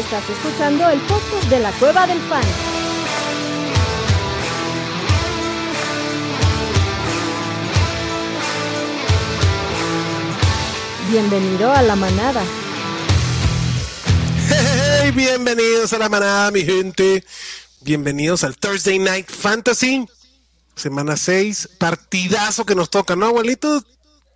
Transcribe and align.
Estás 0.00 0.30
escuchando 0.30 0.88
el 0.88 0.98
podcast 1.02 1.44
de 1.50 1.60
la 1.60 1.70
Cueva 1.72 2.06
del 2.06 2.18
Fan. 2.22 2.42
Bienvenido 11.10 11.70
a 11.70 11.82
la 11.82 11.96
manada. 11.96 12.42
Hey, 14.48 15.10
bienvenidos 15.10 15.92
a 15.92 15.98
la 15.98 16.08
manada, 16.08 16.50
mi 16.50 16.62
gente. 16.62 17.22
Bienvenidos 17.82 18.42
al 18.42 18.56
Thursday 18.56 18.98
Night 18.98 19.30
Fantasy. 19.30 20.06
Semana 20.76 21.18
6, 21.18 21.72
partidazo 21.76 22.64
que 22.64 22.74
nos 22.74 22.88
toca, 22.88 23.16
¿no, 23.16 23.26
abuelito? 23.26 23.84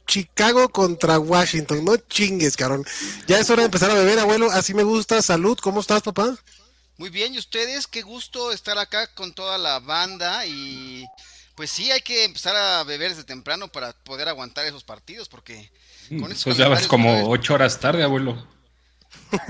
Chicago 0.06 0.68
contra 0.68 1.18
Washington. 1.18 1.84
No 1.84 1.96
chingues, 1.96 2.56
cabrón. 2.56 2.84
Ya 3.26 3.38
es 3.38 3.48
hora 3.50 3.62
de 3.62 3.66
empezar 3.66 3.90
a 3.90 3.94
beber, 3.94 4.18
abuelo. 4.18 4.50
Así 4.50 4.74
me 4.74 4.82
gusta. 4.82 5.20
Salud. 5.22 5.58
¿Cómo 5.62 5.80
estás, 5.80 6.02
papá? 6.02 6.36
Muy 6.96 7.10
bien, 7.10 7.34
¿y 7.34 7.38
ustedes? 7.38 7.86
Qué 7.86 8.02
gusto 8.02 8.52
estar 8.52 8.78
acá 8.78 9.08
con 9.14 9.34
toda 9.34 9.58
la 9.58 9.80
banda 9.80 10.46
y 10.46 11.04
pues 11.56 11.70
sí, 11.70 11.90
hay 11.90 12.00
que 12.02 12.24
empezar 12.24 12.54
a 12.54 12.84
beber 12.84 13.10
desde 13.10 13.24
temprano 13.24 13.68
para 13.68 13.92
poder 13.92 14.28
aguantar 14.28 14.64
esos 14.66 14.84
partidos 14.84 15.28
porque 15.28 15.70
con 16.20 16.30
esos 16.30 16.44
Pues 16.44 16.56
ya 16.56 16.68
vas 16.68 16.86
como 16.86 17.28
ocho 17.28 17.54
horas 17.54 17.80
tarde, 17.80 18.02
abuelo. 18.04 18.46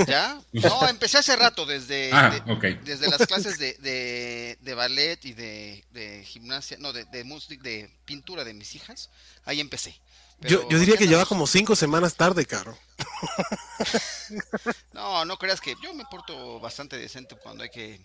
¿Ya? 0.07 0.41
No, 0.53 0.89
empecé 0.89 1.19
hace 1.19 1.37
rato, 1.37 1.67
desde, 1.67 2.11
Ah, 2.13 2.31
de- 2.31 2.75
desde 2.85 3.09
las 3.09 3.27
clases 3.27 3.59
de, 3.59 3.75
de, 3.75 4.59
de 4.61 4.75
ballet 4.75 5.23
y 5.25 5.33
de, 5.33 5.85
de 5.93 6.25
gimnasia, 6.25 6.77
no, 6.79 6.93
de, 6.93 7.05
de 7.07 7.25
música, 7.25 7.63
de 7.63 7.91
pintura 8.05 8.45
de 8.45 8.55
mis 8.55 8.75
hijas. 8.75 9.11
Ahí 9.45 9.61
empecé. 9.61 9.99
Yo, 10.45 10.59
Pero 10.61 10.71
yo 10.71 10.79
diría 10.79 10.97
que 10.97 11.07
lleva 11.09 11.27
como 11.27 11.47
cinco 11.47 11.75
semanas 11.77 12.15
tarde, 12.17 12.47
cabrón. 12.47 12.77
No, 14.93 15.25
no 15.25 15.37
creas 15.39 15.61
que 15.61 15.75
yo 15.83 15.93
me 15.95 16.05
porto 16.11 16.61
bastante 16.61 16.97
decente 16.97 17.37
cuando 17.37 17.63
hay 17.65 17.71
que... 17.71 18.01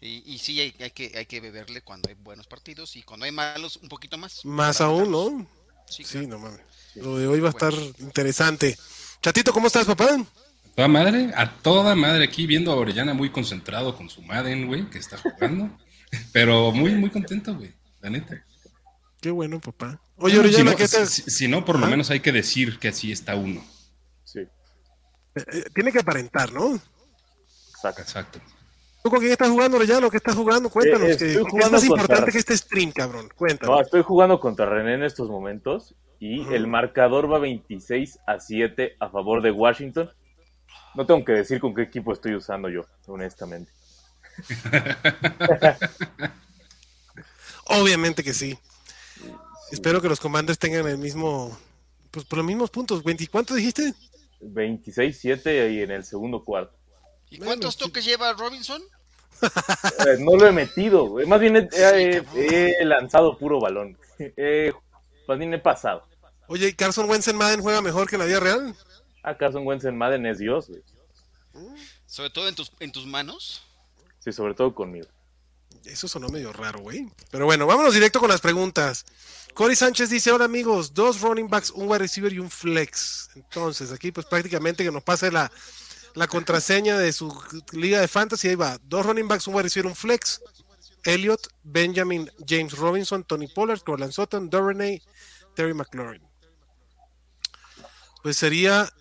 Y, 0.00 0.22
y 0.32 0.38
sí, 0.38 0.60
hay, 0.60 0.74
hay 0.80 0.90
que, 0.92 1.12
hay 1.16 1.26
que 1.26 1.40
beberle 1.40 1.82
cuando 1.82 2.08
hay 2.08 2.14
buenos 2.14 2.46
partidos 2.46 2.94
y 2.96 3.02
cuando 3.02 3.26
hay 3.26 3.32
malos 3.32 3.76
un 3.82 3.88
poquito 3.88 4.16
más. 4.16 4.44
Más 4.44 4.80
aún. 4.80 5.10
¿no? 5.10 5.46
Sí, 5.88 6.04
Sí, 6.04 6.12
claro. 6.12 6.28
no 6.28 6.38
mames. 6.38 6.60
Lo 6.94 7.18
de 7.18 7.26
hoy 7.26 7.40
va 7.40 7.48
a 7.48 7.50
estar 7.50 7.74
interesante. 7.98 8.78
Chatito, 9.20 9.52
¿cómo 9.52 9.66
estás, 9.66 9.86
papá? 9.86 10.14
A 10.14 10.26
toda 10.74 10.88
madre, 10.88 11.32
a 11.34 11.52
toda 11.60 11.94
madre 11.96 12.24
aquí 12.24 12.46
viendo 12.46 12.70
a 12.72 12.76
Orellana 12.76 13.12
muy 13.14 13.30
concentrado 13.30 13.96
con 13.96 14.08
su 14.08 14.22
Madden, 14.22 14.66
güey, 14.68 14.88
que 14.88 14.98
está 14.98 15.18
jugando. 15.18 15.76
Pero 16.32 16.70
muy, 16.72 16.92
muy 16.92 17.10
contento, 17.10 17.54
güey, 17.56 17.74
la 18.00 18.10
neta. 18.10 18.44
Qué 19.20 19.30
bueno, 19.30 19.58
papá. 19.60 20.00
Oye, 20.16 20.36
Bueno, 20.36 20.40
Orellana, 20.40 20.58
si, 20.58 20.64
no, 20.64 20.76
¿qué 20.76 20.88
tal? 20.88 21.06
si- 21.08 21.22
si 21.30 21.48
no, 21.48 21.64
por 21.64 21.76
lo 21.76 21.82
Ajá. 21.82 21.90
menos 21.90 22.10
hay 22.10 22.20
que 22.20 22.32
decir 22.32 22.78
que 22.78 22.88
así 22.88 23.10
está 23.12 23.34
uno. 23.36 23.64
Sí, 24.24 24.40
Eh, 25.34 25.64
Tiene 25.74 25.92
que 25.92 26.00
aparentar, 26.00 26.52
¿no? 26.52 26.80
exacto. 27.70 28.02
Exacto. 28.02 28.40
¿Tú 29.04 29.10
con 29.10 29.20
quién 29.20 29.30
estás 29.32 29.48
jugando, 29.48 29.76
Orellano? 29.76 30.10
¿Qué 30.10 30.16
estás 30.16 30.34
jugando? 30.34 30.68
Cuéntanos. 30.68 31.08
Eh, 31.10 31.16
que, 31.16 31.32
es 31.32 31.38
jugando 31.38 31.70
más 31.72 31.84
contra- 31.84 32.02
importante 32.02 32.32
que 32.32 32.38
este 32.38 32.56
stream, 32.56 32.90
cabrón. 32.92 33.28
No, 33.28 33.34
Cuéntanos. 33.36 33.80
estoy 33.82 34.02
jugando 34.02 34.40
contra 34.40 34.66
René 34.66 34.94
en 34.94 35.04
estos 35.04 35.28
momentos 35.28 35.94
y 36.18 36.42
el 36.52 36.66
marcador 36.66 37.32
va 37.32 37.38
26 37.38 38.18
a 38.26 38.40
7 38.40 38.96
a 38.98 39.08
favor 39.10 39.40
de 39.42 39.52
Washington. 39.52 40.10
No 40.96 41.06
tengo 41.06 41.24
que 41.24 41.32
decir 41.32 41.60
con 41.60 41.74
qué 41.74 41.82
equipo 41.82 42.12
estoy 42.12 42.34
usando 42.34 42.68
yo, 42.68 42.84
honestamente. 43.06 43.70
Obviamente 47.66 48.24
que 48.24 48.34
sí. 48.34 48.58
Espero 49.70 50.00
que 50.00 50.08
los 50.08 50.20
comandos 50.20 50.58
tengan 50.58 50.86
el 50.88 50.98
mismo, 50.98 51.56
pues 52.10 52.24
por 52.24 52.38
los 52.38 52.46
mismos 52.46 52.70
puntos. 52.70 53.02
¿20 53.04 53.28
cuánto 53.30 53.54
dijiste? 53.54 53.92
26-7 54.40 55.72
y 55.74 55.82
en 55.82 55.90
el 55.90 56.04
segundo 56.04 56.42
cuarto. 56.44 56.74
¿Y 57.30 57.36
Bueno, 57.38 57.50
cuántos 57.50 57.74
sí. 57.74 57.80
toques 57.80 58.04
lleva 58.04 58.32
Robinson? 58.32 58.82
Eh, 59.42 60.16
no 60.18 60.36
lo 60.36 60.46
he 60.48 60.52
metido, 60.52 61.14
más 61.26 61.38
bien 61.38 61.56
he, 61.56 61.68
he- 62.34 62.74
he 62.80 62.84
lanzado 62.84 63.38
puro 63.38 63.60
balón. 63.60 63.96
Eh, 64.36 64.72
más 65.28 65.38
bien 65.38 65.54
he 65.54 65.58
pasado. 65.60 66.02
Oye, 66.48 66.68
¿y 66.68 66.72
¿Carson 66.72 67.08
Wentz 67.08 67.28
en 67.28 67.36
Madden 67.36 67.60
juega 67.62 67.80
mejor 67.82 68.08
que 68.08 68.16
en 68.16 68.20
la 68.20 68.26
vida 68.26 68.40
real? 68.40 68.74
¿Acaso 69.22 69.58
un 69.60 69.66
Wentz 69.66 69.84
en 69.84 69.96
Madden 69.96 70.26
es 70.26 70.38
Dios? 70.38 70.68
güey? 70.68 70.82
Sobre 72.06 72.30
todo 72.30 72.48
en 72.48 72.54
tus, 72.56 72.72
en 72.80 72.90
tus 72.90 73.06
manos. 73.06 73.62
Sí, 74.18 74.32
sobre 74.32 74.54
todo 74.54 74.74
conmigo. 74.74 75.06
Eso 75.88 76.06
sonó 76.06 76.28
medio 76.28 76.52
raro, 76.52 76.80
güey. 76.80 77.08
Pero 77.30 77.46
bueno, 77.46 77.66
vámonos 77.66 77.94
directo 77.94 78.20
con 78.20 78.28
las 78.28 78.40
preguntas. 78.40 79.04
Cory 79.54 79.74
Sánchez 79.74 80.10
dice, 80.10 80.30
hola 80.30 80.44
amigos, 80.44 80.94
dos 80.94 81.20
running 81.20 81.48
backs, 81.48 81.70
un 81.70 81.88
wide 81.88 81.98
receiver 81.98 82.32
y 82.32 82.38
un 82.38 82.50
flex. 82.50 83.30
Entonces, 83.34 83.90
aquí 83.90 84.12
pues 84.12 84.26
prácticamente 84.26 84.84
que 84.84 84.92
nos 84.92 85.02
pase 85.02 85.32
la, 85.32 85.50
la 86.14 86.28
contraseña 86.28 86.96
de 86.96 87.12
su 87.12 87.36
liga 87.72 88.00
de 88.00 88.08
fantasy. 88.08 88.48
Ahí 88.48 88.54
va, 88.54 88.78
dos 88.84 89.04
running 89.04 89.26
backs, 89.26 89.46
un 89.48 89.54
wide 89.54 89.64
receiver, 89.64 89.86
un 89.86 89.96
flex. 89.96 90.40
Elliot, 91.04 91.40
Benjamin, 91.62 92.30
James 92.46 92.76
Robinson, 92.76 93.24
Tony 93.24 93.48
Pollard, 93.48 93.80
Corland 93.80 94.12
Sutton, 94.12 94.50
Duvernay, 94.50 95.02
Terry 95.54 95.74
McLaurin. 95.74 96.22
Pues 98.22 98.36
sería 98.36 98.92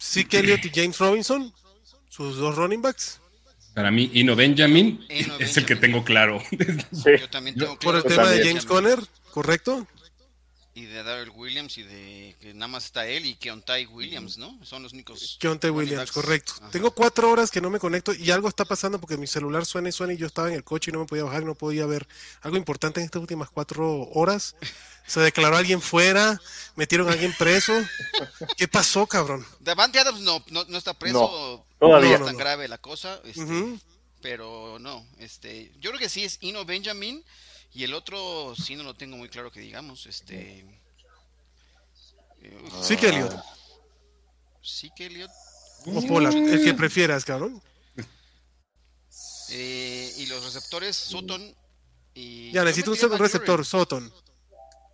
Zeke 0.00 0.38
Elliott 0.38 0.64
y 0.64 0.70
James 0.74 0.98
Robinson, 0.98 1.52
sus 2.08 2.36
dos 2.36 2.56
running 2.56 2.80
backs. 2.80 3.20
Para 3.74 3.90
mí, 3.90 4.10
Ino 4.14 4.36
Benjamin 4.36 5.04
Eno 5.08 5.36
es 5.38 5.56
el 5.56 5.64
que 5.66 5.74
Benjamin. 5.74 5.80
tengo 5.80 6.04
claro. 6.04 6.42
Sí. 6.92 7.10
Yo 7.18 7.30
también 7.30 7.56
Yo- 7.56 7.64
tengo 7.66 7.78
Por 7.78 7.96
el 7.96 8.02
claro 8.02 8.16
tema 8.22 8.30
de. 8.30 8.44
James 8.46 8.66
Conner, 8.66 8.98
¿correcto? 9.30 9.86
Y 10.74 10.86
de 10.86 11.02
Darrell 11.02 11.28
Williams 11.34 11.76
y 11.76 11.82
de 11.82 12.34
que 12.40 12.54
nada 12.54 12.66
más 12.68 12.86
está 12.86 13.06
él 13.06 13.26
y 13.26 13.34
Keontae 13.34 13.86
Williams, 13.88 14.38
¿no? 14.38 14.58
Son 14.64 14.82
los 14.82 14.94
únicos. 14.94 15.36
Keontae 15.38 15.70
Williams, 15.70 16.10
correcto. 16.10 16.54
Ajá. 16.62 16.70
Tengo 16.70 16.92
cuatro 16.92 17.30
horas 17.30 17.50
que 17.50 17.60
no 17.60 17.68
me 17.68 17.78
conecto 17.78 18.14
y 18.14 18.30
algo 18.30 18.48
está 18.48 18.64
pasando 18.64 18.98
porque 18.98 19.18
mi 19.18 19.26
celular 19.26 19.66
suena 19.66 19.90
y 19.90 19.92
suena 19.92 20.14
y 20.14 20.16
yo 20.16 20.26
estaba 20.26 20.48
en 20.48 20.54
el 20.54 20.64
coche 20.64 20.90
y 20.90 20.94
no 20.94 21.00
me 21.00 21.04
podía 21.06 21.24
bajar 21.24 21.42
y 21.42 21.44
no 21.44 21.54
podía 21.54 21.84
ver 21.84 22.08
algo 22.40 22.56
importante 22.56 23.00
en 23.00 23.04
estas 23.04 23.20
últimas 23.20 23.50
cuatro 23.50 24.08
horas. 24.14 24.56
Se 25.06 25.20
declaró 25.20 25.56
alguien 25.58 25.82
fuera, 25.82 26.40
metieron 26.76 27.06
a 27.08 27.12
alguien 27.12 27.34
preso. 27.38 27.74
¿Qué 28.56 28.66
pasó, 28.66 29.06
cabrón? 29.06 29.44
Davante 29.60 29.98
Adams 29.98 30.20
no, 30.20 30.42
no, 30.48 30.64
no 30.64 30.78
está 30.78 30.94
preso. 30.98 31.18
No, 31.20 31.66
todavía. 31.88 32.08
No 32.10 32.14
es 32.14 32.20
No, 32.20 32.26
tan 32.26 32.34
no. 32.34 32.38
grave 32.40 32.68
la 32.68 32.78
cosa. 32.78 33.20
este, 33.24 33.40
Ujú. 33.42 33.78
Pero 34.20 34.78
no, 34.78 35.06
este, 35.18 35.72
yo 35.80 35.90
creo 35.90 35.98
que 36.00 36.08
sí 36.08 36.24
es 36.24 36.38
Ino 36.42 36.64
Benjamin 36.64 37.24
y 37.74 37.84
el 37.84 37.92
otro 37.94 38.54
sí 38.56 38.76
no 38.76 38.82
lo 38.84 38.94
tengo 38.94 39.16
muy 39.16 39.28
claro 39.28 39.50
que 39.50 39.60
digamos, 39.60 40.06
este. 40.06 40.60
eh, 42.42 42.58
Sí 42.82 42.96
que 42.96 43.08
Elliot 43.08 43.34
sí 44.62 44.90
que 44.96 45.06
Elliot. 45.06 45.30
o 45.86 46.06
Pollard, 46.06 46.36
el 46.36 46.62
que 46.64 46.72
prefieras, 46.74 47.24
cabrón. 47.24 47.60
eh, 49.50 50.14
y 50.18 50.26
los 50.26 50.44
receptores 50.44 50.96
Sutton 50.96 51.54
y. 52.14 52.52
Ya, 52.52 52.64
necesito 52.64 52.92
un 52.92 53.18
receptor, 53.18 53.64
Sutton. 53.66 54.12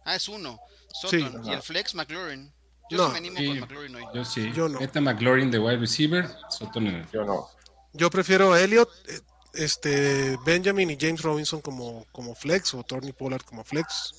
Ah, 0.05 0.17
es 0.17 0.29
uno. 0.29 0.59
Sí. 1.03 1.21
Sutton 1.21 1.45
y 1.45 1.51
el 1.53 1.63
flex 1.63 1.95
McLaurin. 1.95 2.53
Yo 2.91 2.97
No. 2.99 3.07
sí 3.07 3.13
me 3.13 3.19
animo 3.19 3.39
Sí. 3.39 3.47
con 3.49 3.61
McLaurin 3.61 3.95
hoy. 3.97 4.05
Yo 4.15 4.25
sí. 4.25 4.53
Yo 4.55 4.69
no. 4.69 4.81
Meta 4.81 5.01
McLaurin 5.01 5.51
de 5.51 5.59
wide 5.59 5.79
receiver, 5.79 6.29
Soto 6.51 6.79
en 6.79 6.87
el 6.89 7.11
Yo 7.11 7.25
no. 7.25 7.49
Yo 7.93 8.11
prefiero 8.11 8.53
a 8.53 8.61
Elliot, 8.61 8.89
eh, 9.09 9.21
este, 9.55 10.39
Benjamin 10.45 10.91
y 10.91 10.97
James 11.01 11.23
Robinson 11.23 11.61
como, 11.61 12.07
como 12.13 12.35
flex 12.35 12.75
o 12.75 12.83
Tony 12.85 13.13
Pollard 13.13 13.43
como 13.43 13.65
flex. 13.65 14.15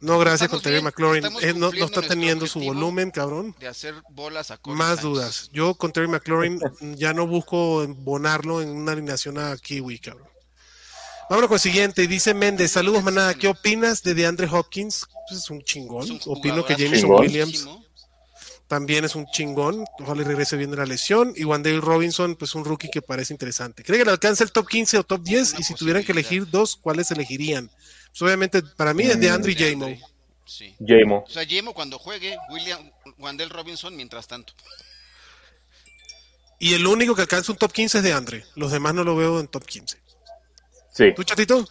No, 0.00 0.18
gracias 0.18 0.50
con 0.50 0.60
Terry 0.60 0.82
McLaurin. 0.82 1.24
Eh, 1.40 1.54
no, 1.54 1.70
no 1.72 1.84
está 1.84 2.02
teniendo 2.02 2.46
su 2.46 2.60
volumen, 2.60 3.10
cabrón. 3.10 3.54
De 3.58 3.66
hacer 3.66 3.94
bolas 4.10 4.50
a 4.50 4.58
Corey 4.58 4.76
Más 4.78 5.00
dudas. 5.00 5.48
Yo 5.52 5.74
con 5.74 5.90
Terry 5.92 6.06
McLaurin 6.08 6.60
ya 6.96 7.14
no 7.14 7.26
busco 7.26 7.82
embonarlo 7.82 8.60
en 8.60 8.68
una 8.68 8.92
alineación 8.92 9.38
a 9.38 9.56
Kiwi, 9.56 9.98
cabrón. 9.98 10.28
Vámonos 11.28 11.48
con 11.48 11.56
el 11.56 11.60
siguiente. 11.60 12.06
Dice 12.06 12.34
Méndez, 12.34 12.72
saludos 12.72 13.02
manada. 13.02 13.34
¿Qué 13.34 13.48
opinas 13.48 14.02
de 14.02 14.14
DeAndre 14.14 14.48
Hopkins? 14.50 15.06
Pues 15.28 15.40
es 15.42 15.50
un 15.50 15.62
chingón. 15.62 16.04
Es 16.04 16.10
un 16.26 16.36
Opino 16.36 16.64
que. 16.64 16.74
Jameson 16.74 17.00
Chingón. 17.00 17.20
Williams 17.20 17.68
también 18.66 19.04
es 19.04 19.14
un 19.14 19.26
chingón. 19.26 19.84
Ojalá 20.00 20.22
y 20.22 20.24
regrese 20.24 20.56
bien 20.56 20.70
de 20.70 20.76
la 20.76 20.86
lesión. 20.86 21.32
Y 21.36 21.44
Wandale 21.44 21.80
Robinson, 21.80 22.36
pues 22.36 22.54
un 22.54 22.64
rookie 22.64 22.90
que 22.90 23.02
parece 23.02 23.32
interesante. 23.32 23.82
¿Cree 23.84 23.98
que 23.98 24.04
le 24.04 24.10
alcanza 24.10 24.44
el 24.44 24.52
top 24.52 24.68
15 24.68 24.98
o 24.98 25.04
top 25.04 25.22
10? 25.22 25.52
Una 25.52 25.60
y 25.60 25.62
si 25.62 25.74
tuvieran 25.74 26.04
que 26.04 26.12
elegir 26.12 26.48
dos, 26.50 26.76
¿cuáles 26.76 27.10
elegirían? 27.10 27.70
Pues 28.10 28.22
obviamente 28.22 28.62
para 28.62 28.94
mí 28.94 29.04
es 29.04 29.16
Mm, 29.16 29.20
de 29.20 29.30
Andre 29.30 29.52
y 29.52 29.54
De 29.54 29.70
Jamo. 29.70 29.96
Sí. 30.44 30.74
Jamo. 30.84 31.24
O 31.26 31.30
sea, 31.30 31.44
Jemo 31.44 31.74
cuando 31.74 31.98
juegue, 31.98 32.36
William 32.50 32.90
Wandel 33.18 33.50
Robinson 33.50 33.94
mientras 33.96 34.26
tanto. 34.26 34.52
Y 36.58 36.74
el 36.74 36.86
único 36.86 37.14
que 37.14 37.22
alcanza 37.22 37.52
un 37.52 37.58
top 37.58 37.72
15 37.72 37.98
es 37.98 38.04
de 38.04 38.12
Andre. 38.12 38.44
Los 38.54 38.72
demás 38.72 38.94
no 38.94 39.04
lo 39.04 39.14
veo 39.14 39.40
en 39.40 39.48
top 39.48 39.64
15. 39.64 39.98
Sí. 40.96 41.12
¿Tú, 41.14 41.22
chatito? 41.24 41.62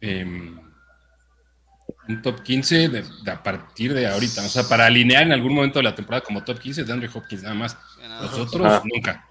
em, 0.00 0.58
un 2.08 2.22
top 2.22 2.42
15 2.42 2.88
de, 2.88 3.02
de 3.24 3.30
a 3.30 3.42
partir 3.42 3.92
de 3.92 4.06
ahorita. 4.06 4.42
O 4.42 4.48
sea, 4.48 4.64
para 4.64 4.86
alinear 4.86 5.24
en 5.24 5.32
algún 5.32 5.54
momento 5.54 5.78
de 5.78 5.82
la 5.84 5.94
temporada 5.94 6.22
como 6.24 6.44
top 6.44 6.58
15 6.58 6.84
de 6.84 6.92
Andre 6.92 7.10
Hopkins, 7.12 7.42
nada 7.42 7.54
más. 7.54 7.76
Los 8.22 8.34
otros, 8.34 8.66
Ajá. 8.66 8.82
nunca. 8.84 9.26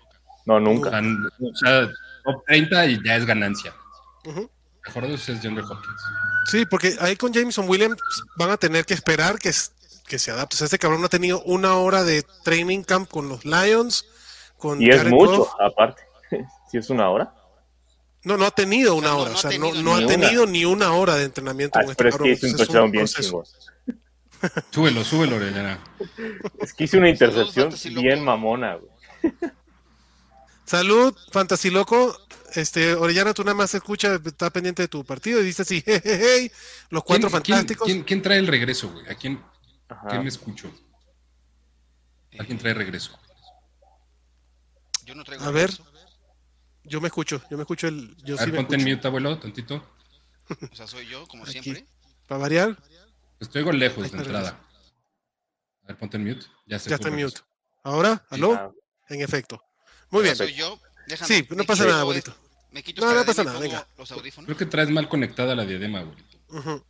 No, 0.45 0.59
nunca. 0.59 0.89
o 0.99 1.55
sea, 1.55 1.87
top 2.23 2.43
30 2.45 2.85
y 2.87 3.03
ya 3.03 3.15
es 3.15 3.25
ganancia. 3.25 3.73
Ujú. 4.25 4.49
Mejor 4.85 5.07
de 5.07 5.13
ustedes, 5.15 5.43
Andre 5.45 5.63
Hopkins. 5.63 6.01
Sí, 6.51 6.65
porque 6.65 6.95
ahí 6.99 7.15
con 7.15 7.33
Jameson 7.33 7.67
Williams 7.67 7.97
van 8.37 8.51
a 8.51 8.57
tener 8.57 8.85
que 8.85 8.93
esperar 8.93 9.39
que, 9.39 9.51
que 10.07 10.19
se 10.19 10.31
adapte. 10.31 10.55
O 10.55 10.57
sea, 10.57 10.65
este 10.65 10.77
cabrón 10.77 10.99
no 11.01 11.07
ha 11.07 11.09
tenido 11.09 11.41
una 11.43 11.75
hora 11.77 12.03
de 12.03 12.23
training 12.43 12.83
camp 12.83 13.09
con 13.09 13.27
los 13.29 13.45
Lions. 13.45 14.05
con 14.57 14.79
Y 14.81 14.89
es 14.89 14.97
Jared 14.97 15.11
mucho, 15.11 15.37
Goff. 15.37 15.53
aparte. 15.59 16.03
Si 16.69 16.77
es 16.79 16.89
una 16.89 17.09
hora. 17.09 17.33
No, 18.25 18.37
no 18.37 18.45
ha 18.45 18.51
tenido 18.51 18.95
una 18.95 19.15
hora, 19.15 19.31
o 19.31 19.37
sea, 19.37 19.57
no, 19.57 19.73
no 19.73 19.95
ha 19.95 20.05
tenido 20.05 20.45
ni 20.45 20.65
una 20.65 20.91
hora 20.93 21.15
de 21.15 21.23
entrenamiento 21.25 21.79
Ah, 21.79 21.83
este 21.83 21.95
pero 21.95 22.09
es 22.09 22.17
que 22.17 22.29
hizo 22.31 22.47
un 22.47 22.51
es 22.51 22.57
touchdown 22.57 22.91
bien 22.91 23.05
chingón. 23.05 23.45
Súbelo, 24.71 25.03
súbelo, 25.03 25.35
Orellana. 25.37 25.79
Es 26.59 26.73
que 26.73 26.83
hice 26.83 26.97
una 26.97 27.09
intercepción 27.09 27.73
bien 27.95 28.23
mamona, 28.23 28.75
güey. 28.75 28.91
Salud, 30.65 31.15
Fantasy 31.31 31.69
Loco. 31.69 32.17
Este, 32.53 32.93
Orellana, 32.95 33.33
tú 33.33 33.43
nada 33.43 33.55
más 33.55 33.73
escucha, 33.75 34.19
está 34.23 34.49
pendiente 34.49 34.81
de 34.83 34.87
tu 34.87 35.03
partido 35.03 35.41
y 35.41 35.45
dice 35.45 35.63
así, 35.63 35.81
jejeje, 35.85 36.51
los 36.89 37.03
cuatro 37.03 37.29
¿Quién- 37.29 37.41
quién- 37.43 37.55
fantásticos. 37.57 37.85
¿quién, 37.85 38.03
quién 38.03 38.21
trae 38.21 38.39
el 38.39 38.47
regreso, 38.47 38.89
güey? 38.91 39.07
¿A 39.09 39.15
quién, 39.15 39.41
quién 40.09 40.23
me 40.23 40.29
escucho? 40.29 40.71
¿A 42.39 42.43
quién 42.45 42.57
trae 42.57 42.73
regreso? 42.73 43.17
Yo 45.05 45.13
no 45.15 45.23
traigo 45.23 45.43
A 45.43 45.51
ver. 45.51 45.69
regreso. 45.69 45.91
Yo 46.85 47.01
me 47.01 47.07
escucho, 47.07 47.41
yo 47.49 47.57
me 47.57 47.63
escucho 47.63 47.87
el. 47.87 48.15
Yo 48.23 48.35
A 48.35 48.37
sí 48.37 48.45
ver, 48.45 48.53
me 48.53 48.57
ponte 48.57 48.75
en 48.75 48.95
mute, 48.95 49.07
abuelo, 49.07 49.39
tantito. 49.39 49.83
O 50.71 50.75
sea, 50.75 50.87
soy 50.87 51.07
yo, 51.07 51.27
como 51.27 51.43
Aquí. 51.43 51.59
siempre. 51.59 51.87
Para 52.27 52.41
variar, 52.41 52.77
Estoy 53.39 53.59
algo 53.59 53.71
lejos 53.71 54.03
Ahí 54.05 54.09
de 54.09 54.17
entrada. 54.17 54.59
A 55.83 55.87
ver, 55.87 55.97
ponte 55.97 56.17
en 56.17 56.25
mute. 56.25 56.45
Ya, 56.65 56.79
se 56.79 56.89
ya 56.89 56.95
está 56.95 57.09
en 57.09 57.15
mute. 57.15 57.39
Ahora, 57.83 58.25
¿aló? 58.29 58.73
En 59.09 59.21
efecto. 59.21 59.61
Muy 60.09 60.23
bien. 60.23 60.35
Soy 60.35 60.53
yo. 60.53 60.79
Déjame, 61.07 61.27
Sí, 61.27 61.47
no 61.51 61.63
pasa 61.65 61.85
nada, 61.85 62.01
abuelito. 62.01 62.35
Me 62.71 62.81
quito 62.83 63.05
No, 63.05 63.13
no 63.13 63.25
pasa 63.25 63.43
nada, 63.43 63.59
venga. 63.59 63.87
Los 63.97 64.11
audífonos. 64.11 64.45
Creo 64.47 64.57
que 64.57 64.65
traes 64.65 64.89
mal 64.89 65.07
conectada 65.07 65.55
la 65.55 65.65
diadema. 65.65 66.03
Ujú. 66.49 66.83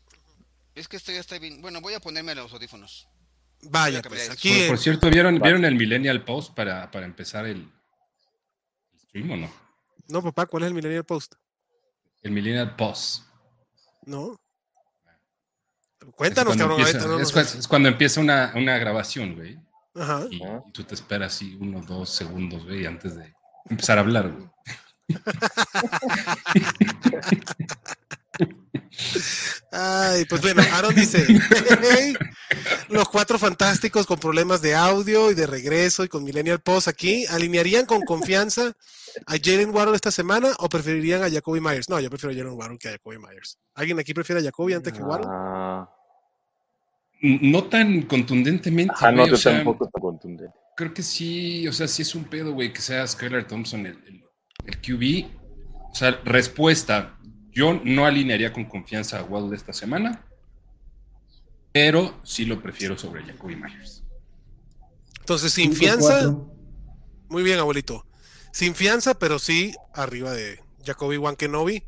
Es 0.74 0.88
que 0.88 0.98
esto 0.98 1.12
ya 1.12 1.20
está 1.20 1.38
bien. 1.38 1.62
Bueno, 1.62 1.82
voy 1.82 1.94
a 1.94 2.00
ponerme 2.00 2.34
los 2.36 2.52
audífonos. 2.54 3.08
Vaya, 3.64 4.02
pues 4.02 4.30
aquí. 4.30 4.66
Por, 4.68 4.78
cierto, 4.78 5.10
¿vieron, 5.10 5.40
¿vieron 5.40 5.66
el 5.66 5.76
Millennial 5.76 6.24
Post 6.24 6.54
para, 6.54 6.92
para 6.92 7.06
empezar 7.06 7.46
el, 7.46 7.72
el 8.94 9.00
stream 9.00 9.32
o 9.32 9.38
no? 9.38 9.65
No, 10.08 10.22
papá, 10.22 10.46
¿cuál 10.46 10.64
es 10.64 10.68
el 10.68 10.74
Millennial 10.74 11.04
Post? 11.04 11.36
El 12.22 12.32
Millennial 12.32 12.76
Post. 12.76 13.24
No. 14.06 14.40
Cuéntanos, 16.16 16.54
es 16.54 16.60
cabrón. 16.60 16.80
empieza, 16.80 16.98
ahorita 17.00 17.36
no 17.36 17.42
es 17.60 17.68
cuando 17.68 17.90
empieza 17.90 18.22
una, 18.22 18.54
una 18.56 18.78
grabación, 18.78 19.36
güey. 19.36 19.60
Ajá. 19.96 20.26
Y, 20.30 20.44
Ajá. 20.44 20.64
y 20.68 20.72
tú 20.72 20.84
te 20.84 20.94
esperas 20.94 21.34
así 21.36 21.56
unos 21.56 21.88
dos 21.88 22.10
segundos, 22.10 22.64
güey, 22.66 22.86
antes 22.86 23.16
de 23.16 23.34
empezar 23.70 23.98
a 23.98 24.02
hablar, 24.02 24.32
güey. 24.32 24.48
Ay, 29.72 30.26
pues 30.26 30.42
bueno, 30.42 30.62
Aaron 30.74 30.96
dice, 30.96 31.26
"Hey, 31.82 32.14
los 32.90 33.10
cuatro 33.10 33.38
fantásticos 33.38 34.06
con 34.06 34.18
problemas 34.20 34.62
de 34.62 34.74
audio 34.76 35.32
y 35.32 35.34
de 35.36 35.48
regreso 35.48 36.04
y 36.04 36.08
con 36.08 36.24
Millennial 36.24 36.62
Post 36.62 36.88
aquí, 36.88 37.26
¿alinearían 37.28 37.86
con 37.86 38.02
confianza 38.04 38.74
a 39.28 39.34
Jalen 39.42 39.72
Waddle 39.74 39.96
esta 39.96 40.12
semana 40.12 40.52
o 40.60 40.70
preferirían 40.70 41.24
a 41.24 41.30
Jacoby 41.30 41.60
Myers? 41.60 41.90
No, 41.90 42.00
yo 42.00 42.10
prefiero 42.10 42.34
a 42.34 42.38
Jalen 42.38 42.58
Waddle 42.58 42.78
que 42.78 42.90
a 42.90 42.92
Jacoby 42.94 43.18
Myers. 43.18 43.58
¿Alguien 43.74 44.00
aquí 44.00 44.14
prefiere 44.14 44.42
a 44.42 44.44
Jacoby 44.46 44.74
antes 44.74 44.94
que 44.94 45.02
Waddle? 45.02 45.28
ah, 45.30 45.90
N- 47.22 47.40
No 47.44 47.64
tan 47.66 48.04
contundentemente, 48.04 48.94
ajá, 48.96 49.12
no, 49.12 49.28
yo 49.28 49.36
sea, 49.38 49.54
tampoco 49.56 49.90
tan 49.90 50.02
contundente. 50.02 50.54
creo 50.78 50.94
que 50.94 51.04
sí, 51.04 51.68
o 51.68 51.74
sea, 51.74 51.88
sí 51.88 52.02
es 52.04 52.14
un 52.16 52.26
pedo, 52.26 52.54
güey, 52.54 52.72
que 52.72 52.82
sea 52.82 53.06
Skylar 53.08 53.48
Thompson 53.48 53.86
el, 53.86 53.98
el, 54.08 54.24
el 54.66 54.78
QB. 54.82 55.26
O 55.92 55.96
sea, 55.98 56.12
respuesta, 56.26 57.15
yo 57.56 57.82
no 57.84 58.06
alinearía 58.06 58.54
con 58.54 58.66
confianza 58.66 59.20
a 59.20 59.24
Waddle 59.24 59.56
esta 59.56 59.74
semana, 59.74 60.24
pero 61.72 62.20
sí 62.24 62.46
lo 62.46 62.62
prefiero 62.62 62.98
sobre 62.98 63.24
Jacoby 63.24 63.56
Myers. 63.56 64.04
Entonces, 65.22 65.52
sin 65.54 65.74
fianza, 65.74 66.36
muy 67.30 67.42
bien, 67.44 67.58
abuelito. 67.58 68.06
Sin 68.52 68.76
fianza, 68.76 69.16
pero 69.18 69.40
sí 69.40 69.74
arriba 69.94 70.32
de 70.32 70.62
Jacoby 70.86 71.18
Wankenobi. 71.18 71.84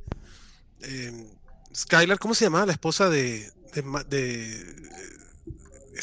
Eh, 0.82 1.28
Skylar, 1.76 2.18
¿cómo 2.20 2.34
se 2.34 2.46
llama? 2.46 2.66
La 2.66 2.72
esposa 2.72 3.10
de, 3.10 3.52
de- 4.10 4.62
eh, 4.62 4.66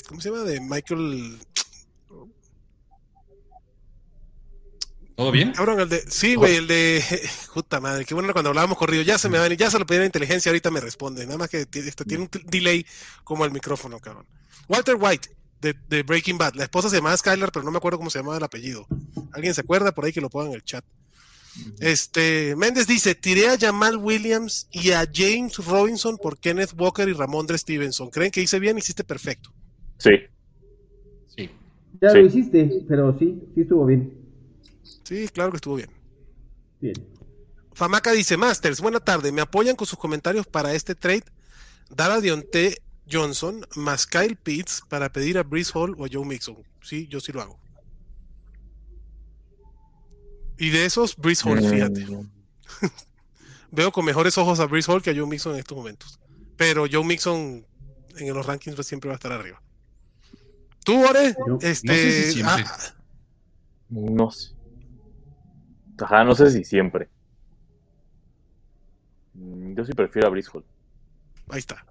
¿Cómo 0.09 0.21
se 0.21 0.31
llama? 0.31 0.43
De 0.45 0.61
Michael. 0.61 1.39
¿Todo 5.17 5.31
bien? 5.31 5.53
Cabrón, 5.53 5.79
el 5.81 5.89
de. 5.89 6.01
Sí, 6.09 6.35
güey, 6.35 6.57
el 6.57 6.67
de. 6.67 7.03
Puta 7.55 7.81
madre, 7.81 8.05
qué 8.05 8.15
bueno 8.15 8.33
cuando 8.33 8.49
hablábamos 8.51 8.77
corrido. 8.79 9.03
Ya 9.03 9.17
se 9.17 9.29
me 9.29 9.39
va 9.39 9.45
a 9.45 9.49
venir, 9.49 9.59
ya 9.59 9.71
se 9.71 9.79
lo 9.79 9.87
pedí 9.87 9.99
a 9.99 10.01
la 10.01 10.07
inteligencia, 10.07 10.51
ahorita 10.51 10.71
me 10.71 10.81
responde. 10.81 11.25
Nada 11.25 11.39
más 11.39 11.49
que 11.49 11.67
tiene, 11.67 11.89
este, 11.89 12.05
tiene 12.05 12.25
un 12.25 12.31
delay 12.47 12.85
como 13.23 13.45
el 13.45 13.53
micrófono, 13.53 14.01
cabrón. 14.01 14.27
Walter 14.69 14.97
White, 14.99 15.29
de, 15.61 15.75
de 15.89 16.03
Breaking 16.03 16.37
Bad. 16.39 16.55
La 16.55 16.65
esposa 16.65 16.89
se 16.91 16.97
llamaba 16.97 17.17
Skylar, 17.17 17.53
pero 17.53 17.65
no 17.65 17.71
me 17.71 17.77
acuerdo 17.79 17.99
cómo 17.99 18.11
se 18.11 18.19
llamaba 18.19 18.39
el 18.39 18.43
apellido. 18.45 18.87
¿Alguien 19.33 19.55
se 19.55 19.61
acuerda? 19.61 19.93
Por 19.93 20.05
ahí 20.05 20.13
que 20.13 20.21
lo 20.21 20.31
pongan 20.31 20.49
en 20.49 20.55
el 20.55 20.65
chat. 20.65 20.85
Este, 21.79 22.57
Méndez 22.57 22.89
dice, 22.89 23.15
tiré 23.15 23.49
a 23.49 23.57
Jamal 23.57 23.97
Williams 23.99 24.67
y 24.73 24.91
a 24.91 25.09
James 25.13 25.57
Robinson 25.59 26.19
por 26.19 26.39
Kenneth 26.39 26.73
Walker 26.77 27.09
y 27.09 27.13
Ramondre 27.13 27.57
Stevenson. 27.57 28.11
¿Creen 28.11 28.33
que 28.33 28.41
hice 28.43 28.59
bien? 28.59 28.77
Hiciste 28.77 29.05
perfecto. 29.05 29.53
Sí. 29.99 30.11
Sí. 31.37 31.49
Ya 32.01 32.11
Sí. 32.11 32.19
lo 32.19 32.27
hiciste, 32.27 32.71
pero 32.89 33.17
sí, 33.19 33.41
sí 33.55 33.61
estuvo 33.61 33.87
bien. 33.87 34.24
Sí, 35.05 35.29
claro 35.29 35.51
que 35.51 35.57
estuvo 35.57 35.77
bien. 35.77 35.91
Bien. 36.81 36.95
Famaca 37.75 38.13
dice, 38.13 38.37
Masters, 38.37 38.81
buena 38.81 39.01
tarde. 39.01 39.33
¿Me 39.33 39.41
apoyan 39.41 39.77
con 39.77 39.87
sus 39.87 39.99
comentarios 39.99 40.47
para 40.47 40.75
este 40.75 40.95
trade? 40.95 41.25
Dar 41.91 42.11
a 42.11 42.21
Dionte 42.21 42.81
Johnson 43.11 43.67
más 43.77 44.07
Kyle 44.07 44.37
Pitts 44.37 44.83
para 44.89 45.13
pedir 45.13 45.39
a 45.39 45.43
Breeze 45.43 45.73
Hall 45.75 45.95
o 45.99 46.05
a 46.05 46.09
Joe 46.11 46.25
Mixon. 46.25 46.57
Sí, 46.83 47.07
yo 47.09 47.21
sí 47.21 47.33
lo 47.33 47.43
hago. 47.43 47.59
Y 50.59 50.71
de 50.71 50.85
esos, 50.85 51.17
Breeze 51.17 51.43
Hall, 51.49 51.61
fíjate. 51.69 52.07
Mm, 52.07 52.31
Veo 53.73 53.91
con 53.91 54.05
mejores 54.05 54.39
ojos 54.39 54.61
a 54.61 54.67
Breeze 54.67 54.91
Hall 54.91 55.03
que 55.03 55.11
a 55.11 55.15
Joe 55.15 55.27
Mixon 55.27 55.55
en 55.55 55.59
estos 55.59 55.77
momentos. 55.77 56.21
Pero 56.57 56.87
Joe 56.91 57.05
Mixon 57.05 57.67
en 58.17 58.35
los 58.35 58.47
rankings 58.47 58.77
pues, 58.77 58.87
siempre 58.87 59.09
va 59.09 59.15
a 59.15 59.17
estar 59.17 59.33
arriba. 59.33 59.61
¿Tú, 60.85 61.03
Ore? 61.05 61.35
Yo- 61.47 61.59
Este, 61.61 61.89
No 61.89 61.95
sé 61.95 62.23
si 62.23 62.33
siempre. 62.35 62.65
ah, 62.67 62.95
No 63.91 64.31
sé. 64.31 64.55
Ajá, 66.01 66.25
no 66.25 66.35
sé 66.35 66.51
si 66.51 66.65
siempre. 66.65 67.09
Mm, 69.35 69.75
Yo 69.75 69.85
sí 69.85 69.93
prefiero 69.93 70.29
a 70.29 70.31
Briscoe. 70.31 70.63
Ahí 71.49 71.59
está. 71.59 71.85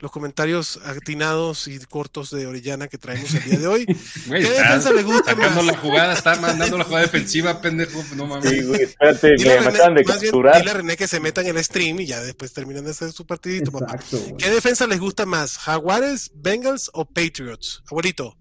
Los 0.00 0.12
comentarios 0.12 0.76
atinados 0.84 1.66
y 1.66 1.76
cortos 1.80 2.30
de 2.30 2.46
Orellana 2.46 2.86
que 2.86 2.98
traemos 2.98 3.34
el 3.34 3.42
día 3.42 3.58
de 3.58 3.66
hoy. 3.66 3.84
Güey, 4.28 4.42
¿Qué 4.44 4.50
defensa 4.50 4.92
le 4.92 5.02
gusta 5.02 5.32
sacando 5.32 5.56
más? 5.56 5.66
la 5.66 5.76
jugada, 5.78 6.12
está 6.12 6.40
mandando 6.40 6.78
la 6.78 6.84
jugada 6.84 7.02
defensiva, 7.02 7.60
pendejo. 7.60 8.00
No 8.14 8.26
mames. 8.26 8.48
Sí, 8.48 8.62
güey, 8.62 8.82
espérate, 8.82 9.34
Dile 9.36 9.58
a 9.58 9.60
me, 9.62 9.66
René- 9.66 9.74
acaban 9.74 9.94
de 9.96 10.04
capturar. 10.04 10.58
dile 10.58 10.70
a 10.70 10.74
René 10.74 10.96
que 10.96 11.08
se 11.08 11.18
metan 11.18 11.46
en 11.46 11.56
el 11.56 11.64
stream 11.64 11.98
y 11.98 12.06
ya 12.06 12.20
después 12.20 12.52
terminan 12.52 12.84
de 12.84 12.92
hacer 12.92 13.10
su 13.10 13.26
partidito, 13.26 13.72
papá. 13.72 13.94
Exacto. 13.96 14.18
güey. 14.20 14.36
¿Qué 14.36 14.50
defensa 14.50 14.86
les 14.86 15.00
gusta 15.00 15.26
más? 15.26 15.58
¿Jaguares, 15.58 16.30
Bengals 16.32 16.90
o 16.94 17.04
Patriots? 17.04 17.82
Abuelito, 17.90 18.36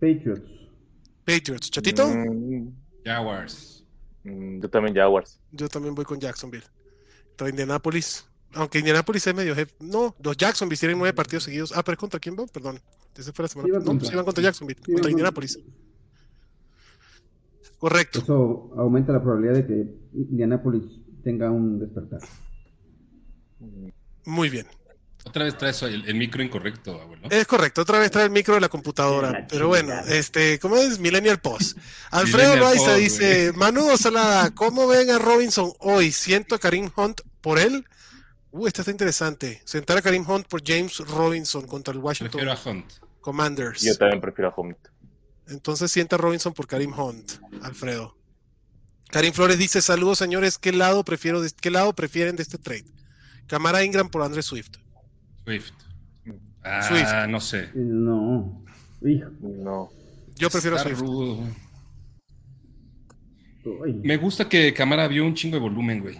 Patriots. 0.00 0.42
Patriots. 1.24 1.70
¿Chatito? 1.70 2.08
Mm, 2.08 2.72
Jaguars. 3.04 3.77
Mm, 4.28 4.60
yo 4.62 4.70
también 4.70 4.94
Jaguars. 4.94 5.40
Yo 5.52 5.68
también 5.68 5.94
voy 5.94 6.04
con 6.04 6.18
Jacksonville. 6.20 6.64
Contra 7.30 7.48
Indianapolis. 7.50 8.26
Aunque 8.54 8.78
Indianapolis 8.78 9.26
es 9.26 9.34
medio 9.34 9.54
jefe. 9.54 9.74
No, 9.80 10.16
los 10.22 10.36
Jacksonville 10.36 10.78
tienen 10.78 10.98
nueve 10.98 11.12
partidos 11.12 11.44
seguidos. 11.44 11.72
Ah, 11.76 11.82
pero 11.82 11.94
¿es 11.94 11.98
contra 11.98 12.18
quién 12.18 12.36
va? 12.38 12.46
Perdón. 12.46 12.80
Ese 13.16 13.32
fue 13.32 13.42
la 13.44 13.48
semana. 13.48 13.68
Van 13.72 13.80
no, 13.80 13.86
contra- 13.86 14.08
sí 14.08 14.14
van 14.16 14.24
contra 14.24 14.42
Jacksonville. 14.44 14.80
Contra 14.80 15.02
van 15.02 15.10
Indianapolis. 15.10 15.58
Correcto. 17.78 18.20
Eso 18.20 18.72
aumenta 18.76 19.12
la 19.12 19.22
probabilidad 19.22 19.54
de 19.54 19.66
que 19.66 19.94
Indianapolis 20.14 20.84
tenga 21.22 21.50
un 21.50 21.78
despertar. 21.78 22.20
Muy 24.24 24.50
bien. 24.50 24.66
Otra 25.24 25.44
vez 25.44 25.58
traes 25.58 25.82
el, 25.82 26.06
el 26.08 26.14
micro 26.14 26.42
incorrecto, 26.42 27.00
abuelo. 27.00 27.28
Es 27.30 27.46
correcto, 27.46 27.82
otra 27.82 27.98
vez 27.98 28.10
trae 28.10 28.24
el 28.24 28.30
micro 28.30 28.54
de 28.54 28.60
la 28.60 28.68
computadora. 28.68 29.30
La 29.32 29.46
pero 29.46 29.68
bueno, 29.68 29.92
este, 30.08 30.58
¿cómo 30.58 30.76
es? 30.76 30.98
Millennial 30.98 31.38
Post. 31.40 31.76
Alfredo 32.10 32.56
Loaiza 32.56 32.94
dice: 32.94 33.52
Manu 33.54 33.96
Salada, 33.98 34.50
¿cómo 34.54 34.86
ven 34.86 35.10
a 35.10 35.18
Robinson 35.18 35.72
hoy? 35.80 36.12
Siento 36.12 36.54
a 36.54 36.58
Karim 36.58 36.90
Hunt 36.96 37.20
por 37.40 37.58
él. 37.58 37.84
Uh, 38.52 38.66
esta 38.66 38.80
está 38.82 38.90
interesante. 38.90 39.60
Sentar 39.66 39.98
a 39.98 40.02
Karim 40.02 40.24
Hunt 40.28 40.46
por 40.46 40.62
James 40.66 40.96
Robinson 40.98 41.66
contra 41.66 41.92
el 41.92 41.98
Washington 42.00 42.30
Prefiero 42.40 42.52
a 42.52 42.70
Hunt. 42.70 42.90
Commanders. 43.20 43.82
Yo 43.82 43.94
también 43.96 44.22
prefiero 44.22 44.48
a 44.48 44.54
Hunt. 44.58 44.78
Entonces 45.48 45.90
sienta 45.92 46.16
a 46.16 46.18
Robinson 46.18 46.54
por 46.54 46.66
Karim 46.66 46.98
Hunt, 46.98 47.32
Alfredo. 47.62 48.16
Karim 49.10 49.34
Flores 49.34 49.58
dice: 49.58 49.82
Saludos, 49.82 50.16
señores. 50.18 50.56
¿Qué 50.56 50.72
lado 50.72 51.04
prefiero 51.04 51.42
de- 51.42 51.50
qué 51.60 51.70
lado 51.70 51.92
prefieren 51.94 52.36
de 52.36 52.42
este 52.42 52.56
trade? 52.56 52.86
Camara 53.46 53.84
Ingram 53.84 54.08
por 54.08 54.22
Andre 54.22 54.42
Swift. 54.42 54.76
Swift. 55.48 55.72
Ah, 56.62 56.82
Swift. 56.82 57.28
no 57.30 57.40
sé. 57.40 57.70
No. 57.74 58.64
Hijo. 59.04 59.30
No. 59.40 59.88
Yo 60.36 60.50
prefiero 60.50 60.76
Está 60.76 60.88
Swift. 60.90 61.00
rudo. 61.00 61.44
Me 64.02 64.16
gusta 64.16 64.48
que 64.48 64.72
Camara 64.72 65.08
vio 65.08 65.26
un 65.26 65.34
chingo 65.34 65.56
de 65.56 65.60
volumen, 65.62 66.00
güey. 66.00 66.16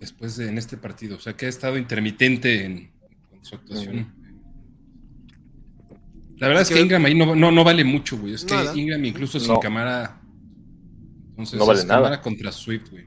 Después 0.00 0.36
de 0.36 0.48
en 0.48 0.58
este 0.58 0.76
partido. 0.76 1.16
O 1.16 1.20
sea, 1.20 1.34
que 1.36 1.46
ha 1.46 1.48
estado 1.48 1.76
intermitente 1.76 2.64
en, 2.64 2.90
en 3.32 3.44
su 3.44 3.54
actuación. 3.54 4.14
La 6.38 6.48
verdad 6.48 6.62
es 6.62 6.68
que 6.68 6.74
Que- 6.74 6.80
Ingram 6.82 7.04
ahí 7.06 7.14
no, 7.14 7.34
no, 7.34 7.50
no 7.50 7.64
vale 7.64 7.82
mucho, 7.84 8.18
güey. 8.18 8.34
Es 8.34 8.44
que 8.44 8.54
Nada. 8.54 8.76
Ingram, 8.76 9.04
incluso 9.04 9.40
sin 9.40 9.52
No. 9.54 9.60
Camara, 9.60 10.20
Entonces, 11.30 11.58
No 11.58 11.66
vale 11.66 11.80
es 11.80 11.86
nada. 11.86 12.00
Camara 12.02 12.22
contra 12.22 12.52
Swift, 12.52 12.90
güey. 12.90 13.06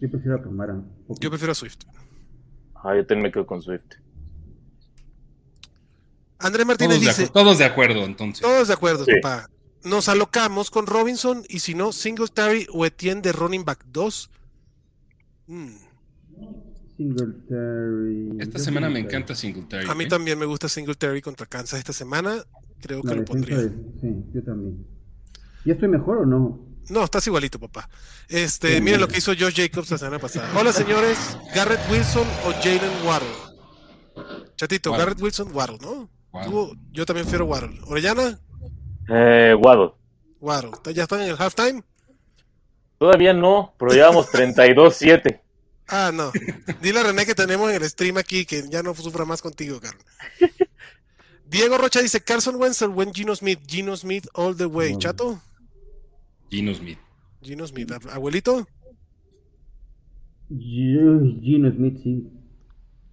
Yo 0.00 0.10
prefiero 0.10 0.36
a 0.36 0.42
Camara. 0.42 0.82
Yo 1.20 1.30
prefiero 1.30 1.52
a 1.52 1.54
Swift. 1.54 1.78
Ah, 2.88 2.94
yo 2.94 3.04
también 3.06 3.24
me 3.24 3.32
quedo 3.32 3.46
con 3.46 3.60
Swift. 3.62 3.82
Andrés 6.38 6.66
Martínez 6.66 6.98
Todos 7.00 7.16
dice, 7.16 7.30
todos 7.32 7.58
de 7.58 7.64
acuerdo, 7.64 8.04
entonces. 8.04 8.42
todos 8.42 8.68
de 8.68 8.74
acuerdo, 8.74 9.04
Sí. 9.04 9.12
papá. 9.20 9.48
Nos 9.84 10.08
alocamos 10.08 10.70
con 10.70 10.86
Robinson 10.86 11.44
y 11.48 11.60
si 11.60 11.74
no, 11.74 11.92
Singletary 11.92 12.66
o 12.72 12.84
Etienne 12.84 13.22
de 13.22 13.32
running 13.32 13.64
back 13.64 13.84
2. 13.86 14.30
Mm, 15.46 15.68
Singletary. 16.96 18.30
Esta 18.40 18.58
semana 18.58 18.88
me 18.90 19.00
encanta 19.00 19.34
Singletary. 19.34 19.88
A 19.88 19.94
mí 19.94 20.04
¿eh? 20.04 20.08
también 20.08 20.38
me 20.38 20.46
gusta 20.46 20.68
Singletary 20.68 21.22
contra 21.22 21.46
Kansas 21.46 21.78
esta 21.78 21.92
semana. 21.92 22.44
Creo 22.80 23.02
que 23.02 23.08
La 23.08 23.14
lo 23.16 23.24
pondría. 23.24 23.58
de- 23.58 23.70
Sí, 24.00 24.24
yo 24.34 24.42
también. 24.42 24.84
¿Ya 25.64 25.72
estoy 25.74 25.88
mejor 25.88 26.18
o 26.18 26.26
no? 26.26 26.65
No, 26.88 27.02
estás 27.04 27.26
igualito, 27.26 27.58
papá. 27.58 27.88
Este, 28.28 28.76
Sí. 28.76 28.80
miren 28.80 29.00
lo 29.00 29.08
que 29.08 29.18
hizo 29.18 29.32
Josh 29.38 29.54
Jacobs 29.56 29.90
la 29.90 29.98
semana 29.98 30.18
pasada. 30.18 30.50
Hola, 30.58 30.72
señores. 30.72 31.18
Garrett 31.54 31.80
Wilson 31.90 32.26
o 32.46 32.52
Jalen 32.62 33.04
Waddle. 33.04 34.46
Chatito, 34.56 34.90
Waddle. 34.90 35.04
Garrett 35.04 35.20
Wilson, 35.22 35.50
Waddle, 35.52 35.78
¿no? 35.80 36.08
Waddle. 36.32 36.50
Tú- 36.50 36.76
yo 36.92 37.04
también 37.06 37.24
prefiero 37.26 37.44
Waddle. 37.46 37.80
Orellana, 37.86 38.38
Eh, 39.08 39.54
Waddle. 39.58 39.92
Waddle. 40.40 40.70
¿Ya 40.94 41.04
están 41.04 41.20
en 41.22 41.30
el 41.30 41.36
halftime? 41.40 41.82
Todavía 42.98 43.32
no, 43.32 43.74
pero 43.78 43.92
llevamos 43.92 44.28
32-7. 44.30 45.40
Ah, 45.88 46.10
no. 46.12 46.32
Dile 46.82 46.98
a 46.98 47.04
René 47.04 47.24
que 47.24 47.36
tenemos 47.36 47.70
en 47.70 47.76
el 47.80 47.88
stream 47.88 48.16
aquí 48.16 48.44
que 48.44 48.68
ya 48.68 48.82
no 48.82 48.92
sufra 48.96 49.24
más 49.24 49.40
contigo, 49.40 49.80
Carlos. 49.80 50.04
Diego 51.46 51.78
Rocha 51.78 52.00
dice 52.02 52.20
Carson 52.24 52.56
Wentz 52.56 52.82
o 52.82 52.90
buen 52.90 53.14
Gino 53.14 53.36
Smith. 53.36 53.60
Gino 53.68 53.96
Smith 53.96 54.26
all 54.34 54.56
the 54.56 54.66
way. 54.66 54.96
Chato, 54.98 55.40
Gino 56.50 56.74
Smith. 56.74 56.98
Gino 57.42 57.66
Smith. 57.66 57.90
Abuelito, 58.12 58.66
Gino 60.48 61.70
Smith, 61.72 61.98
sí. 62.02 62.28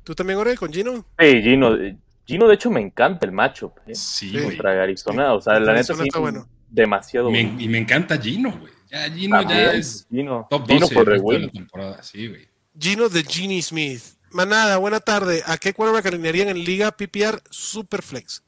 ¿tú 0.04 0.14
también, 0.14 0.40
Ore, 0.40 0.56
con 0.56 0.72
Gino? 0.72 1.04
Sí, 1.20 1.42
Gino. 1.42 1.76
eh, 1.76 1.98
Gino, 2.26 2.48
de 2.48 2.56
hecho, 2.56 2.70
me 2.72 2.80
encanta 2.82 3.26
el 3.26 3.32
matchup. 3.32 3.74
eh, 3.88 3.96
Sí. 3.96 4.32
Contra 4.42 4.82
Arizona. 4.84 5.34
O 5.34 5.42
sea, 5.42 5.60
la 5.60 5.74
neta 5.74 5.94
sí. 5.94 6.02
está 6.04 6.20
bueno. 6.20 6.48
Demasiado 6.70 7.30
Me- 7.30 7.44
bueno. 7.44 7.62
y 7.62 7.68
me 7.68 7.78
encanta 7.80 8.18
Gino, 8.20 8.58
güey. 8.60 8.72
Ya 8.92 9.10
Gino 9.12 9.38
También, 9.40 9.60
ya 9.60 9.74
es 9.74 10.08
Gino. 10.10 10.48
top 10.50 10.68
Gino 10.68 10.80
12 10.82 10.94
por 10.94 11.04
el 11.08 11.10
el 11.10 11.14
resto 11.20 11.32
de 11.34 11.40
la 11.40 11.52
temporada. 11.52 12.04
Sí, 12.04 12.28
güey. 12.28 12.48
Gino 12.80 13.10
de 13.10 13.24
Genie 13.24 13.62
Smith. 13.62 14.02
Manada, 14.32 14.78
buena 14.78 15.00
tarde. 15.00 15.44
¿A 15.46 15.58
qué 15.58 15.74
quarterback 15.74 16.08
alinearían 16.08 16.50
en 16.50 16.64
Liga 16.64 16.92
PPR 16.92 17.42
Superflex? 17.50 18.44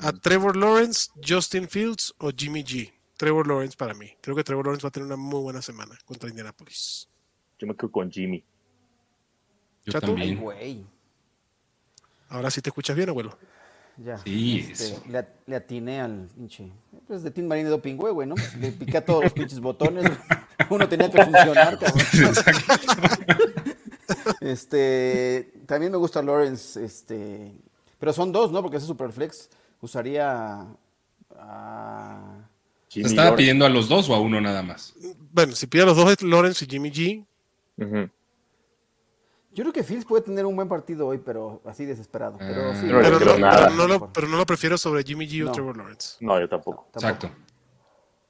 ¿A 0.00 0.12
Trevor 0.12 0.56
Lawrence, 0.56 1.10
Justin 1.26 1.68
Fields 1.68 2.14
o 2.18 2.30
Jimmy 2.36 2.62
G? 2.62 2.92
Trevor 3.20 3.46
Lawrence 3.46 3.76
para 3.76 3.92
mí. 3.92 4.10
Creo 4.22 4.34
que 4.34 4.42
Trevor 4.42 4.64
Lawrence 4.64 4.82
va 4.82 4.88
a 4.88 4.92
tener 4.92 5.06
una 5.06 5.16
muy 5.16 5.40
buena 5.42 5.60
semana 5.60 5.94
contra 6.06 6.30
Indianapolis. 6.30 7.06
Yo 7.58 7.66
me 7.66 7.76
quedo 7.76 7.92
con 7.92 8.10
Jimmy. 8.10 8.42
Yo 9.84 9.92
Chato. 9.92 10.06
Ay, 10.06 10.12
también. 10.14 10.40
güey. 10.40 10.86
Ahora 12.30 12.50
sí 12.50 12.62
te 12.62 12.70
escuchas 12.70 12.96
bien, 12.96 13.10
abuelo. 13.10 13.36
Ya. 13.98 14.16
Sí, 14.18 14.60
este, 14.70 14.84
eso. 14.92 15.02
le, 15.06 15.26
le 15.46 15.56
atiné 15.56 16.00
al 16.00 16.28
pinche. 16.34 16.72
Pues 17.06 17.22
de 17.22 17.30
Team 17.30 17.46
Marine 17.46 17.64
de 17.66 17.70
Doping, 17.72 17.96
güey, 17.96 18.26
¿no? 18.26 18.36
Le 18.58 18.72
piqué 18.72 18.96
a 18.96 19.04
todos 19.04 19.24
los 19.24 19.32
pinches 19.34 19.60
botones. 19.60 20.10
Uno 20.70 20.88
tenía 20.88 21.10
que 21.10 21.22
funcionar, 21.22 21.78
cabrón. 21.78 22.06
Este. 24.40 25.52
También 25.66 25.92
me 25.92 25.98
gusta 25.98 26.22
Lawrence, 26.22 26.82
este. 26.82 27.52
Pero 27.98 28.12
son 28.14 28.32
dos, 28.32 28.50
¿no? 28.50 28.62
Porque 28.62 28.78
ese 28.78 28.86
Superflex 28.86 29.50
usaría. 29.82 30.66
a- 31.36 32.46
Jimmy 32.90 33.06
¿Estaba 33.06 33.26
Lawrence. 33.30 33.40
pidiendo 33.42 33.64
a 33.64 33.68
los 33.68 33.88
dos 33.88 34.08
o 34.10 34.14
a 34.14 34.20
uno 34.20 34.40
nada 34.40 34.62
más? 34.62 34.94
Bueno, 35.32 35.54
si 35.54 35.66
pide 35.68 35.82
a 35.82 35.86
los 35.86 35.96
dos 35.96 36.10
es 36.10 36.20
Lawrence 36.22 36.64
y 36.64 36.68
Jimmy 36.68 36.90
G. 36.90 37.24
Yo 39.52 39.64
creo 39.64 39.72
que 39.72 39.82
Fields 39.82 40.04
puede 40.04 40.22
tener 40.22 40.46
un 40.46 40.54
buen 40.54 40.68
partido 40.68 41.06
hoy, 41.08 41.18
pero 41.18 41.60
así 41.66 41.84
desesperado. 41.84 42.36
Pero 42.38 42.70
Ah. 42.70 42.76
sí. 42.80 42.86
No 42.86 43.00
Pero 43.00 43.18
no, 43.20 43.38
nada. 43.38 43.64
pero 43.66 43.76
no 43.76 43.86
lo, 43.88 44.12
pero 44.12 44.28
no 44.28 44.36
lo 44.36 44.46
prefiero 44.46 44.76
sobre 44.78 45.02
Jimmy 45.02 45.26
G 45.28 45.42
o 45.42 45.46
No. 45.46 45.52
Trevor 45.52 45.76
Lawrence. 45.76 46.16
No, 46.20 46.38
yo 46.40 46.48
tampoco. 46.48 46.88
Tampoco. 46.92 47.26
Exacto. 47.26 47.30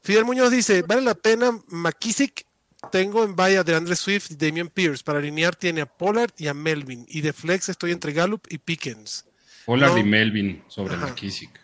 Fidel 0.02 0.24
Muñoz 0.24 0.50
dice, 0.50 0.82
¿vale 0.82 1.02
la 1.02 1.14
pena 1.14 1.52
McKissick? 1.68 2.46
Tengo 2.90 3.22
en 3.24 3.36
vaya 3.36 3.62
de 3.62 3.74
Andre 3.74 3.94
Swift 3.96 4.30
y 4.30 4.36
Damian 4.36 4.68
Pierce. 4.68 5.04
Para 5.04 5.18
alinear 5.18 5.54
tiene 5.54 5.82
a 5.82 5.86
Pollard 5.86 6.32
y 6.38 6.46
a 6.48 6.54
Melvin. 6.54 7.04
Y 7.08 7.20
de 7.20 7.34
flex 7.34 7.68
estoy 7.68 7.92
entre 7.92 8.12
Gallup 8.14 8.46
y 8.48 8.56
Pickens. 8.56 9.26
Pollard 9.66 9.92
No. 9.92 9.98
y 9.98 10.04
Melvin 10.04 10.64
sobre 10.68 10.94
Ajá. 10.94 11.08
McKissick. 11.08 11.59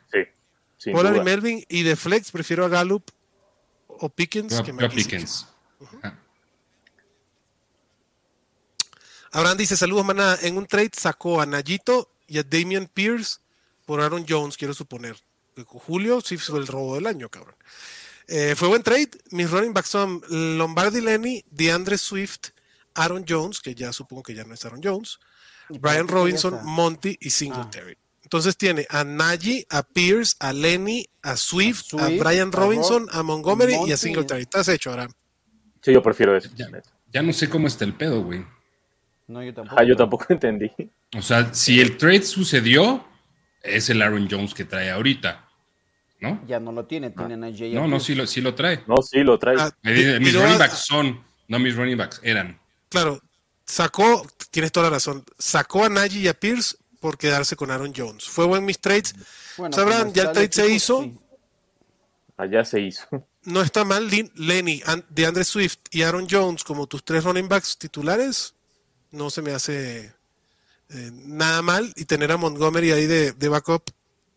Sí. 0.87 0.91
Sin 0.91 0.93
Pollard 0.93 1.15
duda. 1.15 1.23
y 1.23 1.25
Melvin. 1.25 1.65
Y 1.69 1.83
de 1.83 1.97
flex 1.97 2.31
prefiero 2.31 2.65
a 2.65 2.69
Gallup 2.69 3.11
o 3.89 4.09
Pickens 4.09 4.57
Yo, 4.57 4.63
que. 4.63 4.73
Pickens. 4.89 5.47
Ajá. 5.81 6.19
Abraham 9.33 9.59
dice, 9.59 9.77
saludos 9.77 10.05
manada. 10.05 10.39
En 10.43 10.57
un 10.57 10.67
trade 10.67 10.93
sacó 10.97 11.41
a 11.41 11.47
Nayito 11.47 12.11
y 12.27 12.39
a 12.39 12.43
Damian 12.43 12.87
Pierce 12.87 13.41
por 13.85 14.01
Aaron 14.01 14.25
Jones, 14.27 14.57
quiero 14.57 14.75
suponer. 14.75 15.17
Julio 15.67 16.21
sí 16.21 16.37
fue 16.37 16.59
el 16.59 16.67
robo 16.67 16.95
del 16.95 17.07
año, 17.07 17.29
cabrón. 17.29 17.55
Eh, 18.29 18.55
fue 18.57 18.69
buen 18.69 18.83
trade. 18.83 19.11
Mis 19.31 19.51
running 19.51 19.73
backs 19.73 19.89
son 19.89 20.23
Lombardi 20.29 21.01
Lenny, 21.01 21.45
DeAndre 21.51 21.99
Swift, 21.99 22.51
Aaron 22.95 23.25
Jones, 23.29 23.61
que 23.61 23.75
ya 23.75 23.93
supongo 23.93 24.23
que 24.23 24.35
ya 24.35 24.45
no 24.45 24.55
es 24.55 24.65
Aaron 24.65 24.81
Jones, 24.83 25.19
¿Y 25.69 25.79
para 25.79 25.95
Brian 25.95 26.09
Robinson? 26.09 26.61
Monty 26.65 27.17
y 27.21 27.31
Singletary. 27.31 27.97
Entonces 28.27 28.57
tiene 28.57 28.85
a 28.91 29.05
Najee, 29.05 29.69
a 29.71 29.85
Pierce, 29.85 30.35
a 30.41 30.53
Lenny, 30.53 31.07
a 31.23 31.37
Swift, 31.37 31.95
a, 31.97 32.09
Brian 32.09 32.49
a 32.49 32.57
Robinson, 32.57 33.07
Rob- 33.07 33.17
a 33.17 33.23
Montgomery 33.23 33.77
y 33.87 33.93
a. 33.93 33.97
Singletary. 33.97 34.43
Estás 34.43 34.67
hecho, 34.67 34.91
Abraham. 34.91 35.13
Sí, 35.81 35.93
yo 35.93 36.03
prefiero 36.03 36.37
eso. 36.37 36.51
Ya, 37.13 37.23
no 37.23 37.33
sé 37.33 37.49
cómo 37.49 37.69
está 37.69 37.85
el 37.85 37.95
pedo, 37.95 38.25
güey. 38.25 38.45
No, 39.29 39.45
yo 39.45 39.55
tampoco. 39.55 39.81
Ah, 39.81 39.85
yo 39.85 39.95
tampoco 39.95 40.27
entendí. 40.31 40.73
O 41.17 41.23
sea, 41.23 41.55
si 41.55 41.81
el 41.81 41.97
trade 41.97 42.23
sucedió, 42.23 43.07
es 43.63 43.91
el 43.91 44.03
Aaron 44.03 44.27
Jones 44.29 44.55
que 44.55 44.65
trae 44.65 44.91
ahorita. 44.91 45.49
¿No? 46.19 46.43
Ya 46.49 46.59
no 46.59 46.73
lo 46.73 46.85
tiene, 46.85 47.11
tienen 47.11 47.45
a 47.45 47.57
Jay. 47.57 47.75
No, 47.75 47.87
no, 47.87 48.01
sí 48.01 48.17
lo, 48.17 48.27
sí 48.27 48.41
lo 48.41 48.57
trae. 48.57 48.83
No, 48.89 48.97
sí, 49.03 49.21
lo 49.23 49.39
trae. 49.39 49.55
Ah, 49.57 49.71
Me 49.83 49.93
dice, 49.93 50.19
Mis 50.19 50.31
tiró 50.31 50.43
running 50.43 50.59
backs 50.59 50.79
son, 50.79 51.25
no 51.47 51.61
mis 51.61 51.77
running 51.77 51.97
backs, 51.97 52.21
eran. 52.25 52.59
Claro, 52.89 53.21
sacó, 53.65 54.27
tienes 54.51 54.73
toda 54.73 54.87
la 54.87 54.95
razón, 54.97 55.25
sacó 55.39 55.85
a 55.85 55.89
Najee 55.89 56.23
y 56.23 56.27
a 56.29 56.35
Pierce 56.35 56.77
por 57.07 57.19
quedarse 57.19 57.55
con 57.55 57.71
Aaron 57.71 57.93
Jones. 57.97 58.25
Fue 58.29 58.47
buen 58.47 58.65
mis 58.65 58.81
trades. 58.81 59.15
Bueno, 59.57 59.77
Sabrán, 59.77 60.13
ya 60.13 60.25
el 60.25 60.33
trade 60.33 60.53
se 60.53 60.63
equipo, 60.63 60.77
hizo. 60.77 61.03
sí. 61.05 61.19
Allá 62.37 62.65
se 62.65 62.81
hizo. 62.81 63.07
No 63.47 63.63
está 63.63 63.85
mal 63.85 64.11
Lenny, 64.35 64.83
An- 64.87 65.05
DeAndre 65.09 65.45
Swift 65.45 65.77
y 65.93 66.03
Aaron 66.03 66.27
Jones 66.29 66.65
como 66.65 66.89
tus 66.89 67.05
tres 67.05 67.23
running 67.23 67.49
backs 67.49 67.79
titulares. 67.79 68.57
No 69.13 69.31
se 69.31 69.41
me 69.41 69.53
hace 69.53 70.13
eh, 70.89 71.11
nada 71.13 71.63
mal. 71.63 71.93
Y 71.95 72.07
tener 72.07 72.33
a 72.33 72.37
Montgomery 72.39 72.91
ahí 72.91 73.07
de, 73.07 73.31
de 73.31 73.49
backup, 73.49 73.85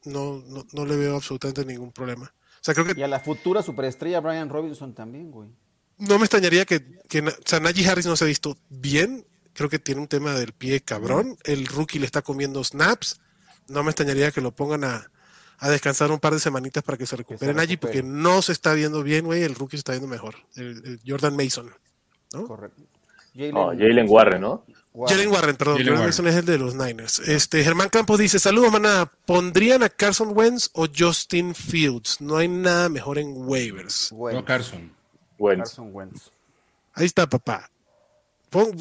no, 0.06 0.44
no, 0.46 0.64
no 0.74 0.86
le 0.86 0.96
veo 0.96 1.16
absolutamente 1.16 1.66
ningún 1.66 1.92
problema. 1.92 2.32
O 2.32 2.60
sea, 2.62 2.76
creo 2.76 2.86
que 2.86 3.00
Y 3.00 3.02
a 3.02 3.08
la 3.08 3.20
futura 3.20 3.64
superestrella 3.64 4.20
Brian 4.20 4.48
Robinson 4.50 4.94
también, 4.94 5.32
güey. 5.32 5.50
no 5.98 6.20
me 6.20 6.26
extrañaría 6.26 6.66
que, 6.66 6.86
que 7.08 7.22
o 7.22 7.32
sea, 7.46 7.60
Najee 7.60 7.88
Harris 7.90 8.06
no 8.06 8.16
se 8.16 8.26
ha 8.26 8.28
visto 8.28 8.56
bien. 8.70 9.26
Creo 9.54 9.70
que 9.70 9.80
tiene 9.80 10.02
un 10.02 10.08
tema 10.08 10.34
del 10.34 10.54
pie 10.54 10.82
cabrón. 10.82 11.38
El 11.44 11.68
rookie 11.68 12.00
le 12.00 12.06
está 12.06 12.22
comiendo 12.22 12.64
snaps. 12.64 13.20
No 13.68 13.84
me 13.84 13.92
extrañaría 13.92 14.32
que 14.32 14.42
lo 14.42 14.52
pongan 14.52 14.84
a, 14.84 15.12
a 15.58 15.70
descansar 15.70 16.12
un 16.12 16.20
par 16.20 16.34
de 16.34 16.40
semanitas 16.40 16.84
para 16.84 16.98
que 16.98 17.06
se 17.06 17.16
recupere 17.16 17.54
Najee, 17.54 17.78
porque 17.78 18.02
no 18.04 18.42
se 18.42 18.52
está 18.52 18.74
viendo 18.74 19.04
bien, 19.04 19.26
güey. 19.26 19.44
El 19.44 19.56
rookie 19.56 19.78
se 19.78 19.82
está 19.82 19.92
viendo 19.92 20.08
mejor. 20.08 20.36
El, 20.56 20.82
el 20.86 21.00
Jordan 21.06 21.36
Mason. 21.36 21.72
¿no? 22.34 22.48
Correcto. 22.48 22.82
Jalen, 23.36 23.54
No, 23.54 23.68
Jalen 23.68 24.06
Warren, 24.10 24.42
¿no? 24.42 24.66
Jalen 25.08 25.30
Warren, 25.30 25.56
perdón. 25.56 25.76
Jalen 25.78 25.88
Jordan 25.88 26.00
Warren. 26.02 26.08
Mason 26.10 26.28
es 26.28 26.36
el 26.36 26.46
de 26.46 26.58
los 26.58 26.76
Niners. 26.76 27.20
Este, 27.20 27.64
Germán 27.64 27.90
Campos 27.90 28.18
dice: 28.20 28.40
Saludos, 28.40 28.72
manada. 28.72 29.12
¿Pondrían 29.26 29.84
a 29.84 29.90
Carson 29.90 30.32
Wentz 30.36 30.70
o 30.74 30.88
Justin 30.96 31.54
Fields? 31.54 32.22
No 32.22 32.38
hay 32.38 32.48
nada 32.48 32.90
mejor 32.90 33.18
en 33.20 33.34
waivers. 33.36 34.10
Wentz. 34.12 34.36
No 34.40 34.46
Carson. 34.46 34.92
Bueno. 35.38 35.64
Carson 35.64 35.90
Wentz. 35.94 36.32
Ahí 36.94 37.06
está, 37.06 37.30
papá. 37.30 37.70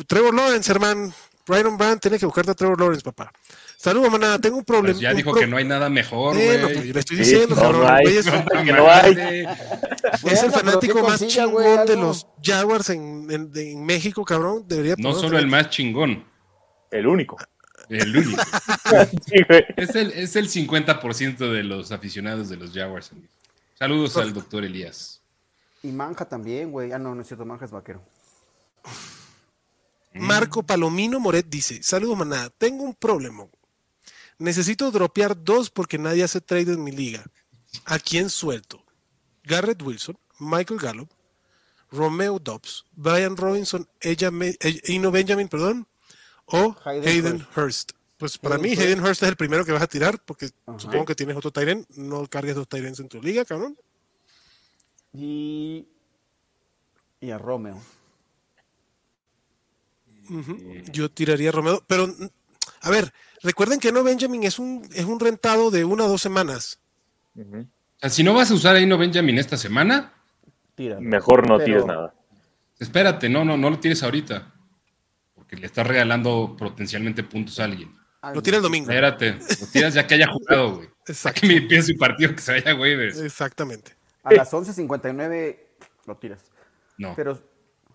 Trevor 0.06 0.34
Lawrence, 0.34 0.70
hermano. 0.70 1.12
Ryan 1.46 1.78
Brand 1.78 1.98
tiene 2.00 2.18
que 2.18 2.26
buscarte 2.26 2.50
a 2.50 2.54
Trevor 2.54 2.78
Lawrence, 2.78 3.02
papá. 3.02 3.32
Saludos, 3.78 4.10
manada. 4.10 4.38
Tengo 4.38 4.58
un 4.58 4.64
problema. 4.64 4.92
Pues 4.92 5.00
ya 5.00 5.14
dijo 5.14 5.32
que 5.32 5.46
no 5.46 5.56
hay 5.56 5.64
nada 5.64 5.88
mejor, 5.88 6.34
Bueno, 6.34 6.64
güey. 6.64 6.74
pues 6.74 6.86
yo 6.88 6.92
le 6.92 7.00
estoy 7.00 7.16
diciendo, 7.16 7.54
no, 7.54 7.60
cabrón. 7.62 7.80
no 7.82 7.88
hay. 7.88 8.06
es, 8.18 8.26
No, 8.26 8.44
que 8.64 8.72
no 8.72 8.90
hay. 8.90 9.14
madre. 9.14 9.40
es 10.12 10.22
Bueno, 10.22 10.40
el 10.42 10.52
fanático 10.52 11.02
más 11.02 11.18
consiga, 11.20 11.44
chingón 11.46 11.86
de 11.86 11.96
los 11.96 12.26
Jaguars 12.42 12.90
en, 12.90 13.26
en- 13.30 13.50
de- 13.52 13.72
en 13.72 13.86
México, 13.86 14.24
cabrón. 14.26 14.64
Debería 14.66 14.94
No 14.98 15.14
solo 15.14 15.38
el 15.38 15.46
más 15.46 15.70
chingón, 15.70 16.22
El 16.90 17.06
único. 17.06 17.38
el 17.88 18.14
único. 18.16 18.42
Sí. 19.26 19.36
Es 19.76 19.94
el, 19.94 20.10
es 20.12 20.36
el 20.36 20.48
50% 20.50 21.36
de 21.52 21.62
los 21.62 21.92
aficionados 21.92 22.48
de 22.50 22.56
los 22.56 22.72
Jaguars. 22.72 23.10
Saludos 23.78 24.16
al 24.18 24.34
doctor 24.34 24.64
Elías. 24.64 25.22
Y 25.82 25.88
Manja 25.92 26.24
también, 26.26 26.70
güey. 26.72 26.92
Ah, 26.92 26.98
no, 26.98 27.14
no 27.14 27.22
es 27.22 27.28
cierto, 27.28 27.44
Manja 27.46 27.64
es 27.66 27.70
vaquero. 27.70 28.02
Marco 30.14 30.62
Palomino 30.62 31.20
Moret 31.20 31.46
dice: 31.48 31.82
Saludos, 31.82 32.18
manada. 32.18 32.50
Tengo 32.50 32.84
un 32.84 32.94
problema. 32.94 33.46
Necesito 34.38 34.90
dropear 34.90 35.42
dos 35.42 35.70
porque 35.70 35.98
nadie 35.98 36.22
hace 36.24 36.40
trade 36.40 36.72
en 36.72 36.84
mi 36.84 36.92
liga. 36.92 37.24
¿A 37.84 37.98
quién 37.98 38.30
suelto? 38.30 38.84
Garrett 39.44 39.82
Wilson, 39.82 40.18
Michael 40.38 40.78
Gallup, 40.80 41.10
Romeo 41.90 42.38
Dobbs, 42.38 42.84
Brian 42.92 43.36
Robinson, 43.36 43.88
ella 44.00 44.30
Me- 44.30 44.56
eh, 44.60 45.10
Benjamin, 45.10 45.48
perdón, 45.48 45.86
o 46.46 46.76
Hayden 46.84 47.08
Hayden, 47.08 47.46
Hurst. 47.56 47.92
Pues 48.16 48.38
para 48.38 48.56
Hayden 48.56 48.62
mí 48.70 48.76
Hurst. 48.76 48.82
Hayden 48.82 49.00
Hurst 49.04 49.22
es 49.22 49.28
el 49.28 49.36
primero 49.36 49.64
que 49.64 49.72
vas 49.72 49.82
a 49.82 49.86
tirar 49.86 50.22
porque 50.24 50.50
Ajá. 50.66 50.78
supongo 50.78 51.04
que 51.04 51.14
tienes 51.14 51.36
otro 51.36 51.50
Tyren. 51.50 51.86
No 51.96 52.26
cargues 52.26 52.54
dos 52.54 52.68
Tyrens 52.68 53.00
en 53.00 53.08
tu 53.08 53.20
liga, 53.22 53.44
cabrón. 53.44 53.76
Y. 55.12 55.86
Y 57.20 57.30
a 57.30 57.38
Romeo. 57.38 57.80
Yo 60.92 61.10
tiraría 61.10 61.48
a 61.50 61.52
Romeo, 61.52 61.82
pero 61.86 62.06
mm, 62.06 62.28
a 62.82 62.90
ver, 62.90 63.12
recuerden 63.42 63.80
que 63.80 63.92
no 63.92 64.02
Benjamin 64.02 64.44
es 64.44 64.58
un 64.58 64.88
es 64.94 65.04
un 65.04 65.18
rentado 65.20 65.70
de 65.70 65.84
una 65.84 66.04
o 66.04 66.08
dos 66.08 66.20
semanas. 66.22 66.78
Si 68.08 68.22
no 68.22 68.34
vas 68.34 68.50
a 68.50 68.54
usar 68.54 68.76
a 68.76 68.80
Ino 68.80 68.98
Benjamin 68.98 69.38
esta 69.38 69.56
semana. 69.56 70.12
Mejor 71.00 71.48
no 71.48 71.56
Pero- 71.58 71.64
tires 71.66 71.86
nada. 71.86 72.14
espérate, 72.78 73.28
no, 73.28 73.44
no, 73.44 73.56
no 73.56 73.70
lo 73.70 73.80
tires 73.80 74.02
ahorita. 74.02 74.54
Porque 75.34 75.56
le 75.56 75.66
estás 75.66 75.86
regalando 75.86 76.54
potencialmente 76.58 77.22
puntos 77.24 77.58
a 77.58 77.64
alguien. 77.64 77.96
Lo 78.34 78.42
tira 78.42 78.58
el 78.58 78.62
domingo. 78.62 78.90
Espérate, 78.90 79.38
lo 79.60 79.66
tiras 79.72 79.94
ya 79.94 80.06
que 80.06 80.14
haya 80.14 80.28
jugado, 80.28 80.76
güey. 80.76 80.88
Exacto. 81.06 81.40
que 81.40 81.46
me 81.46 81.56
empiece 81.56 81.94
partido 81.94 82.34
que 82.34 82.42
se 82.42 82.52
vaya 82.52 82.72
a 82.72 82.74
waivers. 82.74 83.18
Exactamente. 83.18 83.96
A 84.22 84.34
las 84.34 84.52
11.59 84.52 85.58
lo 86.06 86.16
tiras. 86.16 86.44
No. 86.98 87.14
Pero 87.16 87.40